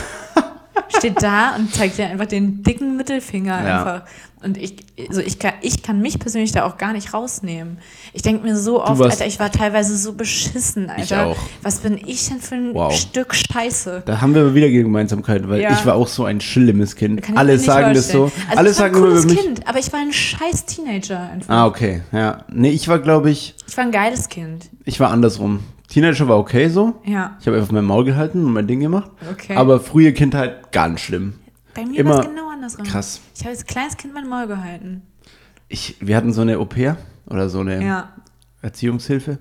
steht 0.97 1.21
da 1.21 1.57
und 1.57 1.75
zeigt 1.75 1.99
dir 1.99 2.07
einfach 2.07 2.27
den 2.27 2.63
dicken 2.63 2.97
Mittelfinger 2.97 3.67
Ja. 3.67 3.79
einfach. 3.79 4.09
Und 4.45 4.59
ich, 4.59 4.77
also 5.09 5.21
ich, 5.21 5.39
kann, 5.39 5.53
ich 5.63 5.83
kann 5.83 6.01
mich 6.01 6.19
persönlich 6.19 6.53
da 6.53 6.65
auch 6.65 6.77
gar 6.79 6.93
nicht 6.93 7.15
rausnehmen. 7.15 7.79
Ich 8.13 8.23
denke 8.23 8.43
mir 8.45 8.57
so 8.57 8.83
oft, 8.83 9.01
Alter, 9.01 9.27
ich 9.27 9.39
war 9.39 9.51
teilweise 9.53 9.97
so 9.97 10.15
beschissen, 10.15 10.91
Alter. 10.91 11.27
auch. 11.29 11.37
Was 11.63 11.79
bin 11.79 11.97
ich 12.05 12.29
denn 12.29 12.41
für 12.41 12.57
ein 12.57 12.75
Wow. 12.75 12.93
Stück 12.93 13.35
Scheiße? 13.35 14.03
Da 14.05 14.21
haben 14.21 14.35
wir 14.35 14.43
aber 14.43 14.55
wieder 14.55 14.69
Gemeinsamkeiten, 14.69 15.49
weil 15.49 15.61
Ja. 15.61 15.73
ich 15.73 15.87
war 15.87 15.95
auch 15.95 16.09
so 16.09 16.25
ein 16.25 16.41
schlimmes 16.41 16.97
Kind. 16.97 17.21
Ich 17.29 17.37
Alle 17.37 17.59
sagen 17.59 17.95
das 17.95 18.11
so. 18.11 18.25
Also 18.25 18.35
Alle 18.57 18.71
ich 18.71 18.79
war 18.79 18.85
sagen 18.85 18.95
ein 18.97 19.03
über 19.03 19.09
cooles. 19.21 19.27
Kind, 19.37 19.69
aber 19.69 19.79
ich 19.79 19.93
war 19.93 20.01
ein 20.01 20.13
scheiß 20.13 20.67
Teenager 20.67 21.21
einfach. 21.31 21.55
Ah, 21.55 21.67
okay. 21.67 22.03
Ja. 22.13 22.45
Nee, 22.53 22.71
ich 22.71 22.89
war, 22.89 22.99
glaube 22.99 23.31
ich, 23.31 23.55
Ich 23.69 23.77
war 23.77 23.85
ein 23.85 23.93
geiles 23.93 24.29
Kind. 24.29 24.69
ich 24.85 24.99
war 25.01 25.11
andersrum. 25.11 25.61
Teenager 25.89 26.27
war 26.27 26.39
okay 26.39 26.69
so. 26.69 26.95
Ja, 27.05 27.37
Ich 27.41 27.47
habe 27.47 27.59
einfach 27.59 27.71
mein 27.71 27.85
Maul 27.85 28.05
gehalten 28.05 28.45
und 28.45 28.53
mein 28.53 28.67
Ding 28.67 28.81
gemacht. 28.81 29.11
okay. 29.31 29.55
Aber 29.57 29.79
frühe 29.79 30.13
Kindheit 30.13 30.73
ganz 30.73 31.01
schlimm. 31.01 31.35
Bei 31.75 31.85
mir 31.85 32.05
war 32.05 32.21
es 32.21 32.27
genau 32.27 32.51
andersrum. 32.63 32.87
krass. 32.87 33.21
Ich 33.35 33.41
habe 33.41 33.51
als 33.51 33.65
kleines 33.67 33.97
Kind 33.97 34.15
mein 34.15 34.29
Maul 34.29 34.47
gehalten. 34.47 35.03
Ich, 35.69 35.97
wir 36.01 36.17
hatten 36.17 36.33
so 36.33 36.43
eine 36.43 36.59
Au 36.59 36.65
pair 36.65 36.97
oder 37.27 37.49
so 37.49 37.61
eine 37.61 37.83
Ja. 37.85 38.13
Erziehungshilfe 38.63 39.39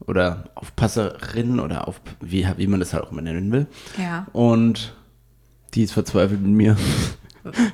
oder 0.00 0.50
Aufpasserin 0.54 1.58
oder 1.60 1.88
auf, 1.88 2.00
wie, 2.20 2.46
wie 2.56 2.66
man 2.66 2.80
das 2.80 2.92
halt 2.92 3.04
auch 3.04 3.12
immer 3.12 3.22
nennen 3.22 3.50
will. 3.52 3.66
Ja. 3.98 4.26
Und 4.32 4.94
die 5.74 5.82
ist 5.82 5.92
verzweifelt 5.92 6.40
mit 6.42 6.52
mir. 6.52 6.76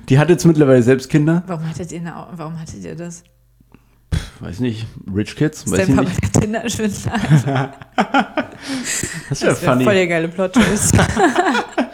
Die 0.08 0.18
hat 0.18 0.30
jetzt 0.30 0.46
mittlerweile 0.46 0.82
selbst 0.82 1.10
Kinder. 1.10 1.42
Warum 1.46 1.68
hattet 1.68 1.92
ihr, 1.92 2.00
eine, 2.00 2.14
warum 2.32 2.58
hattet 2.58 2.82
ihr 2.82 2.96
das? 2.96 3.22
Weiß 4.40 4.60
nicht, 4.60 4.86
Rich 5.14 5.36
Kids, 5.36 5.64
Ist 5.64 5.70
weiß 5.72 5.88
ich 5.90 5.94
Papa 5.94 6.08
nicht. 6.08 6.22
der 6.34 6.40
Tinder-Schwindler? 6.40 7.12
Das 7.28 7.46
wäre 7.46 7.72
Das 9.28 9.42
wäre 9.42 9.54
funny. 9.56 9.84
voll 9.84 9.94
der 9.94 10.06
geile 10.06 10.28
Plot-Twist. 10.28 10.96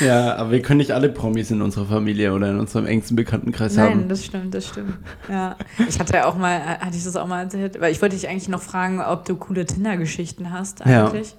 Ja, 0.06 0.36
aber 0.36 0.50
wir 0.52 0.62
können 0.62 0.78
nicht 0.78 0.92
alle 0.92 1.08
Promis 1.08 1.50
in 1.50 1.62
unserer 1.62 1.86
Familie 1.86 2.32
oder 2.32 2.48
in 2.50 2.58
unserem 2.58 2.86
engsten 2.86 3.16
Bekanntenkreis 3.16 3.76
Nein, 3.76 3.90
haben. 3.90 4.08
das 4.08 4.24
stimmt, 4.24 4.54
das 4.54 4.66
stimmt. 4.66 4.94
Ja. 5.28 5.56
Ich 5.88 5.98
hatte 6.00 6.14
ja 6.14 6.26
auch 6.26 6.36
mal, 6.36 6.56
äh, 6.56 6.84
hatte 6.84 6.96
ich 6.96 7.04
das 7.04 7.16
auch 7.16 7.26
mal 7.26 7.42
erzählt, 7.42 7.80
weil 7.80 7.92
ich 7.92 8.00
wollte 8.00 8.16
dich 8.16 8.28
eigentlich 8.28 8.48
noch 8.48 8.62
fragen, 8.62 9.00
ob 9.00 9.24
du 9.24 9.36
coole 9.36 9.66
Tinder-Geschichten 9.66 10.50
hast 10.52 10.80
Ja. 10.86 11.06
eigentlich. 11.08 11.34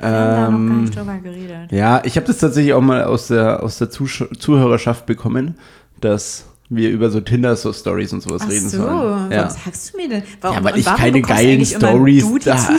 Wir 0.00 0.08
haben 0.08 0.12
da 0.12 0.20
noch 0.20 0.36
gar 0.40 0.48
Ähm, 0.48 0.80
nicht 0.82 0.96
drüber 0.96 1.18
geredet. 1.18 1.70
Ja, 1.72 2.00
ich 2.04 2.16
habe 2.16 2.26
das 2.26 2.38
tatsächlich 2.38 2.72
auch 2.72 2.80
mal 2.80 3.04
aus 3.04 3.28
der, 3.28 3.62
aus 3.62 3.78
der 3.78 3.90
Zusch 3.90 4.24
Zuhörerschaft 4.38 5.04
bekommen, 5.06 5.56
dass 6.00 6.46
wir 6.76 6.90
über 6.90 7.10
so 7.10 7.20
Tinder 7.20 7.54
so 7.56 7.72
Stories 7.72 8.12
und 8.12 8.22
sowas 8.22 8.42
Ach 8.44 8.50
reden 8.50 8.68
so, 8.68 8.78
sollen. 8.78 9.30
Ja. 9.30 9.38
warum 9.44 9.56
sagst 9.64 9.92
du 9.92 9.96
mir 9.98 10.08
denn? 10.08 10.22
Warum, 10.40 10.56
ja, 10.58 10.64
weil 10.64 10.72
und 10.74 10.78
ich 10.80 10.86
keine 10.86 11.22
geilen 11.22 11.64
Stories 11.64 12.26
da. 12.44 12.54
Ja, 12.56 12.76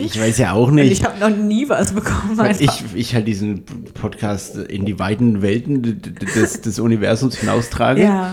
ich 0.00 0.20
weiß 0.20 0.38
ja 0.38 0.52
auch 0.52 0.68
Und 0.68 0.76
nicht. 0.76 0.92
ich 0.92 1.04
habe 1.04 1.18
noch 1.18 1.36
nie 1.36 1.68
was 1.68 1.92
bekommen. 1.92 2.38
Ich, 2.58 2.84
ich 2.94 3.14
halt 3.14 3.26
diesen 3.26 3.64
Podcast 3.94 4.56
in 4.56 4.84
die 4.84 4.98
weiten 4.98 5.42
Welten 5.42 5.82
des, 6.02 6.60
des 6.60 6.78
Universums 6.78 7.36
hinaustrage. 7.36 8.02
ja. 8.02 8.32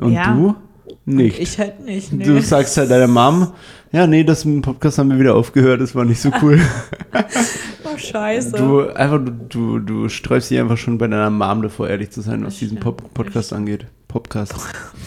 Und 0.00 0.12
Ja. 0.12 0.32
du 0.34 0.54
nicht. 1.06 1.38
Ich 1.38 1.58
halt 1.58 1.84
nicht. 1.84 2.12
Nee. 2.12 2.24
Du 2.24 2.40
sagst 2.40 2.76
halt 2.76 2.90
deiner 2.90 3.06
Mom, 3.06 3.52
ja, 3.92 4.06
nee, 4.06 4.24
das 4.24 4.44
Podcast 4.62 4.98
haben 4.98 5.10
wir 5.10 5.18
wieder 5.20 5.34
aufgehört, 5.36 5.80
das 5.80 5.94
war 5.94 6.04
nicht 6.04 6.20
so 6.20 6.30
cool. 6.42 6.60
oh, 7.84 7.96
scheiße. 7.96 8.52
Du 8.52 8.80
einfach, 8.88 9.20
du, 9.24 9.30
du, 9.30 9.78
du 9.78 10.08
sträubst 10.08 10.50
dich 10.50 10.58
einfach 10.58 10.78
schon 10.78 10.98
bei 10.98 11.06
deiner 11.06 11.30
Mom 11.30 11.62
davor, 11.62 11.88
ehrlich 11.88 12.10
zu 12.10 12.22
sein, 12.22 12.44
was 12.44 12.58
diesen. 12.58 12.78
Pop 12.80 13.12
Podcast 13.14 13.52
angeht. 13.52 13.86
Podcast. 14.14 14.54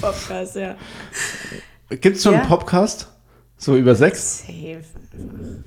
Podcast, 0.01 0.57
ja. 0.57 0.75
Gibt's 1.89 2.23
schon 2.23 2.33
Ja. 2.33 2.39
einen 2.41 2.49
Podcast? 2.49 3.07
So 3.55 3.77
über 3.77 3.95
sechs? 3.95 4.39
Safe. 4.45 4.81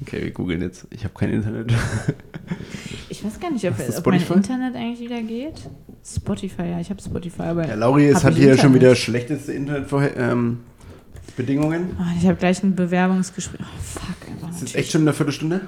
Okay, 0.03 0.25
wir 0.25 0.31
googeln 0.33 0.61
jetzt. 0.61 0.87
Ich 0.91 1.05
habe 1.05 1.15
kein 1.15 1.31
Internet. 1.33 1.73
Ich 3.09 3.25
weiß 3.25 3.41
gar 3.41 3.51
nicht, 3.51 3.67
ob, 3.67 3.75
ob 3.99 4.07
mein? 4.07 4.21
Internet 4.21 4.77
eigentlich 4.77 5.01
wieder 5.01 5.23
geht. 5.23 5.69
Spotify, 6.05 6.63
ja, 6.63 6.81
ich 6.81 6.91
habe 6.91 7.01
Spotify, 7.03 7.43
aber 7.43 7.67
Ja, 7.67 7.75
Lauri 7.75 8.07
ist, 8.09 8.17
Hab 8.17 8.25
hat 8.25 8.35
hier 8.35 8.49
ja 8.49 8.57
schon 8.57 8.67
Internet? 8.67 8.83
wieder 8.83 8.95
schlechteste 8.97 9.53
Internetbedingungen. 9.53 10.61
Bedingungen. 11.37 11.97
Oh, 11.99 12.05
ich 12.19 12.27
habe 12.27 12.37
gleich 12.37 12.63
ein 12.63 12.75
Bewerbungsgespräch. 12.77 13.61
Oh, 13.63 13.81
fuck. 13.81 14.51
Ist 14.51 14.61
jetzt 14.61 14.75
echt 14.77 14.93
schon 14.93 15.01
eine 15.03 15.13
Viertelstunde? 15.13 15.63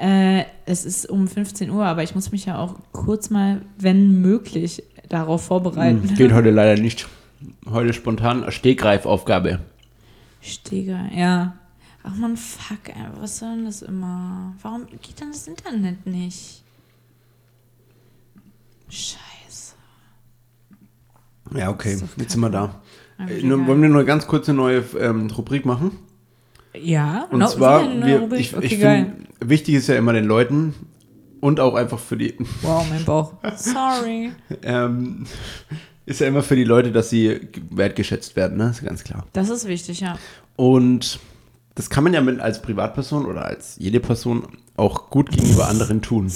Äh, 0.00 0.44
es 0.66 0.84
ist 0.84 1.08
um 1.08 1.28
15 1.28 1.70
Uhr, 1.70 1.84
aber 1.84 2.02
ich 2.02 2.14
muss 2.14 2.32
mich 2.32 2.46
ja 2.46 2.58
auch 2.58 2.76
kurz 2.92 3.30
mal, 3.30 3.62
wenn 3.78 4.20
möglich, 4.20 4.82
darauf 5.08 5.44
vorbereiten. 5.44 6.08
Hm, 6.08 6.16
geht 6.16 6.32
heute 6.32 6.50
leider 6.50 6.80
nicht. 6.80 7.08
Heute 7.68 7.92
spontan 7.92 8.50
Stegreifaufgabe. 8.50 9.60
Steger, 10.40 11.08
ja. 11.14 11.54
Ach 12.02 12.14
man, 12.16 12.36
fuck, 12.36 12.88
ey, 12.88 12.94
was 13.20 13.38
soll 13.38 13.56
denn 13.56 13.64
das 13.66 13.82
immer? 13.82 14.54
Warum 14.62 14.86
geht 14.86 15.20
denn 15.20 15.30
das 15.30 15.46
Internet 15.46 16.06
nicht? 16.06 16.62
Scheiße. 18.88 19.74
Ja, 21.54 21.70
okay, 21.70 21.98
jetzt 22.16 22.32
sind 22.32 22.40
wir 22.40 22.50
da. 22.50 22.80
Äh, 23.18 23.42
nur, 23.42 23.66
wollen 23.66 23.82
wir 23.82 23.88
nur 23.88 24.04
ganz 24.04 24.26
kurz 24.26 24.48
eine 24.48 24.56
neue 24.56 24.84
ähm, 24.98 25.28
Rubrik 25.30 25.66
machen? 25.66 25.92
Ja, 26.74 27.26
Und 27.30 27.40
no, 27.40 27.46
zwar, 27.46 27.82
wir, 27.82 28.30
ich, 28.32 28.56
okay, 28.56 28.66
ich 28.66 28.76
finde, 28.76 29.12
wichtig 29.40 29.74
ist 29.74 29.88
ja 29.88 29.96
immer 29.96 30.12
den 30.12 30.24
Leuten 30.24 30.74
und 31.40 31.60
auch 31.60 31.74
einfach 31.74 31.98
für 31.98 32.16
die, 32.16 32.34
Wow, 32.62 32.86
mein 32.90 33.04
Bauch. 33.04 33.34
Sorry. 33.56 34.30
ähm, 34.62 35.24
ist 36.06 36.20
ja 36.20 36.26
immer 36.26 36.42
für 36.42 36.56
die 36.56 36.64
Leute, 36.64 36.90
dass 36.92 37.10
sie 37.10 37.40
wertgeschätzt 37.70 38.34
werden, 38.36 38.56
ne? 38.58 38.70
Ist 38.70 38.84
ganz 38.84 39.04
klar. 39.04 39.26
Das 39.32 39.50
ist 39.50 39.66
wichtig, 39.68 40.00
ja. 40.00 40.16
Und 40.56 41.20
das 41.74 41.90
kann 41.90 42.02
man 42.04 42.12
ja 42.14 42.20
mit, 42.20 42.40
als 42.40 42.60
Privatperson 42.62 43.26
oder 43.26 43.44
als 43.44 43.76
jede 43.78 44.00
Person 44.00 44.44
auch 44.76 45.10
gut 45.10 45.30
gegenüber 45.30 45.68
anderen 45.68 46.02
tun. 46.02 46.30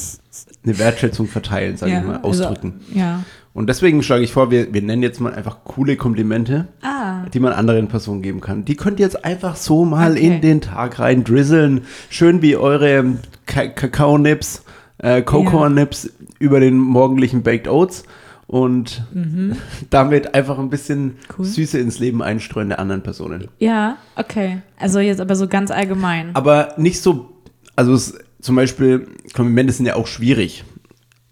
Eine 0.65 0.79
Wertschätzung 0.79 1.27
verteilen, 1.27 1.77
sage 1.77 1.93
ja, 1.93 2.01
ich 2.01 2.07
mal, 2.07 2.17
also, 2.23 2.45
ausdrücken. 2.45 2.81
ja. 2.95 3.25
Und 3.55 3.67
deswegen 3.69 4.03
schlage 4.03 4.25
ich 4.25 4.33
vor, 4.33 4.51
wir, 4.51 4.73
wir 4.73 4.81
nennen 4.81 5.03
jetzt 5.03 5.21
mal 5.21 5.35
einfach 5.35 5.59
coole 5.65 5.97
Komplimente, 5.97 6.69
Ah, 6.81 7.27
die 7.35 7.39
man 7.41 7.53
anderen 7.53 7.87
Personen 7.89 8.23
geben 8.23 8.41
kann. 8.41 8.65
Die 8.65 8.77
könnt 8.77 8.99
ihr 8.99 9.05
jetzt 9.05 9.27
einfach 9.27 9.57
so 9.57 9.85
mal 9.85 10.13
Okay. 10.13 10.27
in 10.27 10.41
den 10.41 10.61
Tag 10.63 10.99
rein 10.99 11.23
drizzeln. 11.23 11.83
Schön 12.09 12.41
wie 12.41 12.57
eure 12.57 13.17
Ka 13.45 13.67
Kakao-Nips, 13.67 14.63
äh, 15.03 15.21
Cocoa-Nips 15.23 16.11
über 16.39 16.59
den 16.61 16.79
morgendlichen 16.79 17.43
Baked 17.43 17.69
Oats. 17.69 18.05
Und 18.49 19.05
damit 19.91 20.35
einfach 20.35 20.59
ein 20.59 20.69
bisschen 20.69 21.05
Mhm. 21.05 21.15
Cool. 21.39 21.45
Süße 21.45 21.79
ins 21.79 21.99
Leben 21.99 22.23
einstreuen 22.23 22.69
der 22.69 22.79
anderen 22.81 23.03
Personen. 23.03 23.49
ja, 23.59 23.97
okay. 24.17 24.59
Also 24.79 24.99
jetzt 25.01 25.21
aber 25.21 25.37
so 25.37 25.47
ganz 25.49 25.71
allgemein. 25.71 26.35
Aber 26.35 26.75
nicht 26.77 27.01
so, 27.01 27.31
also 27.77 27.95
es, 27.95 28.19
zum 28.41 28.57
Beispiel, 28.57 29.07
Komplimente 29.35 29.73
sind 29.73 29.87
ja 29.87 29.95
auch 29.95 30.07
schwierig. 30.07 30.65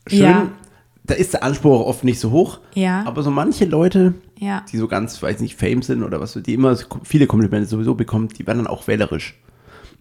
Schön, 0.07 0.21
Ja. 0.21 0.49
da 1.05 1.15
ist 1.15 1.35
der 1.35 1.43
Anspruch 1.43 1.85
oft 1.85 2.05
nicht 2.05 2.21
so 2.21 2.31
hoch. 2.31 2.61
Ja. 2.75 3.03
Aber 3.07 3.23
so 3.23 3.31
manche 3.31 3.65
Leute, 3.67 4.15
Ja. 4.39 4.65
die 4.73 4.79
so 4.79 4.89
ganz, 4.89 5.23
weiß 5.23 5.41
nicht, 5.41 5.57
Fame 5.59 5.83
sind 5.83 6.03
oder 6.03 6.21
was, 6.21 6.33
die 6.43 6.55
immer 6.55 6.75
so 6.77 6.87
viele 7.03 7.27
Komplimente 7.27 7.69
sowieso 7.69 7.95
bekommen, 7.97 8.29
die 8.29 8.47
werden 8.47 8.59
dann 8.59 8.67
auch 8.67 8.87
wählerisch. 8.89 9.35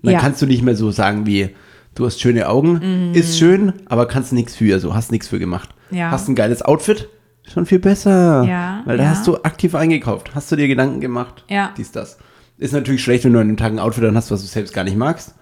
Und 0.01 0.05
dann 0.05 0.13
Ja. 0.13 0.19
kannst 0.21 0.41
du 0.41 0.45
nicht 0.45 0.61
mehr 0.61 0.75
so 0.77 0.91
sagen 0.91 1.25
wie, 1.25 1.49
du 1.95 2.05
hast 2.05 2.19
schöne 2.21 2.47
Augen, 2.47 3.13
ist 3.13 3.37
schön, 3.37 3.73
aber 3.87 4.07
kannst 4.07 4.33
nichts 4.33 4.55
für, 4.55 4.79
so 4.79 4.93
hast 4.95 5.11
nichts 5.11 5.27
für 5.27 5.39
gemacht. 5.39 5.69
Ja. 5.91 6.11
Hast 6.11 6.27
ein 6.29 6.35
geiles 6.35 6.61
Outfit, 6.61 7.09
schon 7.43 7.65
viel 7.65 7.79
besser. 7.79 8.43
Ja, 8.43 8.81
Weil 8.85 8.97
da 8.97 9.03
ja. 9.03 9.09
hast 9.09 9.25
du 9.27 9.37
aktiv 9.43 9.75
eingekauft, 9.75 10.35
hast 10.35 10.51
du 10.51 10.55
dir 10.55 10.67
Gedanken 10.67 11.01
gemacht, 11.01 11.43
Ja. 11.49 11.73
dies, 11.77 11.91
das. 11.91 12.17
Ist 12.57 12.73
natürlich 12.73 13.01
schlecht, 13.03 13.23
wenn 13.25 13.33
du 13.33 13.39
an 13.39 13.47
dem 13.47 13.57
Tag 13.57 13.71
ein 13.71 13.79
Outfit 13.79 14.03
dann 14.03 14.15
hast, 14.15 14.31
was 14.31 14.41
du 14.41 14.47
selbst 14.47 14.73
gar 14.73 14.83
nicht 14.83 14.97
magst 14.97 15.33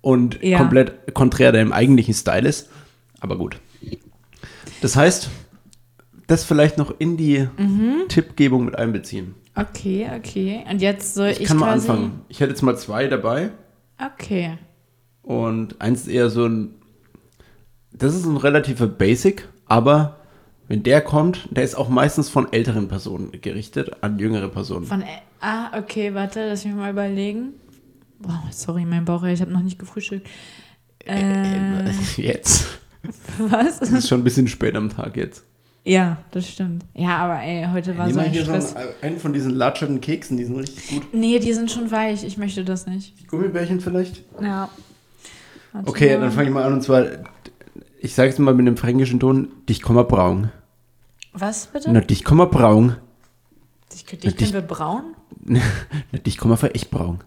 und 0.00 0.40
komplett 0.56 1.14
konträr 1.14 1.52
deinem 1.52 1.72
eigentlichen 1.72 2.14
Style 2.14 2.48
ist. 2.48 2.68
Aber 3.20 3.36
gut. 3.38 3.58
Das 4.82 4.96
heißt, 4.96 5.28
das 6.26 6.44
vielleicht 6.44 6.78
noch 6.78 6.94
in 6.98 7.16
die 7.16 7.48
Mhm. 7.58 8.04
Tippgebung 8.08 8.64
mit 8.64 8.76
einbeziehen. 8.78 9.34
Okay, 9.54 10.08
okay. 10.16 10.64
Und 10.70 10.80
jetzt 10.82 11.14
soll 11.14 11.28
ich, 11.28 11.40
Ich 11.42 11.48
kann 11.48 11.58
mal 11.58 11.70
anfangen. 11.72 12.22
Ich 12.28 12.40
hätte 12.40 12.50
jetzt 12.50 12.62
mal 12.62 12.76
zwei 12.76 13.06
dabei 13.06 13.50
Okay. 14.14 14.58
Und 15.24 15.80
eins 15.80 16.02
ist 16.02 16.08
eher 16.08 16.30
so 16.30 16.46
ein. 16.46 16.74
Das 17.92 18.14
ist 18.14 18.24
ein 18.24 18.36
relativer 18.36 18.86
Basic, 18.86 19.48
aber 19.66 20.16
wenn 20.66 20.82
der 20.82 21.00
kommt, 21.00 21.48
der 21.50 21.62
ist 21.64 21.76
auch 21.76 21.88
meistens 21.88 22.28
von 22.28 22.52
älteren 22.52 22.88
Personen 22.88 23.30
gerichtet 23.40 24.02
an 24.02 24.18
jüngere 24.18 24.48
Personen. 24.48 24.86
Von, 24.86 25.04
ah, 25.40 25.78
okay, 25.78 26.14
warte, 26.14 26.48
lass 26.48 26.64
mich 26.64 26.74
mal 26.74 26.90
überlegen. 26.90 27.50
Boah, 28.18 28.42
sorry, 28.50 28.84
mein 28.84 29.04
Bauch, 29.04 29.22
ich 29.24 29.40
habe 29.40 29.52
noch 29.52 29.62
nicht 29.62 29.78
gefrühstückt. 29.78 30.26
Äh, 31.06 31.90
Jetzt. 32.16 32.66
was? 33.38 33.80
Es 33.82 33.90
ist 33.92 34.08
schon 34.08 34.20
ein 34.20 34.24
bisschen 34.24 34.48
spät 34.48 34.74
am 34.76 34.88
Tag 34.88 35.16
jetzt. 35.16 35.44
Ja, 35.84 36.16
das 36.30 36.48
stimmt. 36.48 36.82
Ja, 36.94 37.18
aber 37.18 37.42
ey, 37.42 37.66
heute 37.70 37.98
war 37.98 38.06
Nimm 38.06 38.14
so 38.14 38.20
ein 38.20 38.30
hier 38.30 38.44
so 38.46 38.52
Stress. 38.52 38.74
einen, 38.74 38.88
einen 39.02 39.18
von 39.18 39.34
diesen 39.34 39.54
latschernden 39.54 40.00
Keksen, 40.00 40.38
die 40.38 40.44
sind 40.44 40.56
richtig 40.56 40.88
gut. 40.88 41.02
Nee, 41.12 41.38
die 41.38 41.52
sind 41.52 41.70
schon 41.70 41.90
weich. 41.90 42.24
Ich 42.24 42.38
möchte 42.38 42.64
das 42.64 42.86
nicht. 42.86 43.28
Gummibärchen 43.28 43.80
vielleicht? 43.80 44.22
Ja. 44.40 44.70
Warte 45.74 45.88
Okay, 45.90 46.16
dann 46.18 46.30
fange 46.30 46.48
ich 46.48 46.54
mal 46.54 46.62
an 46.62 46.72
und 46.74 46.82
zwar, 46.82 47.04
ich 48.00 48.14
sage 48.14 48.30
es 48.30 48.38
mal 48.38 48.54
mit 48.54 48.66
einem 48.66 48.76
fränkischen 48.76 49.20
Ton, 49.20 49.48
dich 49.68 49.82
kommer 49.82 50.04
braun. 50.04 50.50
Was 51.32 51.66
bitte? 51.66 51.90
Na, 51.92 52.00
dich 52.00 52.22
kommer 52.24 52.46
braun. 52.46 52.96
dich, 53.92 54.04
dich 54.04 54.20
dich- 54.20 54.36
können 54.36 54.52
wir 54.52 54.62
brauen? 54.62 55.14
Na, 55.44 56.18
dich 56.24 56.38
kommer 56.38 56.56
für 56.56 56.74
echt 56.74 56.90
braun. 56.90 57.22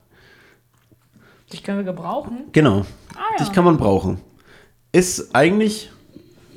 Dich 1.51 1.63
können 1.63 1.77
wir 1.79 1.85
gebrauchen? 1.85 2.45
Genau. 2.51 2.85
Ah, 3.15 3.19
ja. 3.37 3.43
Dich 3.43 3.53
kann 3.53 3.63
man 3.65 3.77
brauchen. 3.77 4.19
Ist 4.91 5.35
eigentlich 5.35 5.91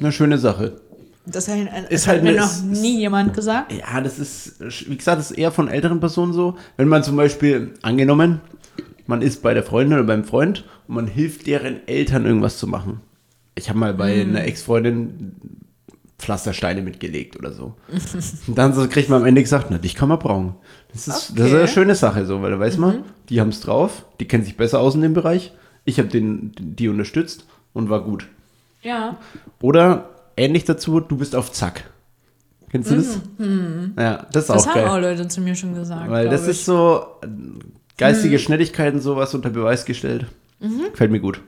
eine 0.00 0.12
schöne 0.12 0.38
Sache. 0.38 0.80
Das 1.26 1.46
hat, 1.48 1.58
das 1.72 1.90
Ist 1.90 2.06
hat 2.06 2.14
halt 2.14 2.22
mir 2.24 2.30
eine- 2.30 2.38
noch 2.40 2.46
ist- 2.46 2.64
nie 2.64 2.98
jemand 2.98 3.34
gesagt. 3.34 3.72
Ja, 3.72 4.00
das 4.00 4.18
ist, 4.18 4.60
wie 4.88 4.96
gesagt, 4.96 5.18
das 5.18 5.30
ist 5.32 5.38
eher 5.38 5.52
von 5.52 5.68
älteren 5.68 6.00
Personen 6.00 6.32
so. 6.32 6.56
Wenn 6.76 6.88
man 6.88 7.02
zum 7.04 7.16
Beispiel, 7.16 7.74
angenommen, 7.82 8.40
man 9.10 9.20
ist 9.22 9.42
bei 9.42 9.52
der 9.52 9.62
Freundin 9.62 9.98
oder 9.98 10.06
beim 10.06 10.24
Freund 10.24 10.64
und 10.88 10.94
man 10.94 11.06
hilft 11.06 11.46
deren 11.46 11.86
Eltern 11.86 12.24
irgendwas 12.24 12.56
zu 12.58 12.66
machen. 12.66 13.00
Ich 13.54 13.68
habe 13.68 13.78
mal 13.78 13.92
bei 13.92 14.24
Mhm. 14.24 14.30
einer 14.30 14.44
Ex-Freundin 14.44 15.32
Pflastersteine 16.18 16.82
mitgelegt 16.82 17.38
oder 17.38 17.52
so. 17.52 17.74
und 18.46 18.56
dann 18.58 18.72
so 18.74 18.86
kriegt 18.88 19.08
man 19.08 19.20
am 19.22 19.26
Ende 19.26 19.42
gesagt, 19.42 19.66
na, 19.70 19.78
dich 19.78 19.94
kann 19.94 20.08
man 20.08 20.18
brauchen. 20.18 20.54
Das 20.92 21.08
ist, 21.08 21.08
das 21.08 21.20
ist 21.30 21.30
Okay. 21.40 21.48
Mhm. 21.50 21.56
eine 21.58 21.68
schöne 21.68 21.94
Sache, 21.94 22.26
so, 22.26 22.40
weil 22.42 22.50
da 22.50 22.58
weiß 22.60 22.76
man, 22.78 23.04
die 23.28 23.40
haben 23.40 23.48
es 23.48 23.60
drauf, 23.60 24.04
die 24.20 24.26
kennen 24.28 24.44
sich 24.44 24.56
besser 24.56 24.80
aus 24.80 24.94
in 24.94 25.00
dem 25.02 25.14
Bereich. 25.14 25.52
Ich 25.84 25.98
habe 25.98 26.08
den, 26.08 26.52
die 26.58 26.88
unterstützt 26.88 27.46
und 27.72 27.88
war 27.90 28.02
gut. 28.04 28.26
Ja. 28.82 29.16
Oder 29.62 30.10
ähnlich 30.36 30.64
dazu, 30.64 31.00
du 31.00 31.16
bist 31.16 31.34
auf 31.34 31.52
Zack. 31.52 31.84
Kennst 32.70 32.90
du 32.90 32.96
das? 32.96 33.06
Ja, 33.06 33.16
das 33.18 33.18
ist 33.18 33.38
Mhm. 33.38 33.94
Das 34.32 34.50
auch 34.50 34.66
haben 34.66 34.74
geil. 34.74 34.88
auch 34.88 34.98
Leute 35.00 35.26
zu 35.28 35.40
mir 35.40 35.54
schon 35.56 35.74
gesagt. 35.74 36.08
Weil 36.10 36.28
das 36.28 36.42
ich. 36.42 36.46
Mhm. 36.46 36.50
ist 36.52 36.64
so 36.66 37.06
geistige 38.00 38.38
Schnelligkeiten, 38.38 39.00
sowas 39.00 39.34
unter 39.34 39.50
Beweis 39.50 39.84
gestellt. 39.84 40.26
Mhm. 40.58 40.90
Gefällt 40.90 41.10
mir 41.10 41.20
gut. 41.20 41.40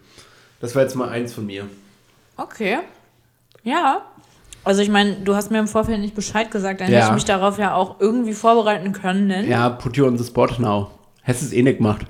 Das 0.61 0.75
war 0.75 0.83
jetzt 0.83 0.95
mal 0.95 1.09
eins 1.09 1.33
von 1.33 1.47
mir. 1.47 1.67
Okay. 2.37 2.79
Ja. 3.65 4.03
Also 4.65 4.81
ich 4.83 4.89
meine, 4.91 5.17
du 5.17 5.35
hast 5.35 5.51
mir 5.51 5.59
im 5.59 5.67
Vorfeld 5.67 6.01
nicht 6.01 6.15
Bescheid 6.15 6.51
gesagt, 6.51 6.81
dann 6.81 6.91
Ja. 6.91 6.99
hätte 6.99 7.09
ich 7.09 7.15
mich 7.15 7.25
darauf 7.25 7.59
ja 7.59 7.75
auch 7.75 8.01
irgendwie 8.01 8.33
vorbereiten 8.35 8.93
können. 8.93 9.49
Ja, 9.49 9.69
put 9.71 9.97
you 9.97 10.07
on 10.07 10.17
the 10.17 10.25
spot 10.25 10.59
now. 10.59 10.91
Hättest 11.23 11.47
es 11.47 11.53
eh 11.53 11.63
nicht 11.63 11.79
gemacht. 11.79 12.07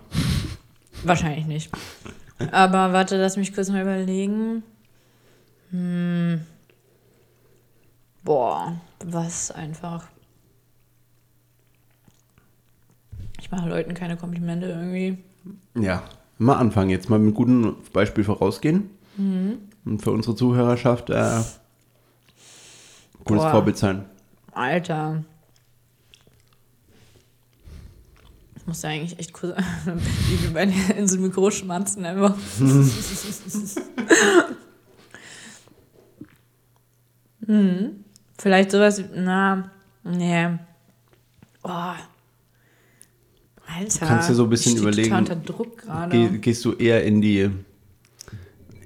Wahrscheinlich 1.04 1.46
nicht. 1.46 1.70
Aber 2.50 2.92
warte, 2.92 3.16
lass 3.16 3.36
mich 3.36 3.54
kurz 3.54 3.70
mal 3.70 3.82
überlegen. 3.82 4.62
Hm. 5.70 6.42
Boah, 8.22 8.76
was 9.04 9.50
einfach. 9.50 10.04
Ich 13.40 13.41
mache 13.52 13.68
Leuten 13.68 13.94
keine 13.94 14.16
Komplimente 14.16 14.66
irgendwie. 14.66 15.18
Ja, 15.78 16.02
mal 16.38 16.56
anfangen 16.56 16.90
jetzt. 16.90 17.08
Mal 17.08 17.20
mit 17.20 17.28
einem 17.28 17.34
guten 17.34 17.76
Beispiel 17.92 18.24
vorausgehen. 18.24 18.90
Mhm. 19.16 19.58
Und 19.84 20.02
für 20.02 20.10
unsere 20.10 20.34
Zuhörerschaft 20.34 21.10
äh, 21.10 21.40
gutes 23.24 23.44
Boah. 23.44 23.50
Vorbild 23.52 23.76
sein. 23.76 24.04
Alter. 24.52 25.22
Ich 28.56 28.66
muss 28.66 28.82
ja 28.82 28.90
eigentlich 28.90 29.18
echt 29.18 29.32
kurz 29.32 29.56
wie 29.86 30.48
bei 30.48 30.66
der 30.66 30.96
Insel 30.96 31.18
Mikro 31.20 31.50
schmatzen 31.50 32.04
einfach. 32.04 32.36
hm. 37.46 38.04
Vielleicht 38.38 38.70
sowas, 38.70 38.98
wie- 38.98 39.08
na, 39.14 39.70
nee. 40.04 40.48
Oh. 41.64 41.92
Alter. 43.78 44.06
Kannst 44.06 44.28
dir 44.28 44.34
so 44.34 44.44
ein 44.44 44.50
bisschen 44.50 44.76
überlegen, 44.76 45.14
unter 45.14 45.36
Druck. 45.36 45.82
Geh, 46.10 46.28
gehst 46.38 46.64
du 46.64 46.72
eher 46.72 47.04
in 47.04 47.20
die, 47.20 47.50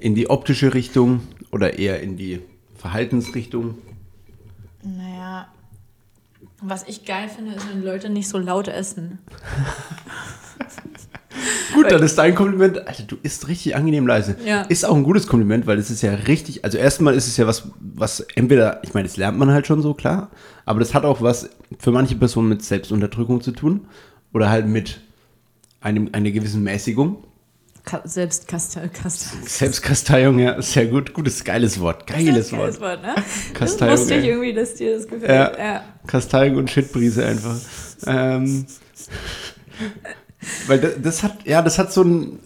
in 0.00 0.14
die 0.14 0.28
optische 0.30 0.74
Richtung 0.74 1.20
oder 1.50 1.78
eher 1.78 2.00
in 2.00 2.16
die 2.16 2.40
Verhaltensrichtung? 2.76 3.78
Naja. 4.82 5.48
Was 6.62 6.88
ich 6.88 7.04
geil 7.04 7.28
finde, 7.28 7.52
ist, 7.52 7.68
wenn 7.70 7.82
Leute 7.82 8.08
nicht 8.08 8.28
so 8.28 8.38
laut 8.38 8.68
essen. 8.68 9.18
Gut, 11.74 11.90
dann 11.90 12.02
ist 12.02 12.16
dein 12.16 12.34
Kompliment, 12.34 12.88
Alter, 12.88 13.02
du 13.02 13.16
isst 13.22 13.48
richtig 13.48 13.76
angenehm 13.76 14.06
leise. 14.06 14.36
Ja. 14.44 14.62
Ist 14.62 14.86
auch 14.86 14.96
ein 14.96 15.02
gutes 15.02 15.26
Kompliment, 15.26 15.66
weil 15.66 15.78
es 15.78 15.90
ist 15.90 16.00
ja 16.00 16.14
richtig, 16.14 16.64
also 16.64 16.78
erstmal 16.78 17.14
ist 17.14 17.26
es 17.26 17.36
ja 17.36 17.46
was, 17.46 17.68
was 17.80 18.20
entweder, 18.34 18.80
ich 18.82 18.94
meine, 18.94 19.06
das 19.06 19.18
lernt 19.18 19.36
man 19.38 19.50
halt 19.50 19.66
schon 19.66 19.82
so, 19.82 19.92
klar, 19.92 20.30
aber 20.64 20.80
das 20.80 20.94
hat 20.94 21.04
auch 21.04 21.20
was 21.20 21.50
für 21.78 21.92
manche 21.92 22.14
Personen 22.16 22.48
mit 22.48 22.64
Selbstunterdrückung 22.64 23.42
zu 23.42 23.52
tun 23.52 23.86
oder 24.36 24.50
halt 24.50 24.68
mit 24.68 25.00
einem, 25.80 26.10
einer 26.12 26.30
gewissen 26.30 26.62
Mäßigung. 26.62 27.24
Ka 27.86 28.02
selbst 28.04 28.46
Kastel, 28.46 28.90
Kastel. 28.90 29.38
Selbstkasteiung, 29.48 30.38
ja, 30.38 30.60
sehr 30.60 30.86
gut, 30.88 31.14
gutes, 31.14 31.42
geiles 31.42 31.80
Wort, 31.80 32.06
geiles 32.06 32.52
Wort. 32.52 32.78
Wort, 32.82 33.00
ne? 33.00 33.14
Das 33.14 33.54
Kasteiung, 33.54 33.92
wusste 33.94 34.16
ich 34.16 34.26
irgendwie, 34.26 34.52
dass 34.52 34.74
dir 34.74 34.94
das 34.94 35.08
gefällt. 35.08 35.30
Ja. 35.30 35.58
Ja. 35.58 35.84
Kasteiung 36.06 36.56
und 36.56 36.70
Shitbrise 36.70 37.24
einfach. 37.24 37.56
Ähm, 38.06 38.66
Weil 40.66 40.80
das, 40.80 40.92
das 41.02 41.22
hat, 41.22 41.46
ja, 41.46 41.62
das 41.62 41.78
hat 41.78 41.94
so 41.94 42.02
ein, 42.02 42.38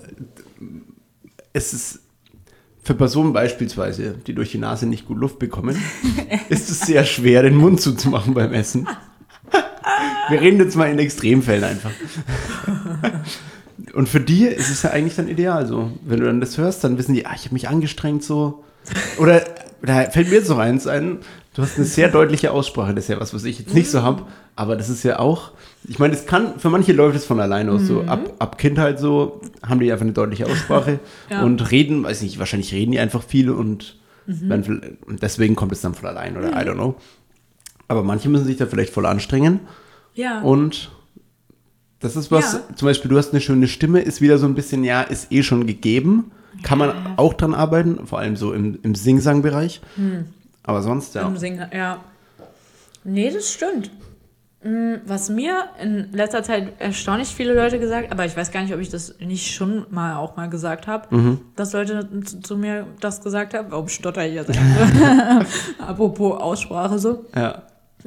es 1.53 1.73
ist 1.73 1.99
für 2.85 2.95
Personen 2.95 3.33
beispielsweise, 3.33 4.15
die 4.25 4.35
durch 4.35 4.53
die 4.53 4.59
Nase 4.59 4.87
nicht 4.87 5.07
gut 5.07 5.19
Luft 5.19 5.41
bekommen, 5.41 5.77
ist 6.51 6.71
es 6.71 6.83
sehr 6.83 7.05
schwer, 7.05 7.43
den 7.43 7.57
Mund 7.57 7.81
zuzumachen 7.81 8.35
beim 8.35 8.53
Essen. 8.53 8.87
Wir 10.31 10.41
reden 10.41 10.59
jetzt 10.61 10.77
mal 10.77 10.91
in 10.91 10.99
Extremfällen 10.99 11.65
einfach. 11.65 11.91
Und 13.95 14.09
für 14.09 14.21
die 14.21 14.45
ist 14.45 14.71
es 14.71 14.83
ja 14.83 14.91
eigentlich 14.91 15.17
dann 15.17 15.29
ideal 15.29 15.67
so. 15.67 15.91
Wenn 16.05 16.21
du 16.21 16.27
dann 16.27 16.41
das 16.41 16.59
hörst, 16.59 16.85
dann 16.85 16.99
wissen 16.99 17.15
die, 17.15 17.27
ah, 17.27 17.33
ich 17.35 17.45
habe 17.45 17.55
mich 17.55 17.69
angestrengt 17.69 18.23
so. 18.23 18.65
Oder 19.19 19.43
da 19.83 20.03
fällt 20.11 20.29
mir 20.29 20.37
jetzt 20.37 20.49
noch 20.49 20.59
eins 20.59 20.87
ein, 20.87 21.19
du 21.55 21.63
hast 21.63 21.77
eine 21.77 21.87
sehr 21.87 22.09
deutliche 22.09 22.53
Aussprache, 22.53 22.95
das 22.95 23.05
ist 23.05 23.09
ja 23.09 23.21
was, 23.21 23.33
was 23.35 23.45
ich 23.45 23.59
jetzt 23.59 23.75
nicht 23.75 23.91
so 23.91 24.03
habe, 24.03 24.25
aber 24.57 24.77
das 24.77 24.89
ist 24.89 25.03
ja 25.05 25.19
auch, 25.19 25.53
ich 25.89 25.99
meine, 25.99 26.15
es 26.15 26.27
kann, 26.27 26.59
für 26.59 26.69
manche 26.71 26.93
läuft 26.93 27.17
es 27.17 27.25
von 27.25 27.41
alleine 27.41 27.73
aus 27.73 27.83
so, 27.83 28.03
ab, 28.03 28.35
ab 28.39 28.59
Kindheit 28.59 28.99
so, 28.99 29.41
haben 29.67 29.81
die 29.81 29.91
einfach 29.91 30.05
eine 30.05 30.13
deutliche 30.13 30.47
Aussprache 30.47 30.99
Ja. 31.31 31.43
und 31.43 31.71
reden, 31.71 32.05
weiß 32.05 32.21
nicht, 32.23 32.39
wahrscheinlich 32.39 32.73
reden 32.73 32.93
die 32.93 32.99
einfach 32.99 33.23
viel 33.23 33.51
und, 33.51 33.97
und 35.07 35.23
deswegen 35.23 35.57
kommt 35.57 35.73
es 35.73 35.81
dann 35.81 35.95
von 35.95 36.09
allein 36.09 36.37
oder 36.37 36.51
I 36.51 36.65
don't 36.67 36.75
know. 36.75 36.95
Aber 37.89 38.03
manche 38.03 38.29
müssen 38.29 38.45
sich 38.47 38.59
da 38.59 38.67
vielleicht 38.67 38.93
voll 38.93 39.07
anstrengen 39.07 39.61
Ja. 40.15 40.41
und 40.41 40.91
das 42.01 42.17
ist 42.17 42.31
was, 42.31 42.53
Ja. 42.55 42.61
zum 42.77 42.87
Beispiel, 42.87 43.11
du 43.11 43.19
hast 43.19 43.33
eine 43.33 43.41
schöne 43.41 43.69
Stimme, 43.69 44.01
ist 44.01 44.21
wieder 44.21 44.39
so 44.39 44.47
ein 44.47 44.55
bisschen, 44.55 44.85
ja, 44.85 45.03
ist 45.03 45.31
eh 45.33 45.43
schon 45.43 45.67
gegeben. 45.67 46.33
Kann 46.63 46.79
man 46.79 47.15
auch 47.17 47.35
dran 47.35 47.55
arbeiten, 47.55 48.07
vor 48.07 48.19
allem 48.19 48.37
so 48.37 48.53
im, 48.53 48.79
im 48.83 48.95
Sing-Sang-Bereich. 48.95 49.81
Aber 50.63 50.83
sonst, 50.83 51.15
ja. 51.15 51.27
Im 51.27 51.37
Singen, 51.37 51.69
ja. 51.73 51.99
Nee, 53.05 53.31
das 53.31 53.51
stimmt. 53.53 53.91
Mm, 54.63 54.97
Was 55.07 55.31
mir 55.31 55.65
in 55.83 56.13
letzter 56.13 56.43
Zeit 56.43 56.73
erstaunlich 56.81 57.29
viele 57.29 57.55
Leute 57.55 57.79
gesagt, 57.79 58.13
aber 58.13 58.27
ich 58.27 58.37
weiß 58.37 58.51
gar 58.51 58.63
nicht, 58.63 58.75
ob 58.75 58.81
ich 58.81 58.91
das 58.91 59.15
nicht 59.21 59.55
schon 59.55 59.87
mal 59.91 60.17
auch 60.17 60.37
mal 60.37 60.51
gesagt 60.51 60.87
habe, 60.87 61.15
Mhm. 61.17 61.41
dass 61.57 61.73
Leute 61.73 62.07
zu, 62.25 62.41
zu 62.41 62.57
mir 62.59 62.87
das 63.01 63.23
gesagt 63.23 63.55
haben. 63.55 63.71
Warum 63.71 63.89
stotter 63.89 64.27
ich 64.27 64.35
jetzt? 64.35 64.51
Apropos 65.79 66.41
Aussprache 66.41 66.99
so. 66.99 67.25
Ja. 67.35 67.63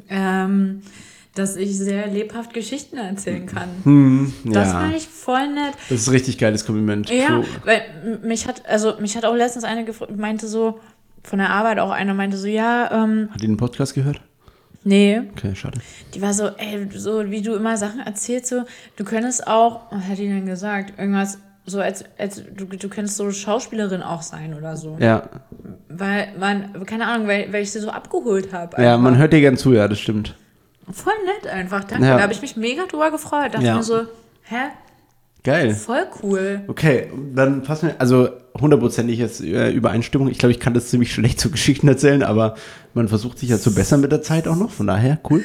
Ähm, 0.08 0.82
dass 1.34 1.56
ich 1.56 1.76
sehr 1.76 2.06
lebhaft 2.06 2.54
Geschichten 2.54 2.96
erzählen 2.96 3.46
kann. 3.46 3.68
Hm, 3.84 4.32
Das 4.44 4.68
ja. 4.68 4.80
fand 4.80 4.96
ich 4.96 5.06
voll 5.08 5.48
nett. 5.48 5.74
Das 5.88 6.00
ist 6.00 6.08
ein 6.08 6.12
richtig 6.14 6.38
geiles 6.38 6.64
Kompliment. 6.64 7.10
Ja, 7.10 7.40
Puh. 7.40 7.44
weil 7.64 7.82
mich 8.22 8.46
hat, 8.46 8.66
also 8.68 8.94
mich 9.00 9.16
hat 9.16 9.24
auch 9.24 9.34
letztens 9.34 9.64
eine 9.64 9.84
gefragt, 9.84 10.16
meinte 10.16 10.46
so, 10.46 10.78
von 11.24 11.38
der 11.38 11.50
Arbeit 11.50 11.78
auch 11.80 11.90
einer 11.90 12.14
meinte 12.14 12.36
so, 12.36 12.46
ja, 12.46 12.90
ähm, 13.04 13.28
Hat 13.32 13.40
die 13.42 13.46
den 13.46 13.56
Podcast 13.56 13.94
gehört? 13.94 14.20
nee, 14.84 15.22
Okay, 15.32 15.54
schade. 15.56 15.80
die 16.14 16.20
war 16.22 16.34
so, 16.34 16.48
ey, 16.58 16.86
so 16.94 17.30
wie 17.30 17.40
du 17.42 17.54
immer 17.54 17.76
Sachen 17.78 18.00
erzählst, 18.00 18.46
so, 18.48 18.62
du 18.96 19.04
könntest 19.04 19.46
auch, 19.48 19.90
was 19.90 20.04
hat 20.06 20.18
die 20.18 20.28
denn 20.28 20.44
gesagt? 20.46 20.98
Irgendwas, 20.98 21.38
so 21.66 21.80
als, 21.80 22.04
als 22.18 22.42
du, 22.54 22.66
du 22.66 22.88
könntest 22.90 23.16
so 23.16 23.30
Schauspielerin 23.30 24.02
auch 24.02 24.20
sein 24.20 24.52
oder 24.54 24.76
so. 24.76 24.98
Ja, 25.00 25.22
Weil 25.88 26.28
man, 26.38 26.84
keine 26.84 27.06
Ahnung, 27.06 27.26
weil, 27.26 27.50
weil 27.52 27.62
ich 27.62 27.72
sie 27.72 27.80
so 27.80 27.88
abgeholt 27.88 28.52
habe. 28.52 28.80
ja 28.82 28.98
man 28.98 29.16
hört 29.16 29.32
dir 29.32 29.40
gern 29.40 29.56
zu, 29.56 29.72
ja, 29.72 29.88
das 29.88 29.98
stimmt. 29.98 30.36
Voll 30.92 31.12
nett 31.24 31.50
einfach, 31.52 31.84
danke. 31.84 32.06
Ja. 32.06 32.16
Da 32.16 32.22
habe 32.22 32.32
ich 32.32 32.42
mich 32.42 32.56
mega 32.56 32.84
drüber 32.86 33.10
gefreut. 33.10 33.54
Dachte 33.54 33.64
Ja. 33.66 33.76
mir 33.76 33.82
so, 33.82 34.02
hä, 34.44 34.56
Geil. 35.42 35.74
voll 35.74 36.06
cool. 36.22 36.62
Okay, 36.68 37.10
dann 37.34 37.62
passen 37.62 37.88
wir, 37.88 38.00
also 38.00 38.28
hundertprozentig 38.58 39.18
jetzt 39.18 39.40
äh, 39.42 39.70
Übereinstimmung. 39.70 40.28
Ich 40.28 40.38
glaube, 40.38 40.52
ich 40.52 40.60
kann 40.60 40.74
das 40.74 40.88
ziemlich 40.88 41.12
schlecht 41.12 41.40
zu 41.40 41.50
Geschichten 41.50 41.88
erzählen, 41.88 42.22
aber 42.22 42.54
man 42.94 43.08
versucht 43.08 43.38
sich 43.38 43.48
ja 43.50 43.58
zu 43.58 43.74
bessern 43.74 44.00
mit 44.00 44.12
der 44.12 44.22
Zeit 44.22 44.46
auch 44.48 44.56
noch, 44.56 44.70
von 44.70 44.86
daher, 44.86 45.18
cool. 45.30 45.42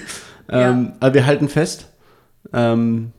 Ähm, 0.50 0.94
Aber 1.00 1.14
wir 1.14 1.26
halten 1.26 1.48
fest, 1.50 1.90
ähm, 2.54 3.12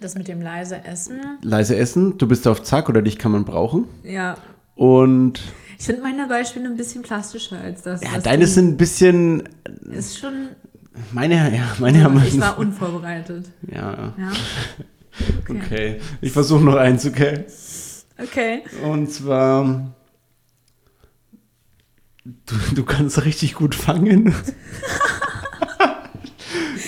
Das 0.00 0.14
mit 0.14 0.28
dem 0.28 0.40
leise 0.40 0.84
Essen, 0.84 1.20
leise 1.42 1.76
essen, 1.76 2.16
du 2.18 2.26
bist 2.28 2.46
auf 2.48 2.62
Zack 2.62 2.88
oder 2.88 3.02
dich 3.02 3.18
kann 3.18 3.32
man 3.32 3.44
brauchen. 3.44 3.84
ja. 4.02 4.36
Und 4.76 5.40
Ich 5.78 5.86
finde 5.86 6.02
meine 6.02 6.26
Beispiele 6.26 6.66
ein 6.66 6.76
bisschen 6.76 7.00
plastischer 7.02 7.58
als 7.58 7.80
das. 7.82 8.02
ja, 8.02 8.18
deine 8.22 8.46
sind 8.46 8.68
ein 8.72 8.76
bisschen, 8.76 9.48
Ist 9.90 10.18
schon. 10.18 10.48
Meine, 11.12 11.54
ja, 11.56 11.76
meine 11.78 12.02
haben 12.04 12.22
Ich 12.26 12.40
war 12.40 12.58
unvorbereitet. 12.58 13.46
Ja, 13.72 14.14
Ja. 14.18 14.32
okay. 15.48 16.00
Ich 16.20 16.32
versuche 16.32 16.64
noch 16.64 16.76
eins, 16.76 17.06
okay? 17.06 17.44
Okay. 18.18 18.62
Und 18.82 19.10
zwar, 19.12 19.92
du, 22.24 22.54
du 22.74 22.84
kannst 22.84 23.24
richtig 23.24 23.54
gut 23.54 23.74
fangen. 23.74 24.34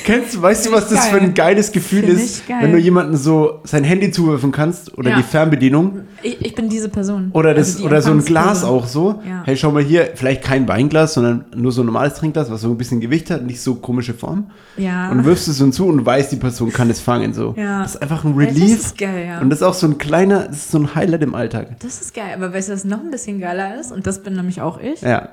Kennst 0.08 0.34
du, 0.34 0.42
weißt 0.42 0.66
du, 0.66 0.72
was 0.72 0.88
das 0.88 1.08
für 1.08 1.20
ein 1.20 1.34
geiles 1.34 1.70
Gefühl 1.70 2.04
Find 2.04 2.18
ist, 2.18 2.48
geil. 2.48 2.58
wenn 2.62 2.72
du 2.72 2.78
jemandem 2.78 3.16
so 3.16 3.60
sein 3.64 3.84
Handy 3.84 4.10
zuwerfen 4.10 4.52
kannst 4.52 4.96
oder 4.96 5.10
Ja. 5.10 5.16
die 5.18 5.22
Fernbedienung 5.22 6.00
Ich, 6.22 6.40
ich 6.44 6.54
bin 6.54 6.68
diese 6.70 6.88
Person. 6.88 7.30
oder, 7.34 7.52
das, 7.52 7.74
Also 7.76 7.84
oder 7.86 8.00
so 8.00 8.10
ein 8.12 8.24
Glas 8.24 8.64
auch 8.64 8.86
so. 8.86 9.20
Ja. 9.28 9.42
Hey, 9.44 9.56
schau 9.56 9.70
mal 9.70 9.82
hier, 9.82 10.12
vielleicht 10.14 10.42
kein 10.42 10.66
Weinglas, 10.66 11.14
sondern 11.14 11.44
nur 11.54 11.72
so 11.72 11.82
ein 11.82 11.86
normales 11.86 12.14
Trinkglas, 12.14 12.50
was 12.50 12.62
so 12.62 12.70
ein 12.70 12.78
bisschen 12.78 13.00
Gewicht 13.00 13.30
hat, 13.30 13.44
nicht 13.44 13.60
so 13.60 13.74
komische 13.74 14.14
Form. 14.14 14.50
Ja. 14.78 15.10
Und 15.10 15.24
wirfst 15.26 15.46
es 15.48 15.58
so 15.58 15.68
zu 15.70 15.86
und 15.86 16.06
weißt, 16.06 16.32
die 16.32 16.36
Person 16.36 16.72
kann 16.72 16.88
es 16.88 17.00
fangen. 17.00 17.34
So. 17.34 17.54
Ja. 17.58 17.82
Das 17.82 17.96
ist 17.96 18.02
einfach 18.02 18.24
ein 18.24 18.38
Ja, 18.40 18.46
das 18.46 18.56
ist 18.56 18.96
geil, 18.98 19.26
ja. 19.26 19.40
Und 19.40 19.50
das 19.50 19.58
ist 19.60 19.62
auch 19.66 19.74
so 19.74 19.86
ein 19.86 19.98
kleiner, 19.98 20.46
das 20.48 20.56
ist 20.56 20.70
so 20.70 20.78
ein 20.78 20.94
Highlight 20.94 21.22
im 21.22 21.34
Alltag. 21.34 21.78
Das 21.80 22.00
ist 22.00 22.14
geil. 22.14 22.32
Aber 22.34 22.54
weißt 22.54 22.70
du, 22.70 22.72
was 22.72 22.84
noch 22.86 23.00
ein 23.00 23.10
bisschen 23.10 23.40
geiler 23.40 23.78
ist? 23.78 23.92
Und 23.92 24.06
das 24.06 24.22
bin 24.22 24.34
nämlich 24.34 24.62
auch 24.62 24.80
ich. 24.80 25.02
Ja, 25.02 25.28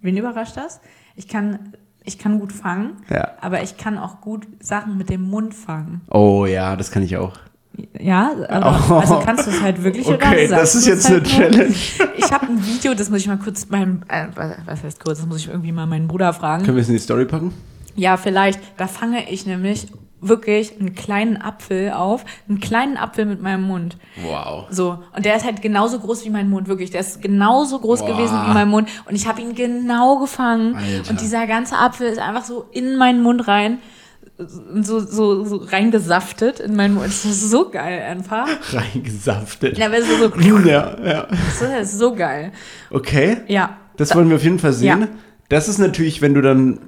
Wen 0.00 0.16
überrascht 0.16 0.56
das? 0.56 0.80
Ich 1.16 1.28
kann, 1.28 1.58
ich 2.04 2.18
kann 2.18 2.38
gut 2.38 2.52
fangen, 2.52 2.92
ja. 3.10 3.28
aber 3.40 3.62
ich 3.62 3.76
kann 3.76 3.98
auch 3.98 4.20
gut 4.20 4.46
Sachen 4.60 4.96
mit 4.98 5.08
dem 5.10 5.22
Mund 5.22 5.54
fangen. 5.54 6.02
Oh 6.10 6.46
ja, 6.46 6.76
das 6.76 6.90
kann 6.90 7.02
ich 7.02 7.16
auch. 7.16 7.32
Ja, 7.98 8.30
aber 8.48 8.84
Oh. 8.88 8.94
also 9.00 9.20
kannst 9.24 9.46
du 9.46 9.50
es 9.50 9.60
halt 9.60 9.82
wirklich 9.82 10.06
oder 10.06 10.16
Okay, 10.16 10.46
das 10.46 10.74
ist 10.74 10.86
jetzt 10.86 11.00
es 11.00 11.06
eine 11.06 11.16
halt 11.16 11.24
nur? 11.26 11.50
Challenge. 11.50 11.74
Ich 12.16 12.32
habe 12.32 12.46
ein 12.46 12.64
Video, 12.64 12.94
das 12.94 13.10
muss 13.10 13.20
ich 13.20 13.26
mal 13.26 13.38
kurz 13.38 13.68
meinem, 13.68 14.02
äh, 14.08 14.26
was 14.66 14.82
heißt 14.82 15.02
kurz, 15.02 15.18
das 15.18 15.26
muss 15.26 15.38
ich 15.38 15.48
irgendwie 15.48 15.72
mal 15.72 15.86
meinen 15.86 16.06
Bruder 16.08 16.32
fragen. 16.32 16.64
Können 16.64 16.76
wir 16.76 16.82
es 16.82 16.88
in 16.88 16.94
die 16.94 17.00
Story 17.00 17.24
packen? 17.24 17.52
Ja, 17.96 18.16
vielleicht. 18.16 18.60
Da 18.76 18.86
fange 18.86 19.30
ich 19.30 19.46
nämlich 19.46 19.88
wirklich 20.28 20.78
einen 20.78 20.94
kleinen 20.94 21.36
Apfel 21.40 21.92
auf, 21.92 22.24
einen 22.48 22.60
kleinen 22.60 22.96
Apfel 22.96 23.26
mit 23.26 23.40
meinem 23.42 23.62
Mund. 23.62 23.96
Wow. 24.22 24.66
So, 24.70 24.98
und 25.14 25.24
der 25.24 25.36
ist 25.36 25.44
halt 25.44 25.62
genauso 25.62 25.98
groß 26.00 26.24
wie 26.24 26.30
mein 26.30 26.48
Mund, 26.50 26.68
wirklich. 26.68 26.90
Der 26.90 27.00
ist 27.00 27.20
genauso 27.22 27.78
groß 27.78 28.00
Boah. 28.00 28.08
gewesen 28.08 28.36
wie 28.46 28.52
mein 28.54 28.68
Mund. 28.68 28.88
Und 29.08 29.14
ich 29.14 29.26
habe 29.26 29.40
ihn 29.40 29.54
genau 29.54 30.18
gefangen. 30.18 30.76
Alter. 30.76 31.10
Und 31.10 31.20
dieser 31.20 31.46
ganze 31.46 31.76
Apfel 31.76 32.08
ist 32.08 32.18
einfach 32.18 32.44
so 32.44 32.66
in 32.72 32.96
meinen 32.96 33.22
Mund 33.22 33.46
rein, 33.48 33.78
so, 34.36 34.98
so, 34.98 35.44
so 35.44 35.56
reingesaftet 35.58 36.58
in 36.58 36.74
meinen 36.74 36.94
Mund. 36.94 37.06
Das 37.06 37.24
ist 37.24 37.50
so 37.50 37.70
geil 37.70 38.02
einfach. 38.02 38.48
Reingesaftet. 38.72 39.78
Ja, 39.78 39.86
aber 39.86 39.98
es 39.98 40.08
ist 40.08 40.18
so, 40.18 40.40
Ja, 40.68 40.96
ja. 41.04 41.26
das 41.28 41.60
ist 41.92 41.98
so 41.98 42.14
geil. 42.14 42.50
Okay, 42.90 43.38
Ja. 43.46 43.76
das 43.96 44.14
wollen 44.14 44.28
wir 44.28 44.36
auf 44.36 44.42
jeden 44.42 44.58
Fall 44.58 44.72
sehen. 44.72 45.00
Ja. 45.02 45.08
Das 45.48 45.68
ist 45.68 45.78
natürlich, 45.78 46.20
wenn 46.22 46.34
du 46.34 46.40
dann, 46.40 46.80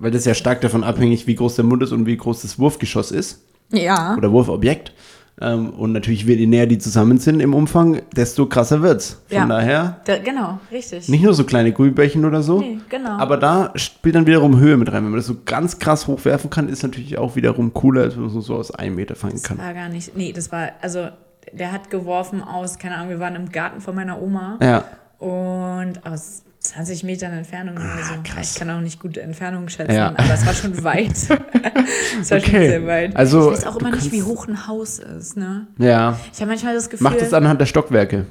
weil 0.00 0.10
das 0.10 0.24
ja 0.24 0.34
stark 0.34 0.60
davon 0.60 0.84
abhängig, 0.84 1.26
wie 1.26 1.34
groß 1.34 1.56
der 1.56 1.64
Mund 1.64 1.82
ist 1.82 1.92
und 1.92 2.06
wie 2.06 2.16
groß 2.16 2.42
das 2.42 2.58
Wurfgeschoss 2.58 3.10
ist 3.10 3.42
Ja. 3.72 4.14
oder 4.16 4.30
Wurfobjekt. 4.32 4.92
Ähm, 5.40 5.70
und 5.70 5.90
natürlich, 5.90 6.22
je 6.22 6.46
näher 6.46 6.66
die 6.68 6.78
zusammen 6.78 7.18
sind 7.18 7.40
im 7.40 7.54
Umfang, 7.54 8.02
desto 8.14 8.46
krasser 8.46 8.82
wird's. 8.82 9.20
Von 9.28 9.36
Ja. 9.38 9.46
daher 9.46 10.00
Da, 10.04 10.18
genau, 10.18 10.60
richtig. 10.70 11.08
nicht 11.08 11.24
nur 11.24 11.34
so 11.34 11.42
kleine 11.42 11.72
Gummibärchen 11.72 12.24
oder 12.24 12.40
so. 12.40 12.60
Nee, 12.60 12.78
genau. 12.88 13.10
Aber 13.18 13.36
da 13.36 13.72
spielt 13.74 14.14
dann 14.14 14.28
wiederum 14.28 14.60
Höhe 14.60 14.76
mit 14.76 14.92
rein. 14.92 15.02
Wenn 15.02 15.10
man 15.10 15.16
das 15.18 15.26
so 15.26 15.34
ganz 15.44 15.80
krass 15.80 16.06
hochwerfen 16.06 16.50
kann, 16.50 16.68
ist 16.68 16.84
natürlich 16.84 17.18
auch 17.18 17.34
wiederum 17.34 17.74
cooler, 17.74 18.02
als 18.02 18.14
wenn 18.14 18.22
man 18.22 18.30
so- 18.30 18.40
so 18.42 18.54
aus 18.54 18.70
einem 18.70 18.94
Meter 18.94 19.16
fangen 19.16 19.32
Das 19.32 19.42
kann. 19.42 19.58
war 19.58 19.74
gar 19.74 19.88
nicht. 19.88 20.16
Nee, 20.16 20.32
das 20.32 20.52
war, 20.52 20.68
also 20.80 21.08
der 21.52 21.72
hat 21.72 21.90
geworfen 21.90 22.40
aus, 22.40 22.78
keine 22.78 22.94
Ahnung, 22.94 23.08
wir 23.10 23.18
waren 23.18 23.34
im 23.34 23.48
Garten 23.50 23.80
von 23.80 23.96
meiner 23.96 24.22
Oma 24.22 24.56
Ja. 24.62 24.84
und 25.18 25.94
aus 26.06 26.43
20 26.64 27.04
Metern 27.04 27.32
Entfernung 27.32 27.76
oder 27.76 28.02
so. 28.02 28.14
Ah, 28.14 28.18
krass. 28.24 28.52
Ich 28.52 28.58
kann 28.58 28.70
auch 28.70 28.80
nicht 28.80 28.98
gute 29.00 29.20
Entfernung 29.22 29.68
schätzen, 29.68 29.94
Ja. 29.94 30.08
aber 30.16 30.32
es 30.34 30.44
war 30.46 30.54
schon 30.54 30.82
weit. 30.84 31.12
es 32.20 32.30
war 32.30 32.40
schon 32.40 32.48
Okay. 32.48 32.68
sehr 32.68 32.86
weit. 32.86 33.14
Also, 33.16 33.50
ich 33.52 33.58
weiß 33.58 33.66
auch 33.66 33.76
immer 33.76 33.90
nicht, 33.90 34.10
wie 34.12 34.22
hoch 34.22 34.48
ein 34.48 34.66
Haus 34.66 34.98
ist, 34.98 35.36
ne? 35.36 35.66
Ja. 35.78 36.18
Ich 36.32 36.40
habe 36.40 36.50
manchmal 36.50 36.74
das 36.74 36.88
Gefühl. 36.88 37.04
Mach 37.04 37.14
das 37.16 37.32
anhand 37.34 37.60
der 37.60 37.66
Stockwerke. 37.66 38.26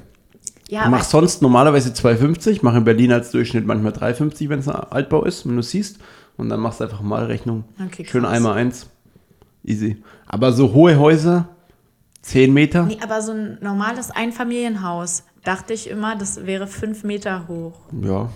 ja, 0.68 0.88
Mach 0.88 1.04
sonst 1.04 1.42
normalerweise 1.42 1.90
2,50, 1.90 2.58
mach 2.62 2.74
in 2.74 2.84
Berlin 2.84 3.12
als 3.12 3.30
Durchschnitt 3.30 3.66
manchmal 3.66 3.92
3,50, 3.92 4.48
wenn 4.48 4.58
es 4.58 4.68
ein 4.68 4.74
Altbau 4.74 5.24
ist, 5.24 5.46
wenn 5.46 5.54
du 5.56 5.62
siehst. 5.62 5.98
Und 6.36 6.48
dann 6.48 6.58
machst 6.58 6.80
du 6.80 6.84
einfach 6.84 7.00
mal 7.02 7.26
Rechnung. 7.26 7.62
Okay, 7.86 8.04
Schön 8.04 8.24
einmal 8.24 8.54
eins. 8.54 8.88
Easy. 9.64 10.02
Aber 10.26 10.52
so 10.52 10.72
hohe 10.72 10.98
Häuser, 10.98 11.48
10 12.22 12.52
Meter. 12.52 12.82
Nee, 12.86 12.98
aber 13.00 13.22
so 13.22 13.30
ein 13.32 13.58
normales 13.62 14.10
Einfamilienhaus, 14.10 15.22
dachte 15.44 15.72
ich 15.72 15.88
immer, 15.90 16.16
das 16.16 16.46
wäre 16.46 16.66
fünf 16.66 17.04
Meter 17.04 17.46
hoch. 17.48 17.74
Ja, 18.02 18.30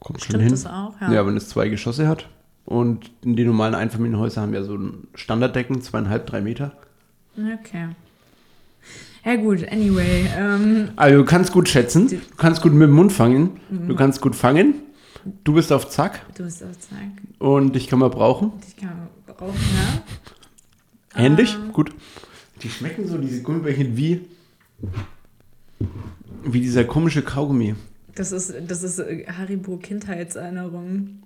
kommt 0.00 0.20
schon 0.20 0.30
Stimmt 0.30 0.42
hin. 0.44 0.50
das 0.52 0.66
auch? 0.66 0.94
Ja. 1.00 1.12
Ja. 1.12 1.26
wenn 1.26 1.36
es 1.36 1.48
zwei 1.48 1.68
Geschosse 1.68 2.08
hat. 2.08 2.28
Und 2.64 3.10
die 3.22 3.44
normalen 3.44 3.74
Einfamilienhäuser 3.74 4.42
haben 4.42 4.52
ja 4.52 4.62
so 4.62 4.74
ein 4.76 5.08
Standarddecken, 5.14 5.80
zweieinhalb, 5.80 6.26
drei 6.26 6.40
Meter. 6.42 6.72
Okay. 7.36 7.88
Ja 9.24 9.36
gut, 9.36 9.66
anyway. 9.70 10.26
Ähm, 10.36 10.90
Also 10.96 11.18
du 11.18 11.24
kannst 11.24 11.52
gut 11.52 11.68
schätzen, 11.68 12.08
du 12.08 12.18
kannst 12.36 12.60
gut 12.62 12.72
mit 12.72 12.88
dem 12.88 12.94
Mund 12.94 13.12
fangen, 13.12 13.60
Mhm. 13.70 13.88
du 13.88 13.96
kannst 13.96 14.20
gut 14.20 14.34
fangen. 14.36 14.74
Du 15.44 15.52
bist 15.54 15.72
auf 15.72 15.88
Zack 15.90 16.24
du 16.36 16.44
bist 16.44 16.62
auf 16.62 16.78
Zack. 16.78 17.00
und 17.38 17.74
dich 17.74 17.88
kann 17.88 17.98
man 17.98 18.10
brauchen. 18.10 18.52
Ich 18.66 18.76
kann 18.76 19.08
brauchen, 19.26 19.54
ja. 21.14 21.18
Händig, 21.20 21.54
Ähm. 21.54 21.72
gut. 21.72 21.92
Die 22.62 22.68
schmecken 22.70 23.06
so, 23.06 23.18
diese 23.18 23.42
Gummibärchen, 23.42 23.96
wie, 23.96 24.26
wie 26.44 26.60
dieser 26.60 26.84
komische 26.84 27.22
Kaugummi. 27.22 27.74
Das 28.14 28.32
ist, 28.32 28.52
das 28.66 28.82
ist 28.82 28.98
äh, 28.98 29.26
Haribo 29.26 29.76
Kindheitserinnerung. 29.76 31.20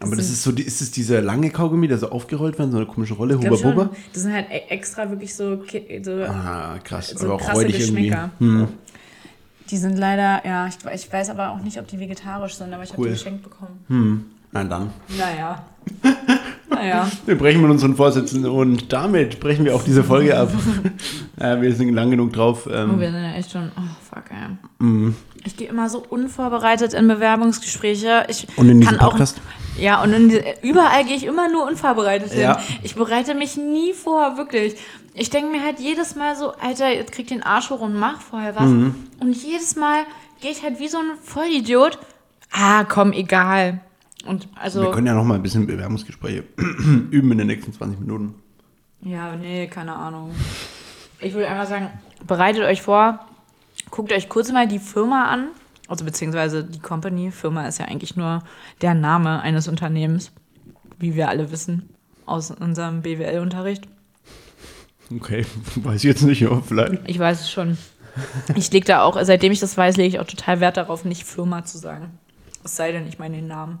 Aber 0.00 0.14
das 0.16 0.30
ist 0.30 0.42
so, 0.42 0.50
ist 0.52 0.80
es 0.80 0.90
dieser 0.92 1.20
lange 1.22 1.50
Kaugummi, 1.50 1.88
der 1.88 1.98
so 1.98 2.10
aufgerollt 2.10 2.58
wird, 2.58 2.70
so 2.70 2.76
eine 2.76 2.86
komische 2.86 3.14
Rolle, 3.14 3.36
Huba 3.38 3.56
Buba? 3.56 3.90
das 4.12 4.22
sind 4.22 4.32
halt 4.32 4.46
e- 4.50 4.68
extra 4.68 5.08
wirklich 5.10 5.34
so, 5.34 5.60
so 6.02 6.12
Ah, 6.22 6.78
krass. 6.84 7.10
so 7.10 7.24
aber 7.26 7.34
auch 7.34 7.40
krasse 7.40 7.62
räudig 7.62 7.80
irgendwie. 7.80 8.14
Hm. 8.38 8.68
Die 9.70 9.76
sind 9.76 9.96
leider, 9.96 10.44
ja, 10.46 10.68
ich, 10.68 10.76
ich 10.94 11.12
weiß 11.12 11.30
aber 11.30 11.50
auch 11.50 11.60
nicht, 11.62 11.78
ob 11.78 11.88
die 11.88 11.98
vegetarisch 11.98 12.54
sind, 12.54 12.72
aber 12.72 12.82
ich 12.84 12.90
habe 12.90 13.00
Cool. 13.02 13.08
die 13.08 13.14
geschenkt 13.14 13.42
bekommen. 13.42 13.78
Hm. 13.88 14.24
Na 14.52 14.64
dann. 14.64 14.90
Naja. 15.18 15.64
naja. 16.82 17.10
Wir 17.26 17.36
brechen 17.38 17.62
mit 17.62 17.70
unseren 17.70 17.96
Vorsätzen 17.96 18.44
und 18.46 18.92
damit 18.92 19.40
brechen 19.40 19.64
wir 19.64 19.74
auch 19.74 19.84
diese 19.84 20.02
Folge 20.04 20.36
ab. 20.36 20.50
äh, 21.40 21.60
wir 21.60 21.74
sind 21.74 21.92
lang 21.94 22.10
genug 22.10 22.32
drauf. 22.32 22.66
Oh, 22.66 22.70
Ähm, 22.74 23.00
wir 23.00 23.10
sind 23.10 23.22
ja 23.22 23.32
echt 23.34 23.50
schon, 23.52 23.70
oh 23.76 23.80
fuck, 24.14 24.24
ey. 24.30 24.84
mm. 24.86 25.14
Ich 25.44 25.56
gehe 25.56 25.68
immer 25.68 25.88
so 25.88 26.02
unvorbereitet 26.08 26.94
in 26.94 27.08
Bewerbungsgespräche. 27.08 28.26
Ich 28.28 28.46
Und 28.56 28.68
in 28.68 28.80
diesen 28.80 28.96
kann 28.96 29.06
auch, 29.06 29.10
Podcast? 29.10 29.40
Ja, 29.78 30.02
und 30.02 30.12
in 30.12 30.30
überall 30.62 31.04
gehe 31.04 31.16
ich 31.16 31.24
immer 31.24 31.48
nur 31.50 31.66
unvorbereitet 31.66 32.34
Ja. 32.34 32.58
hin. 32.58 32.76
Ich 32.82 32.94
bereite 32.94 33.34
mich 33.34 33.56
nie 33.56 33.92
vor, 33.92 34.36
wirklich. 34.36 34.76
Ich 35.14 35.30
denke 35.30 35.50
mir 35.50 35.62
halt 35.64 35.80
jedes 35.80 36.14
Mal 36.14 36.36
so, 36.36 36.52
Alter, 36.60 36.88
jetzt 36.94 37.12
krieg 37.12 37.26
den 37.26 37.42
Arsch 37.42 37.70
hoch 37.70 37.80
und 37.80 37.94
mach 37.98 38.20
vorher 38.20 38.54
was. 38.56 38.68
Mhm. 38.68 38.94
Und 39.20 39.34
jedes 39.36 39.76
Mal 39.76 40.04
gehe 40.40 40.50
ich 40.52 40.62
halt 40.62 40.78
wie 40.78 40.88
so 40.88 40.98
ein 40.98 41.18
Vollidiot. 41.22 41.98
Ah, 42.52 42.84
komm, 42.84 43.12
egal. 43.12 43.80
Und 44.26 44.48
Wir 44.52 44.62
also, 44.62 44.90
können 44.90 45.06
ja 45.06 45.14
noch 45.14 45.24
mal 45.24 45.34
ein 45.34 45.42
bisschen 45.42 45.66
Bewerbungsgespräche 45.66 46.44
üben 47.10 47.32
in 47.32 47.38
den 47.38 47.46
nächsten 47.46 47.72
20 47.72 48.00
Minuten. 48.00 48.34
ja, 49.02 49.34
nee, 49.36 49.66
keine 49.66 49.94
Ahnung. 49.94 50.34
Ich 51.20 51.34
würde 51.34 51.48
einfach 51.48 51.68
sagen, 51.68 51.90
bereitet 52.26 52.64
euch 52.64 52.82
vor, 52.82 53.20
guckt 53.90 54.12
euch 54.12 54.28
kurz 54.28 54.50
mal 54.52 54.66
die 54.66 54.78
Firma 54.78 55.26
an. 55.26 55.48
Also 55.88 56.04
beziehungsweise 56.04 56.64
die 56.64 56.78
Company. 56.78 57.30
Firma 57.30 57.66
ist 57.66 57.78
ja 57.78 57.86
eigentlich 57.86 58.16
nur 58.16 58.42
der 58.80 58.94
Name 58.94 59.40
eines 59.40 59.68
Unternehmens, 59.68 60.32
wie 60.98 61.14
wir 61.14 61.28
alle 61.28 61.50
wissen 61.50 61.90
aus 62.24 62.50
unserem 62.50 63.02
BWL-Unterricht. 63.02 63.86
Okay, 65.14 65.44
weiß 65.76 65.96
ich 65.96 66.04
jetzt 66.04 66.22
nicht, 66.22 66.46
aber 66.46 66.62
vielleicht. 66.62 67.08
Ich 67.08 67.18
weiß 67.18 67.40
es 67.40 67.50
schon. 67.50 67.76
Ich 68.54 68.70
lege 68.72 68.86
da 68.86 69.02
auch, 69.02 69.18
seitdem 69.22 69.52
ich 69.52 69.60
das 69.60 69.76
weiß, 69.76 69.96
lege 69.96 70.08
ich 70.08 70.20
auch 70.20 70.26
total 70.26 70.60
Wert 70.60 70.76
darauf, 70.76 71.04
nicht 71.04 71.24
Firma 71.24 71.64
zu 71.64 71.78
sagen. 71.78 72.18
Es 72.64 72.76
sei 72.76 72.92
denn, 72.92 73.06
ich 73.06 73.18
meine 73.18 73.36
den 73.36 73.48
Namen. 73.48 73.78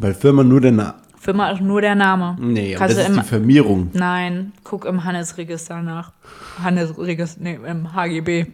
Weil 0.00 0.14
Firma 0.14 0.44
nur 0.44 0.60
der 0.60 0.72
Name. 0.72 0.94
Firma 1.18 1.50
ist 1.50 1.60
nur 1.60 1.80
der 1.80 1.96
Name. 1.96 2.36
Nee, 2.40 2.76
aber 2.76 2.86
Kannst 2.86 2.98
das 2.98 3.08
ist 3.08 3.16
die 3.16 3.22
Firmierung. 3.22 3.90
Nein, 3.94 4.52
guck 4.62 4.84
im 4.84 5.02
Handelsregister 5.02 5.82
nach. 5.82 6.12
Handelsregister, 6.62 7.40
nee, 7.42 7.58
im 7.66 7.92
HGB. 7.92 8.46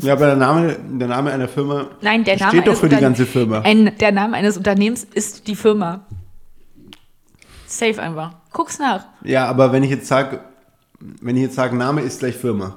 Ja, 0.00 0.12
aber 0.12 0.26
der 0.26 0.36
Name, 0.36 0.76
der 0.78 1.08
Name 1.08 1.32
einer 1.32 1.48
Firma 1.48 1.86
Nein, 2.02 2.24
der 2.24 2.38
Name 2.38 2.50
steht 2.50 2.66
doch 2.66 2.76
für 2.76 2.88
die 2.90 2.96
ganze 2.96 3.24
Firma. 3.26 3.60
Ein, 3.60 3.96
der 3.98 4.12
Name 4.12 4.36
eines 4.36 4.56
Unternehmens 4.58 5.02
ist 5.04 5.48
die 5.48 5.56
Firma. 5.56 6.02
Safe 7.66 8.00
einfach. 8.00 8.34
Guck's 8.52 8.78
nach. 8.78 9.06
Ja, 9.24 9.46
aber 9.46 9.72
wenn 9.72 9.82
ich 9.82 9.90
jetzt 9.90 10.06
sage, 10.06 10.40
wenn 11.00 11.36
ich 11.36 11.42
jetzt 11.42 11.54
sage, 11.56 11.74
Name 11.74 12.02
ist 12.02 12.20
gleich 12.20 12.36
Firma, 12.36 12.76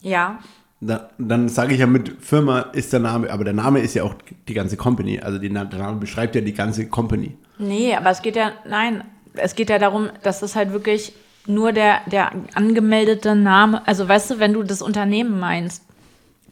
Ja. 0.00 0.38
Da, 0.80 1.10
dann 1.18 1.48
sage 1.48 1.74
ich 1.74 1.80
ja 1.80 1.86
mit 1.86 2.16
Firma 2.20 2.60
ist 2.60 2.92
der 2.92 3.00
Name, 3.00 3.30
aber 3.30 3.44
der 3.44 3.54
Name 3.54 3.80
ist 3.80 3.94
ja 3.94 4.02
auch 4.02 4.14
die 4.46 4.54
ganze 4.54 4.76
Company. 4.76 5.20
Also 5.20 5.38
die, 5.38 5.48
der 5.48 5.64
Name 5.64 5.98
beschreibt 5.98 6.34
ja 6.34 6.40
die 6.40 6.52
ganze 6.52 6.86
Company. 6.86 7.36
Nee, 7.58 7.94
aber 7.94 8.10
es 8.10 8.22
geht 8.22 8.36
ja, 8.36 8.52
nein, 8.68 9.02
es 9.34 9.54
geht 9.54 9.70
ja 9.70 9.78
darum, 9.78 10.10
dass 10.22 10.40
das 10.40 10.54
halt 10.54 10.72
wirklich 10.72 11.14
nur 11.46 11.72
der, 11.72 12.00
der 12.10 12.32
angemeldete 12.54 13.34
Name, 13.34 13.86
also 13.86 14.08
weißt 14.08 14.32
du, 14.32 14.38
wenn 14.38 14.52
du 14.52 14.62
das 14.62 14.82
Unternehmen 14.82 15.38
meinst, 15.38 15.82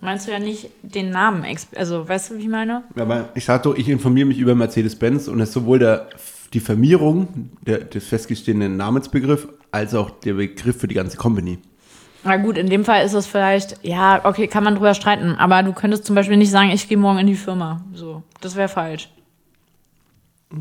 meinst 0.01 0.27
du 0.27 0.33
ja 0.33 0.39
nicht 0.39 0.70
den 0.83 1.11
Namen, 1.11 1.45
also 1.77 2.09
weißt 2.09 2.31
du, 2.31 2.37
wie 2.37 2.43
ich 2.43 2.49
meine? 2.49 2.85
Ja, 2.97 3.03
Aber 3.03 3.31
ich 3.35 3.45
sage 3.45 3.64
doch, 3.64 3.77
ich 3.77 3.89
informiere 3.89 4.27
mich 4.27 4.39
über 4.39 4.55
Mercedes-Benz 4.55 5.29
und 5.29 5.41
es 5.41 5.49
ist 5.49 5.55
sowohl 5.55 5.81
der, 5.81 6.09
die 6.53 6.61
Firmierung, 6.61 7.51
der, 7.66 7.79
des 7.79 8.07
festgestellten 8.07 8.77
Namensbegriff, 8.77 9.49
als 9.72 9.95
auch 9.95 10.11
der 10.11 10.35
Begriff 10.35 10.79
für 10.79 10.89
die 10.89 10.95
ganze 10.95 11.16
Company. 11.16 11.59
Na 12.25 12.37
gut, 12.39 12.57
in 12.57 12.68
dem 12.68 12.85
Fall 12.85 13.05
ist 13.05 13.12
es 13.12 13.27
vielleicht, 13.27 13.79
ja, 13.83 14.25
okay, 14.25 14.47
kann 14.49 14.64
man 14.64 14.75
drüber 14.75 14.95
streiten, 14.95 15.35
aber 15.37 15.62
du 15.62 15.72
könntest 15.72 16.07
zum 16.07 16.14
Beispiel 16.14 16.39
nicht 16.39 16.51
sagen, 16.51 16.70
ich 16.70 16.89
gehe 16.89 16.97
morgen 16.97 17.18
in 17.18 17.27
die 17.27 17.35
Firma. 17.35 17.85
So, 17.93 18.22
das 18.41 18.57
wäre 18.57 18.68
falsch. 18.68 19.11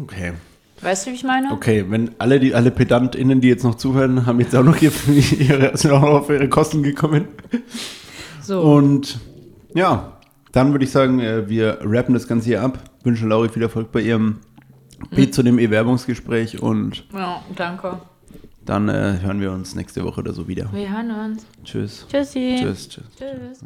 Okay. 0.01 0.34
Weißt 0.82 1.05
du, 1.05 1.11
wie 1.11 1.16
ich 1.16 1.24
meine? 1.24 1.51
Okay, 1.51 1.86
wenn 1.88 2.11
alle 2.18 2.41
die 2.41 2.53
alle 2.53 2.70
PedantInnen, 2.70 3.39
die 3.39 3.47
jetzt 3.47 3.64
noch 3.64 3.76
zuhören, 3.76 4.26
haben 4.26 4.41
jetzt 4.41 4.53
auch 4.53 4.64
noch 4.64 4.82
ihre, 4.82 4.91
sind 5.78 5.91
auch 5.91 6.01
noch 6.01 6.09
auf 6.09 6.30
ihre 6.30 6.49
Kosten 6.49 6.84
gekommen. 6.84 7.28
So. 8.41 8.61
Und 8.61 9.20
ja, 9.74 10.18
dann 10.51 10.74
würde 10.74 10.84
ich 10.84 10.91
sagen, 10.91 11.22
äh, 11.22 11.47
wir 11.47 11.80
rappen 11.82 12.14
das 12.14 12.28
Ganze 12.28 12.47
hier 12.47 12.61
ab. 12.61 12.80
Wünschen 13.03 13.30
Lauri 13.30 13.47
viel 13.47 13.64
Erfolg 13.64 13.93
bei 13.93 14.01
ihrem 14.01 14.39
Beat 15.11 15.34
zu 15.34 15.43
dem 15.43 15.59
E-Werbungsgespräch 15.59 16.61
und 16.61 17.05
Ja, 17.14 17.41
danke. 17.55 17.99
Dann 18.66 18.89
äh, 18.89 19.20
hören 19.22 19.41
wir 19.41 19.51
uns 19.51 19.76
nächste 19.76 20.03
Woche 20.03 20.22
oder 20.22 20.34
so 20.34 20.47
wieder. 20.47 20.72
Wir 20.74 20.89
hören 20.89 21.11
uns. 21.11 21.45
Tschüss. 21.64 22.05
Tschüssi. 22.09 22.57
Tschüss, 22.59 22.89
tschüss. 22.89 23.05
Tschüss. 23.18 23.66